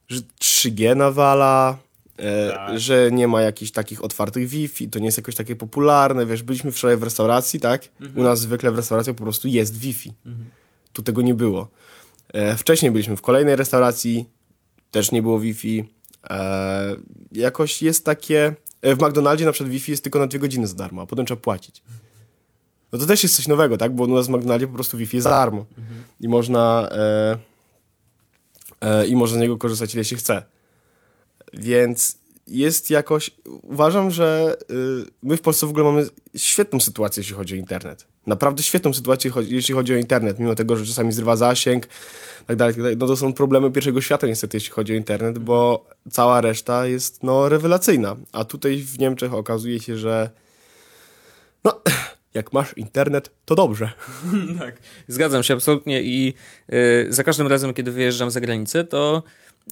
że 0.07 0.21
3G 0.41 0.95
nawala, 0.95 1.77
e, 2.19 2.79
że 2.79 3.11
nie 3.11 3.27
ma 3.27 3.41
jakichś 3.41 3.71
takich 3.71 4.03
otwartych 4.03 4.47
Wi-Fi, 4.47 4.89
to 4.89 4.99
nie 4.99 5.05
jest 5.05 5.17
jakoś 5.17 5.35
takie 5.35 5.55
popularne, 5.55 6.25
wiesz, 6.25 6.43
byliśmy 6.43 6.71
wczoraj 6.71 6.97
w 6.97 7.03
restauracji, 7.03 7.59
tak? 7.59 7.81
U 8.15 8.23
nas 8.23 8.39
zwykle 8.39 8.71
w 8.71 8.75
restauracjach 8.75 9.15
po 9.15 9.23
prostu 9.23 9.47
jest 9.47 9.77
Wi-Fi. 9.77 10.13
Tu 10.93 11.03
tego 11.03 11.21
nie 11.21 11.33
było. 11.33 11.67
E, 12.37 12.57
wcześniej 12.57 12.91
byliśmy 12.91 13.17
w 13.17 13.21
kolejnej 13.21 13.55
restauracji, 13.55 14.25
też 14.91 15.11
nie 15.11 15.21
było 15.21 15.39
Wi-Fi. 15.39 15.83
E, 16.29 16.95
jakoś 17.31 17.81
jest 17.81 18.05
takie... 18.05 18.55
E, 18.81 18.95
w 18.95 19.01
McDonaldzie 19.01 19.45
na 19.45 19.51
przykład 19.51 19.71
Wi-Fi 19.71 19.91
jest 19.91 20.03
tylko 20.03 20.19
na 20.19 20.27
dwie 20.27 20.39
godziny 20.39 20.67
za 20.67 20.75
darmo, 20.75 21.01
a 21.01 21.05
potem 21.05 21.25
trzeba 21.25 21.41
płacić. 21.41 21.83
No 22.91 22.99
to 22.99 23.05
też 23.05 23.23
jest 23.23 23.35
coś 23.35 23.47
nowego, 23.47 23.77
tak? 23.77 23.95
Bo 23.95 24.03
u 24.03 24.07
nas 24.07 24.27
w 24.27 24.29
McDonaldzie 24.29 24.67
po 24.67 24.73
prostu 24.73 24.97
Wi-Fi 24.97 25.17
jest 25.17 25.23
za 25.23 25.29
darmo. 25.29 25.65
I 26.19 26.27
można... 26.27 26.89
E, 26.91 27.37
e, 28.81 29.07
I 29.07 29.15
można 29.15 29.37
z 29.37 29.41
niego 29.41 29.57
korzystać 29.57 29.95
ile 29.95 30.05
się 30.05 30.15
chce. 30.15 30.43
Więc 31.53 32.17
jest 32.47 32.89
jakoś... 32.89 33.31
Uważam, 33.61 34.11
że 34.11 34.57
y, 34.71 35.05
my 35.23 35.37
w 35.37 35.41
Polsce 35.41 35.67
w 35.67 35.69
ogóle 35.69 35.85
mamy 35.85 36.07
świetną 36.35 36.79
sytuację, 36.79 37.21
jeśli 37.21 37.35
chodzi 37.35 37.53
o 37.53 37.57
internet. 37.57 38.07
Naprawdę 38.27 38.63
świetną 38.63 38.93
sytuację, 38.93 39.31
jeśli 39.47 39.73
chodzi 39.73 39.93
o 39.93 39.97
internet, 39.97 40.39
mimo 40.39 40.55
tego, 40.55 40.75
że 40.75 40.85
czasami 40.85 41.11
zrywa 41.11 41.35
zasięg, 41.35 41.87
tak 42.47 42.57
dalej, 42.57 42.73
tak 42.73 42.83
dalej. 42.83 42.97
No 42.97 43.07
to 43.07 43.17
są 43.17 43.33
problemy 43.33 43.71
pierwszego 43.71 44.01
świata 44.01 44.27
niestety, 44.27 44.57
jeśli 44.57 44.71
chodzi 44.71 44.93
o 44.93 44.95
internet, 44.95 45.39
bo 45.39 45.85
cała 46.11 46.41
reszta 46.41 46.85
jest 46.85 47.23
no 47.23 47.49
rewelacyjna. 47.49 48.15
A 48.31 48.45
tutaj 48.45 48.77
w 48.77 48.99
Niemczech 48.99 49.33
okazuje 49.33 49.79
się, 49.79 49.97
że 49.97 50.29
no, 51.63 51.81
jak 52.33 52.53
masz 52.53 52.77
internet, 52.77 53.31
to 53.45 53.55
dobrze. 53.55 53.91
tak, 54.59 54.77
zgadzam 55.07 55.43
się 55.43 55.53
absolutnie 55.53 56.01
i 56.03 56.33
y, 56.73 57.07
za 57.09 57.23
każdym 57.23 57.47
razem, 57.47 57.73
kiedy 57.73 57.91
wyjeżdżam 57.91 58.31
za 58.31 58.41
granicę, 58.41 58.83
to 58.83 59.23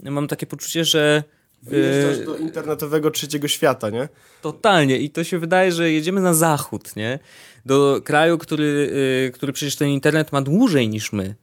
mam 0.04 0.28
takie 0.28 0.46
poczucie, 0.46 0.86
że 0.86 1.24
Wyjeżdżasz 1.64 2.26
do 2.26 2.38
internetowego 2.38 3.12
trzeciego 3.12 3.48
świata, 3.48 3.90
nie? 3.90 4.10
Totalnie. 4.42 4.98
I 4.98 5.10
to 5.10 5.24
się 5.24 5.40
wydaje, 5.40 5.72
że 5.72 5.92
jedziemy 5.92 6.22
na 6.22 6.34
zachód, 6.34 6.96
nie? 6.96 7.20
Do 7.66 8.02
kraju, 8.04 8.38
który, 8.38 8.66
y, 9.28 9.32
który 9.32 9.54
przecież 9.54 9.76
ten 9.76 9.90
internet 9.90 10.32
ma 10.32 10.42
dłużej 10.42 10.90
niż 10.90 11.14
my. 11.14 11.36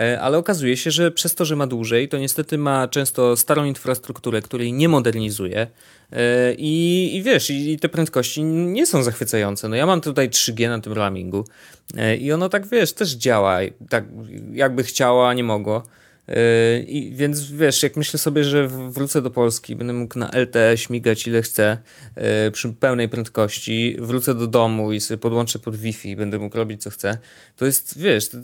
E, 0.00 0.20
ale 0.20 0.38
okazuje 0.38 0.76
się, 0.76 0.90
że 0.90 1.10
przez 1.10 1.34
to, 1.34 1.44
że 1.44 1.56
ma 1.56 1.66
dłużej, 1.66 2.08
to 2.08 2.18
niestety 2.18 2.58
ma 2.58 2.88
często 2.88 3.36
starą 3.36 3.64
infrastrukturę, 3.64 4.42
której 4.42 4.72
nie 4.72 4.88
modernizuje. 4.88 5.66
E, 6.12 6.54
I, 6.54 7.16
i 7.16 7.22
wiesz, 7.22 7.50
i, 7.50 7.78
te 7.78 7.88
prędkości 7.88 8.44
nie 8.44 8.86
są 8.86 9.02
zachwycające. 9.02 9.68
No 9.68 9.76
ja 9.76 9.86
mam 9.86 10.00
tutaj 10.00 10.30
3G 10.30 10.68
na 10.68 10.80
tym 10.80 10.92
roamingu 10.92 11.44
e, 11.96 12.16
i 12.16 12.32
ono 12.32 12.48
tak, 12.48 12.66
wiesz, 12.66 12.92
też 12.92 13.12
działa 13.12 13.58
tak 13.88 14.04
jakby 14.52 14.84
chciała, 14.84 15.28
a 15.28 15.34
nie 15.34 15.44
mogło. 15.44 15.82
Yy, 16.28 16.82
I 16.82 17.14
więc 17.14 17.50
wiesz, 17.50 17.82
jak 17.82 17.96
myślę 17.96 18.18
sobie, 18.18 18.44
że 18.44 18.68
wrócę 18.68 19.22
do 19.22 19.30
Polski, 19.30 19.76
będę 19.76 19.92
mógł 19.92 20.18
na 20.18 20.30
LTE 20.30 20.76
śmigać 20.76 21.26
ile 21.26 21.42
chcę 21.42 21.78
yy, 22.16 22.22
przy 22.50 22.68
pełnej 22.68 23.08
prędkości, 23.08 23.96
wrócę 23.98 24.34
do 24.34 24.46
domu 24.46 24.92
i 24.92 25.00
sobie 25.00 25.18
podłączę 25.18 25.58
pod 25.58 25.76
Wi-Fi, 25.76 26.16
będę 26.16 26.38
mógł 26.38 26.56
robić 26.56 26.82
co 26.82 26.90
chcę, 26.90 27.18
to 27.56 27.66
jest, 27.66 27.98
wiesz, 27.98 28.28
to, 28.28 28.38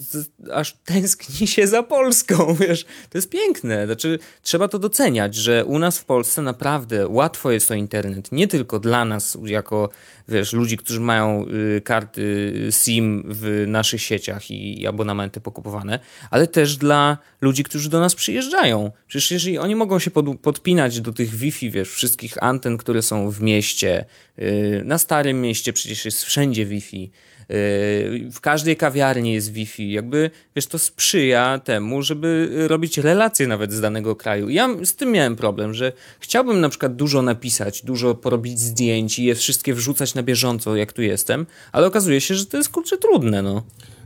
to 0.44 0.54
aż 0.54 0.76
tęskni 0.84 1.46
się 1.46 1.66
za 1.66 1.82
Polską, 1.82 2.54
wiesz, 2.60 2.84
to 2.84 3.18
jest 3.18 3.30
piękne. 3.30 3.86
Znaczy, 3.86 4.18
trzeba 4.42 4.68
to 4.68 4.78
doceniać, 4.78 5.34
że 5.34 5.64
u 5.64 5.78
nas 5.78 5.98
w 5.98 6.04
Polsce 6.04 6.42
naprawdę 6.42 7.08
łatwo 7.08 7.50
jest 7.50 7.68
to 7.68 7.74
internet, 7.74 8.32
nie 8.32 8.48
tylko 8.48 8.78
dla 8.78 9.04
nas 9.04 9.38
jako 9.44 9.88
wiesz, 10.28 10.52
ludzi, 10.52 10.76
którzy 10.76 11.00
mają 11.00 11.46
y, 11.76 11.80
karty 11.80 12.52
SIM 12.70 13.24
w 13.26 13.64
naszych 13.66 14.02
sieciach 14.02 14.50
i, 14.50 14.82
i 14.82 14.86
abonamenty 14.86 15.40
pokupowane, 15.40 15.98
ale 16.30 16.46
też 16.46 16.76
dla 16.76 17.18
ludzi, 17.40 17.64
którzy 17.64 17.73
do 17.88 18.00
nas 18.00 18.14
przyjeżdżają. 18.14 18.90
Przecież 19.06 19.30
jeżeli 19.30 19.58
oni 19.58 19.76
mogą 19.76 19.98
się 19.98 20.10
pod, 20.10 20.40
podpinać 20.40 21.00
do 21.00 21.12
tych 21.12 21.34
Wi-Fi, 21.34 21.70
wiesz, 21.70 21.90
wszystkich 21.90 22.42
anten, 22.42 22.76
które 22.76 23.02
są 23.02 23.30
w 23.30 23.40
mieście, 23.40 24.04
y, 24.38 24.82
na 24.84 24.98
starym 24.98 25.40
mieście 25.40 25.72
przecież 25.72 26.04
jest 26.04 26.24
wszędzie 26.24 26.66
Wi-Fi, 26.66 27.10
Yy, 27.48 28.30
w 28.30 28.40
każdej 28.40 28.76
kawiarni 28.76 29.32
jest 29.32 29.52
Wi-Fi. 29.52 29.92
Jakby, 29.92 30.30
wiesz, 30.56 30.66
to 30.66 30.78
sprzyja 30.78 31.60
temu, 31.64 32.02
żeby 32.02 32.48
robić 32.68 32.98
relacje 32.98 33.46
nawet 33.46 33.72
z 33.72 33.80
danego 33.80 34.16
kraju. 34.16 34.48
Ja 34.48 34.68
z 34.84 34.94
tym 34.94 35.12
miałem 35.12 35.36
problem, 35.36 35.74
że 35.74 35.92
chciałbym 36.20 36.60
na 36.60 36.68
przykład 36.68 36.96
dużo 36.96 37.22
napisać, 37.22 37.82
dużo 37.82 38.14
porobić 38.14 38.60
zdjęć 38.60 39.18
i 39.18 39.24
je 39.24 39.34
wszystkie 39.34 39.74
wrzucać 39.74 40.14
na 40.14 40.22
bieżąco, 40.22 40.76
jak 40.76 40.92
tu 40.92 41.02
jestem, 41.02 41.46
ale 41.72 41.86
okazuje 41.86 42.20
się, 42.20 42.34
że 42.34 42.46
to 42.46 42.56
jest 42.56 42.68
kurczę 42.68 42.98
trudne, 42.98 43.42
no. 43.42 43.62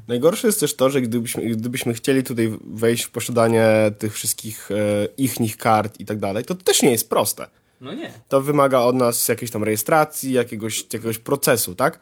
Najgorsze 0.09 0.49
jest 0.49 0.61
też 0.61 0.77
to, 0.77 0.91
że 0.91 1.01
gdybyśmy, 1.01 1.43
gdybyśmy 1.43 1.95
chcieli 1.95 2.23
tutaj 2.23 2.59
wejść 2.65 3.05
w 3.05 3.11
posiadanie 3.11 3.67
tych 3.99 4.15
wszystkich 4.15 4.71
e, 4.71 5.09
ich 5.17 5.57
kart 5.57 6.01
i 6.01 6.05
tak 6.05 6.19
dalej, 6.19 6.45
to, 6.45 6.55
też 6.55 6.83
nie 6.83 6.91
jest 6.91 7.09
proste. 7.09 7.47
No 7.81 7.95
nie. 7.95 8.13
To 8.29 8.41
wymaga 8.41 8.81
od 8.81 8.97
nas 8.97 9.29
jakiejś 9.29 9.51
tam 9.51 9.65
rejestracji, 9.65 10.33
jakiegoś, 10.33 10.83
jakiegoś 10.93 11.19
procesu, 11.19 11.75
tak? 11.75 12.01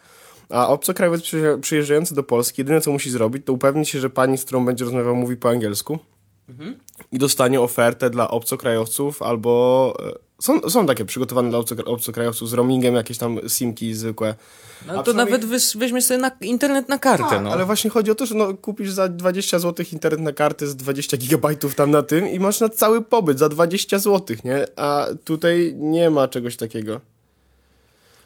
A 0.49 0.69
obcokrajowiec 0.69 1.23
przyjeżdżający 1.61 2.15
do 2.15 2.23
Polski, 2.23 2.61
jedyne 2.61 2.81
co 2.81 2.93
musi 2.93 3.11
zrobić, 3.11 3.47
to 3.47 3.53
upewnić 3.53 3.89
się, 3.89 4.01
że 4.01 4.11
pani, 4.11 4.39
z 4.39 4.45
którą 4.45 4.65
będzie 4.65 4.85
rozmawiał, 4.85 5.17
mówi 5.17 5.37
po 5.37 5.49
angielsku 5.49 5.99
mhm. 6.49 6.79
i 7.13 7.19
dostanie 7.19 7.61
ofertę 7.61 8.11
dla 8.11 8.31
obcokrajowców 8.31 9.23
albo... 9.23 9.97
Są, 10.41 10.71
są 10.71 10.87
takie 10.87 11.05
przygotowane 11.05 11.51
dla 11.51 11.59
obcokrajowców 11.85 12.49
z 12.49 12.53
roamingem, 12.53 12.95
jakieś 12.95 13.19
tam 13.19 13.39
simki 13.49 13.95
zwykłe. 13.95 14.35
No 14.87 14.95
to 14.95 15.03
przynajmniej... 15.03 15.33
nawet 15.33 15.51
weź, 15.51 15.77
weźmie 15.77 16.03
sobie 16.03 16.21
na, 16.21 16.31
internet 16.41 16.89
na 16.89 16.99
kartę. 16.99 17.25
Tak, 17.31 17.43
no. 17.43 17.53
ale 17.53 17.65
właśnie 17.65 17.91
chodzi 17.91 18.11
o 18.11 18.15
to, 18.15 18.27
że 18.27 18.35
no, 18.35 18.55
kupisz 18.55 18.91
za 18.91 19.09
20 19.09 19.59
zł 19.59 19.87
internet 19.93 20.21
na 20.21 20.33
kartę 20.33 20.67
z 20.67 20.77
20 20.77 21.17
gigabajtów 21.17 21.75
tam 21.75 21.91
na 21.91 22.03
tym 22.03 22.29
i 22.29 22.41
masz 22.41 22.61
na 22.61 22.69
cały 22.69 23.03
pobyt 23.03 23.39
za 23.39 23.49
20 23.49 23.99
zł, 23.99 24.37
nie? 24.45 24.67
A 24.77 25.07
tutaj 25.25 25.75
nie 25.77 26.11
ma 26.11 26.29
czegoś 26.29 26.57
takiego. 26.57 27.01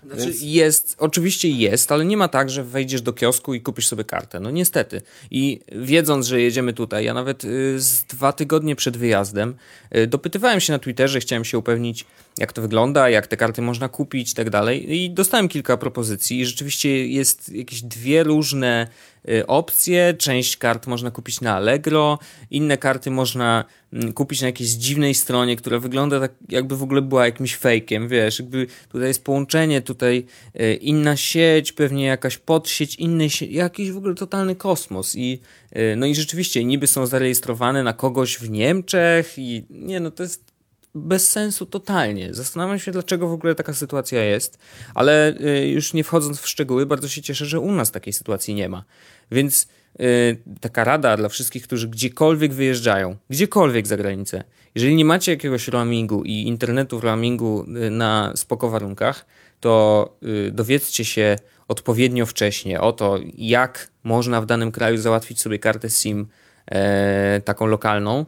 Znaczy 0.06 0.24
Więc... 0.24 0.42
jest, 0.42 0.96
oczywiście 0.98 1.48
jest, 1.48 1.92
ale 1.92 2.04
nie 2.04 2.16
ma 2.16 2.28
tak, 2.28 2.50
że 2.50 2.64
wejdziesz 2.64 3.02
do 3.02 3.12
kiosku 3.12 3.54
i 3.54 3.60
kupisz 3.60 3.88
sobie 3.88 4.04
kartę. 4.04 4.40
No 4.40 4.50
niestety. 4.50 5.02
I 5.30 5.60
wiedząc, 5.72 6.26
że 6.26 6.40
jedziemy 6.40 6.72
tutaj, 6.72 7.04
ja 7.04 7.14
nawet 7.14 7.44
y, 7.44 7.80
z 7.80 8.04
dwa 8.04 8.32
tygodnie 8.32 8.76
przed 8.76 8.96
wyjazdem 8.96 9.54
y, 9.96 10.06
dopytywałem 10.06 10.60
się 10.60 10.72
na 10.72 10.78
Twitterze, 10.78 11.20
chciałem 11.20 11.44
się 11.44 11.58
upewnić, 11.58 12.06
jak 12.38 12.52
to 12.52 12.62
wygląda, 12.62 13.10
jak 13.10 13.26
te 13.26 13.36
karty 13.36 13.62
można 13.62 13.88
kupić 13.88 14.32
i 14.32 14.34
tak 14.34 14.50
dalej. 14.50 14.96
I 14.96 15.10
dostałem 15.10 15.48
kilka 15.48 15.76
propozycji 15.76 16.40
i 16.40 16.46
rzeczywiście 16.46 17.06
jest 17.06 17.52
jakieś 17.52 17.82
dwie 17.82 18.22
różne 18.22 18.86
y, 19.28 19.46
opcje. 19.46 20.14
Część 20.14 20.56
kart 20.56 20.86
można 20.86 21.10
kupić 21.10 21.40
na 21.40 21.56
Allegro, 21.56 22.18
inne 22.50 22.76
karty 22.78 23.10
można 23.10 23.64
mm, 23.92 24.12
kupić 24.12 24.40
na 24.40 24.46
jakiejś 24.46 24.70
dziwnej 24.70 25.14
stronie, 25.14 25.56
która 25.56 25.78
wygląda 25.78 26.20
tak, 26.20 26.32
jakby 26.48 26.76
w 26.76 26.82
ogóle 26.82 27.02
była 27.02 27.24
jakimś 27.26 27.56
fejkiem, 27.56 28.08
wiesz, 28.08 28.38
jakby 28.38 28.66
tutaj 28.88 29.08
jest 29.08 29.24
połączenie, 29.24 29.82
tutaj 29.82 30.26
y, 30.60 30.74
inna 30.74 31.16
sieć, 31.16 31.72
pewnie 31.72 32.04
jakaś 32.04 32.38
podsieć, 32.38 32.94
inny 32.94 33.30
sie- 33.30 33.50
jakiś 33.50 33.90
w 33.90 33.96
ogóle 33.96 34.14
totalny 34.14 34.56
kosmos 34.56 35.16
i 35.16 35.40
y, 35.76 35.96
no 35.96 36.06
i 36.06 36.14
rzeczywiście 36.14 36.64
niby 36.64 36.86
są 36.86 37.06
zarejestrowane 37.06 37.82
na 37.82 37.92
kogoś 37.92 38.38
w 38.38 38.50
Niemczech 38.50 39.34
i 39.38 39.64
nie, 39.70 40.00
no 40.00 40.10
to 40.10 40.22
jest 40.22 40.49
bez 40.94 41.30
sensu 41.30 41.66
totalnie. 41.66 42.34
Zastanawiam 42.34 42.78
się, 42.78 42.92
dlaczego 42.92 43.28
w 43.28 43.32
ogóle 43.32 43.54
taka 43.54 43.74
sytuacja 43.74 44.24
jest, 44.24 44.58
ale 44.94 45.34
y, 45.40 45.68
już 45.68 45.92
nie 45.92 46.04
wchodząc 46.04 46.40
w 46.40 46.48
szczegóły, 46.48 46.86
bardzo 46.86 47.08
się 47.08 47.22
cieszę, 47.22 47.46
że 47.46 47.60
u 47.60 47.72
nas 47.72 47.90
takiej 47.90 48.12
sytuacji 48.12 48.54
nie 48.54 48.68
ma. 48.68 48.84
Więc 49.30 49.68
y, 50.00 50.36
taka 50.60 50.84
rada 50.84 51.16
dla 51.16 51.28
wszystkich, 51.28 51.62
którzy 51.62 51.88
gdziekolwiek 51.88 52.52
wyjeżdżają, 52.52 53.16
gdziekolwiek 53.30 53.86
za 53.86 53.96
granicę, 53.96 54.44
jeżeli 54.74 54.96
nie 54.96 55.04
macie 55.04 55.32
jakiegoś 55.32 55.68
roamingu 55.68 56.24
i 56.24 56.32
internetu 56.32 56.98
w 56.98 57.04
roamingu 57.04 57.64
y, 57.86 57.90
na 57.90 58.32
spoko 58.36 58.70
warunkach, 58.70 59.26
to 59.60 60.18
dowiedzcie 60.52 61.04
się 61.04 61.36
odpowiednio 61.68 62.26
wcześnie 62.26 62.80
o 62.80 62.92
to, 62.92 63.18
jak 63.38 63.90
można 64.04 64.40
w 64.40 64.46
danym 64.46 64.72
kraju 64.72 64.96
załatwić 64.96 65.40
sobie 65.40 65.58
kartę 65.58 65.90
SIM 65.90 66.26
e, 66.66 67.40
taką 67.44 67.66
lokalną, 67.66 68.26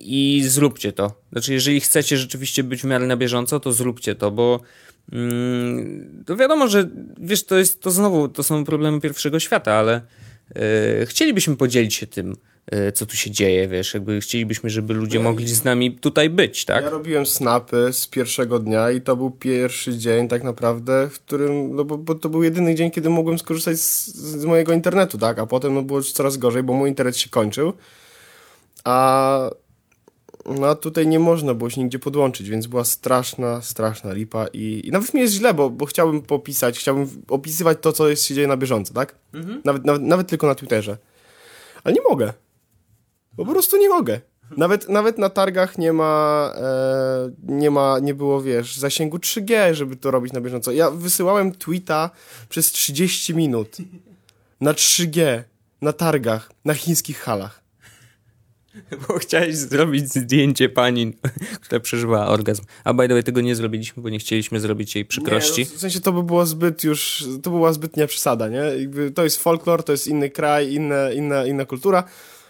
i 0.00 0.42
zróbcie 0.46 0.92
to. 0.92 1.12
Znaczy, 1.32 1.52
jeżeli 1.52 1.80
chcecie 1.80 2.16
rzeczywiście 2.16 2.64
być 2.64 2.82
w 2.82 2.84
miarę 2.84 3.06
na 3.06 3.16
bieżąco, 3.16 3.60
to 3.60 3.72
zróbcie 3.72 4.14
to, 4.14 4.30
bo 4.30 4.60
mm, 5.12 6.24
to 6.26 6.36
wiadomo, 6.36 6.68
że 6.68 6.88
wiesz, 7.20 7.44
to 7.44 7.58
jest 7.58 7.80
to 7.80 7.90
znowu, 7.90 8.28
to 8.28 8.42
są 8.42 8.64
problemy 8.64 9.00
pierwszego 9.00 9.40
świata, 9.40 9.72
ale 9.72 10.00
yy, 10.54 11.06
chcielibyśmy 11.06 11.56
podzielić 11.56 11.94
się 11.94 12.06
tym, 12.06 12.36
yy, 12.72 12.92
co 12.92 13.06
tu 13.06 13.16
się 13.16 13.30
dzieje, 13.30 13.68
wiesz, 13.68 13.94
jakby 13.94 14.20
chcielibyśmy, 14.20 14.70
żeby 14.70 14.94
ludzie 14.94 15.20
mogli 15.20 15.48
z 15.48 15.64
nami 15.64 15.92
tutaj 15.92 16.30
być, 16.30 16.64
tak? 16.64 16.84
Ja 16.84 16.90
robiłem 16.90 17.26
snapy 17.26 17.92
z 17.92 18.06
pierwszego 18.06 18.58
dnia 18.58 18.90
i 18.90 19.00
to 19.00 19.16
był 19.16 19.30
pierwszy 19.30 19.98
dzień 19.98 20.28
tak 20.28 20.42
naprawdę, 20.42 21.08
w 21.12 21.20
którym, 21.20 21.76
no 21.76 21.84
bo, 21.84 21.98
bo 21.98 22.14
to 22.14 22.28
był 22.28 22.42
jedyny 22.42 22.74
dzień, 22.74 22.90
kiedy 22.90 23.10
mogłem 23.10 23.38
skorzystać 23.38 23.78
z, 23.78 24.06
z 24.14 24.44
mojego 24.44 24.72
internetu, 24.72 25.18
tak? 25.18 25.38
A 25.38 25.46
potem 25.46 25.74
no, 25.74 25.82
było 25.82 26.02
coraz 26.02 26.36
gorzej, 26.36 26.62
bo 26.62 26.72
mój 26.72 26.88
internet 26.88 27.16
się 27.16 27.30
kończył. 27.30 27.72
A 28.84 29.50
no 30.46 30.74
tutaj 30.74 31.06
nie 31.06 31.18
można 31.18 31.54
było 31.54 31.70
się 31.70 31.80
nigdzie 31.80 31.98
podłączyć, 31.98 32.50
więc 32.50 32.66
była 32.66 32.84
straszna, 32.84 33.62
straszna 33.62 34.12
lipa 34.12 34.46
i, 34.46 34.82
i 34.84 34.90
nawet 34.90 35.14
mi 35.14 35.20
jest 35.20 35.34
źle, 35.34 35.54
bo, 35.54 35.70
bo 35.70 35.86
chciałbym 35.86 36.22
popisać, 36.22 36.78
chciałbym 36.78 37.08
opisywać 37.28 37.78
to, 37.80 37.92
co 37.92 38.08
jest, 38.08 38.24
się 38.24 38.34
dzieje 38.34 38.46
na 38.46 38.56
bieżąco, 38.56 38.94
tak? 38.94 39.14
Mhm. 39.34 39.62
Nawet, 39.64 39.84
nawet, 39.84 40.02
nawet 40.02 40.28
tylko 40.28 40.46
na 40.46 40.54
Twitterze. 40.54 40.98
Ale 41.84 41.94
nie 41.94 42.02
mogę. 42.10 42.32
Po 43.36 43.46
prostu 43.46 43.76
nie 43.76 43.88
mogę. 43.88 44.20
Nawet, 44.56 44.88
nawet 44.88 45.18
na 45.18 45.30
targach 45.30 45.78
nie 45.78 45.92
ma, 45.92 46.52
e, 46.56 47.30
nie 47.42 47.70
ma, 47.70 47.98
nie 47.98 48.14
było, 48.14 48.42
wiesz, 48.42 48.76
zasięgu 48.76 49.16
3G, 49.16 49.74
żeby 49.74 49.96
to 49.96 50.10
robić 50.10 50.32
na 50.32 50.40
bieżąco. 50.40 50.72
Ja 50.72 50.90
wysyłałem 50.90 51.52
tweeta 51.52 52.10
przez 52.48 52.72
30 52.72 53.34
minut 53.34 53.76
na 54.60 54.72
3G, 54.72 55.42
na 55.82 55.92
targach, 55.92 56.50
na 56.64 56.74
chińskich 56.74 57.18
halach. 57.18 57.63
Bo 59.08 59.18
chciałeś 59.18 59.56
zrobić 59.56 60.08
zdjęcie 60.08 60.68
pani, 60.68 61.12
która 61.60 61.80
przeżyła 61.80 62.26
orgazm. 62.26 62.62
A 62.84 62.94
by 62.94 63.08
the 63.08 63.14
way, 63.14 63.22
tego 63.22 63.40
nie 63.40 63.54
zrobiliśmy, 63.54 64.02
bo 64.02 64.08
nie 64.08 64.18
chcieliśmy 64.18 64.60
zrobić 64.60 64.94
jej 64.94 65.04
przykrości. 65.04 65.60
Nie, 65.60 65.66
no, 65.70 65.76
w 65.76 65.80
sensie 65.80 66.00
to 66.00 66.12
by 66.12 66.22
było 66.22 66.46
zbyt 66.46 66.84
już, 66.84 67.24
to 67.42 67.50
była 67.50 67.72
zbytnia 67.72 68.06
przesada, 68.06 68.48
nie? 68.48 68.62
To 69.14 69.24
jest 69.24 69.42
folklor, 69.42 69.82
to 69.82 69.92
jest 69.92 70.06
inny 70.06 70.30
kraj, 70.30 70.72
inne, 70.72 71.14
inna, 71.14 71.46
inna 71.46 71.64
kultura, 71.64 72.04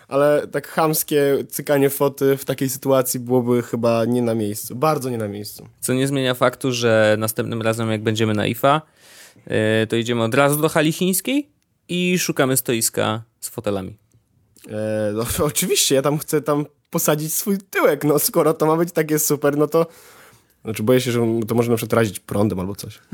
ale 0.09 0.47
tak 0.47 0.69
chamskie 0.69 1.45
cykanie 1.49 1.91
foty 1.91 2.37
w 2.37 2.45
takiej 2.45 2.71
sytuacji 2.71 3.21
byłoby 3.21 3.63
chyba 3.63 4.05
nie 4.05 4.23
na 4.23 4.35
miejscu. 4.35 4.77
Bardzo 4.77 5.11
nie 5.11 5.19
na 5.19 5.29
miejscu. 5.29 5.69
Co 5.81 5.95
nie 5.95 6.09
zmienia 6.09 6.35
faktu, 6.35 6.73
że 6.73 7.17
następnym 7.19 7.63
razem 7.63 7.91
jak 7.91 8.03
będziemy 8.03 8.35
na 8.35 8.47
IFA, 8.47 8.83
yy, 9.47 9.53
to 9.89 9.97
idziemy 9.97 10.23
od 10.23 10.35
razu 10.35 10.61
do 10.61 10.69
hali 10.69 10.93
chińskiej 10.93 11.49
i 11.89 12.19
szukamy 12.19 12.57
stoiska 12.57 13.23
z 13.41 13.49
fotelami. 13.49 14.04
E, 14.69 15.13
no, 15.15 15.27
oczywiście, 15.47 15.95
ja 15.95 16.03
tam 16.03 16.19
chcę 16.19 16.43
tam 16.43 16.67
posadzić 16.91 17.35
swój 17.35 17.59
tyłek, 17.59 18.05
no 18.05 18.19
skoro 18.19 18.55
to 18.55 18.67
ma 18.67 18.77
być 18.77 18.93
takie 18.93 19.19
super, 19.19 19.57
no 19.57 19.67
to... 19.67 19.87
Znaczy 20.65 20.83
boję 20.83 21.01
się, 21.01 21.13
że 21.13 21.21
to 21.49 21.55
może 21.55 21.71
na 21.71 21.77
przykład 21.77 21.93
razić 21.93 22.21
prądem 22.21 22.61
albo 22.61 22.77
coś. 22.77 22.99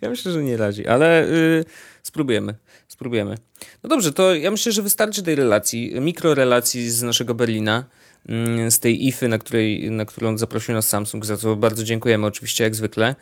Ja 0.00 0.10
myślę, 0.10 0.32
że 0.32 0.42
nie 0.42 0.56
radzi, 0.56 0.86
ale 0.86 1.28
y, 1.28 1.64
spróbujemy. 2.02 2.54
Spróbujemy. 2.88 3.38
No 3.82 3.88
dobrze, 3.88 4.12
to 4.12 4.34
ja 4.34 4.50
myślę, 4.50 4.72
że 4.72 4.82
wystarczy 4.82 5.22
tej 5.22 5.34
relacji, 5.34 6.00
mikrorelacji 6.00 6.90
z 6.90 7.02
naszego 7.02 7.34
Berlina, 7.34 7.84
mm, 8.28 8.70
z 8.70 8.80
tej 8.80 9.06
IFy, 9.06 9.28
na, 9.28 9.38
której, 9.38 9.90
na 9.90 10.04
którą 10.04 10.38
zaprosił 10.38 10.74
nas 10.74 10.88
Samsung, 10.88 11.24
za 11.24 11.36
co 11.36 11.56
bardzo 11.56 11.84
dziękujemy 11.84 12.26
oczywiście 12.26 12.64
jak 12.64 12.74
zwykle. 12.74 13.14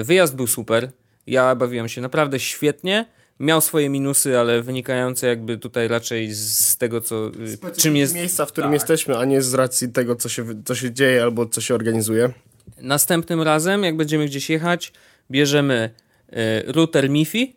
Y, 0.00 0.04
wyjazd 0.04 0.36
był 0.36 0.46
super, 0.46 0.90
ja 1.26 1.54
bawiłem 1.54 1.88
się 1.88 2.00
naprawdę 2.00 2.40
świetnie. 2.40 3.06
Miał 3.40 3.60
swoje 3.60 3.88
minusy, 3.88 4.38
ale 4.38 4.62
wynikające 4.62 5.26
jakby 5.26 5.58
tutaj 5.58 5.88
raczej 5.88 6.34
z 6.34 6.76
tego, 6.76 7.00
co, 7.00 7.28
y, 7.28 7.76
czym 7.76 7.96
jest... 7.96 8.14
miejsca, 8.14 8.46
w 8.46 8.52
którym 8.52 8.70
tak. 8.70 8.74
jesteśmy, 8.74 9.18
a 9.18 9.24
nie 9.24 9.42
z 9.42 9.54
racji 9.54 9.88
tego, 9.88 10.16
co 10.16 10.28
się, 10.28 10.44
co 10.64 10.74
się 10.74 10.92
dzieje 10.92 11.22
albo 11.22 11.46
co 11.46 11.60
się 11.60 11.74
organizuje. 11.74 12.32
Następnym 12.80 13.42
razem, 13.42 13.84
jak 13.84 13.96
będziemy 13.96 14.26
gdzieś 14.26 14.50
jechać, 14.50 14.92
bierzemy 15.30 15.90
y, 16.28 16.72
router 16.72 17.10
MiFi 17.10 17.56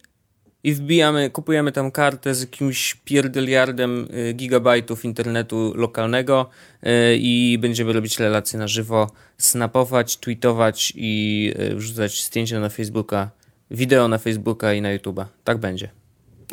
i 0.64 0.74
wbijamy, 0.74 1.30
kupujemy 1.30 1.72
tam 1.72 1.92
kartę 1.92 2.36
z 2.36 2.42
jakimś 2.42 2.96
pierdyliardem 2.96 4.08
y, 4.30 4.34
gigabajtów 4.34 5.06
internetu 5.06 5.74
lokalnego 5.76 6.50
y, 6.84 6.88
i 7.18 7.58
będziemy 7.62 7.94
robić 7.94 8.20
relacje 8.20 8.60
na 8.60 8.68
żywo, 8.68 9.12
snapować, 9.38 10.18
tweetować 10.18 10.94
i 10.96 11.54
wrzucać 11.76 12.26
zdjęcia 12.26 12.60
na 12.60 12.70
Facebooka, 12.70 13.32
wideo 13.72 14.08
na 14.08 14.18
Facebooka 14.18 14.74
i 14.74 14.82
na 14.82 14.98
YouTube'a. 14.98 15.26
Tak 15.44 15.58
będzie. 15.58 15.90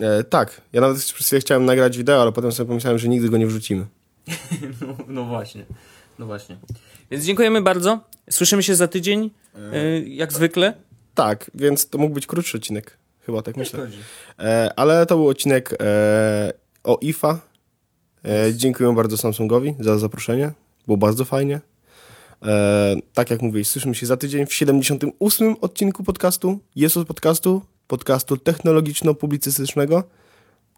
E, 0.01 0.25
tak, 0.25 0.61
ja 0.73 0.81
nawet 0.81 0.99
przez 0.99 1.27
chwilę 1.27 1.41
chciałem 1.41 1.65
nagrać 1.65 1.99
wideo, 1.99 2.23
ale 2.23 2.33
potem 2.33 2.53
sobie 2.53 2.69
pomyślałem, 2.69 2.99
że 2.99 3.09
nigdy 3.09 3.29
go 3.29 3.37
nie 3.37 3.47
wrzucimy. 3.47 3.87
No, 4.81 4.97
no 5.09 5.25
właśnie, 5.25 5.65
no 6.19 6.27
właśnie. 6.27 6.57
Więc 7.11 7.25
dziękujemy 7.25 7.63
bardzo. 7.63 8.01
Słyszymy 8.31 8.63
się 8.63 8.75
za 8.75 8.89
tydzień, 8.89 9.31
y, 9.75 10.05
jak 10.09 10.33
zwykle. 10.33 10.75
Tak, 11.15 11.51
więc 11.55 11.89
to 11.89 11.99
mógł 11.99 12.15
być 12.15 12.27
krótszy 12.27 12.57
odcinek. 12.57 12.99
Chyba 13.27 13.43
tak 13.43 13.57
myślę. 13.57 13.89
E, 14.39 14.71
ale 14.77 15.07
to 15.07 15.17
był 15.17 15.29
odcinek 15.29 15.75
e, 15.83 16.53
o 16.85 16.99
IFA. 17.01 17.41
E, 18.25 18.55
dziękuję 18.55 18.95
bardzo 18.95 19.17
Samsungowi 19.17 19.75
za 19.81 19.99
zaproszenie. 19.99 20.53
Było 20.87 20.97
bardzo 20.97 21.25
fajnie. 21.25 21.61
E, 22.43 22.97
tak 23.15 23.31
jak 23.31 23.43
mówię, 23.43 23.65
słyszymy 23.65 23.95
się 23.95 24.07
za 24.07 24.17
tydzień 24.17 24.47
w 24.47 24.55
78 24.55 25.57
odcinku 25.61 26.05
podcastu. 26.05 26.59
Jest 26.77 26.97
od 26.97 27.07
podcastu, 27.07 27.63
podcastu 27.87 28.37
technologiczno-publicystycznego. 28.37 30.03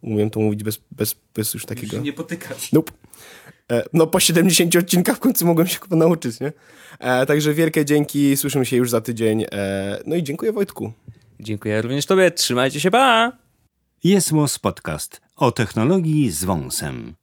Umiem 0.03 0.31
to 0.31 0.41
mówić 0.41 0.65
bez, 0.65 0.81
bez, 0.91 1.17
bez 1.35 1.55
już 1.55 1.67
takiego... 1.67 1.99
nie 1.99 2.13
potykać. 2.13 2.73
Nope. 2.73 2.93
E, 3.73 3.85
no 3.93 4.07
po 4.07 4.21
70 4.21 4.77
odcinkach 4.77 5.17
w 5.17 5.21
końcu 5.21 5.47
mogłem 5.47 5.67
się 5.67 5.79
chyba 5.81 5.97
nauczyć, 5.97 6.41
nie? 6.41 6.53
E, 6.99 7.27
także 7.27 7.55
wielkie 7.55 7.85
dzięki, 7.85 8.37
słyszymy 8.37 8.67
się 8.67 8.77
już 8.77 8.91
za 8.91 9.01
tydzień. 9.01 9.45
E, 9.53 9.99
no 10.07 10.17
i 10.17 10.23
dziękuję 10.23 10.53
Wojtku. 10.53 10.93
Dziękuję 11.41 11.83
również 11.83 12.07
Tobie. 12.07 12.31
Trzymajcie 12.31 12.81
się, 12.81 12.91
pa! 12.91 13.33
Jest 14.05 14.31
Podcast 14.63 15.21
o 15.37 15.53
technologii 15.53 16.31
z 16.31 16.45
wąsem. 16.45 17.15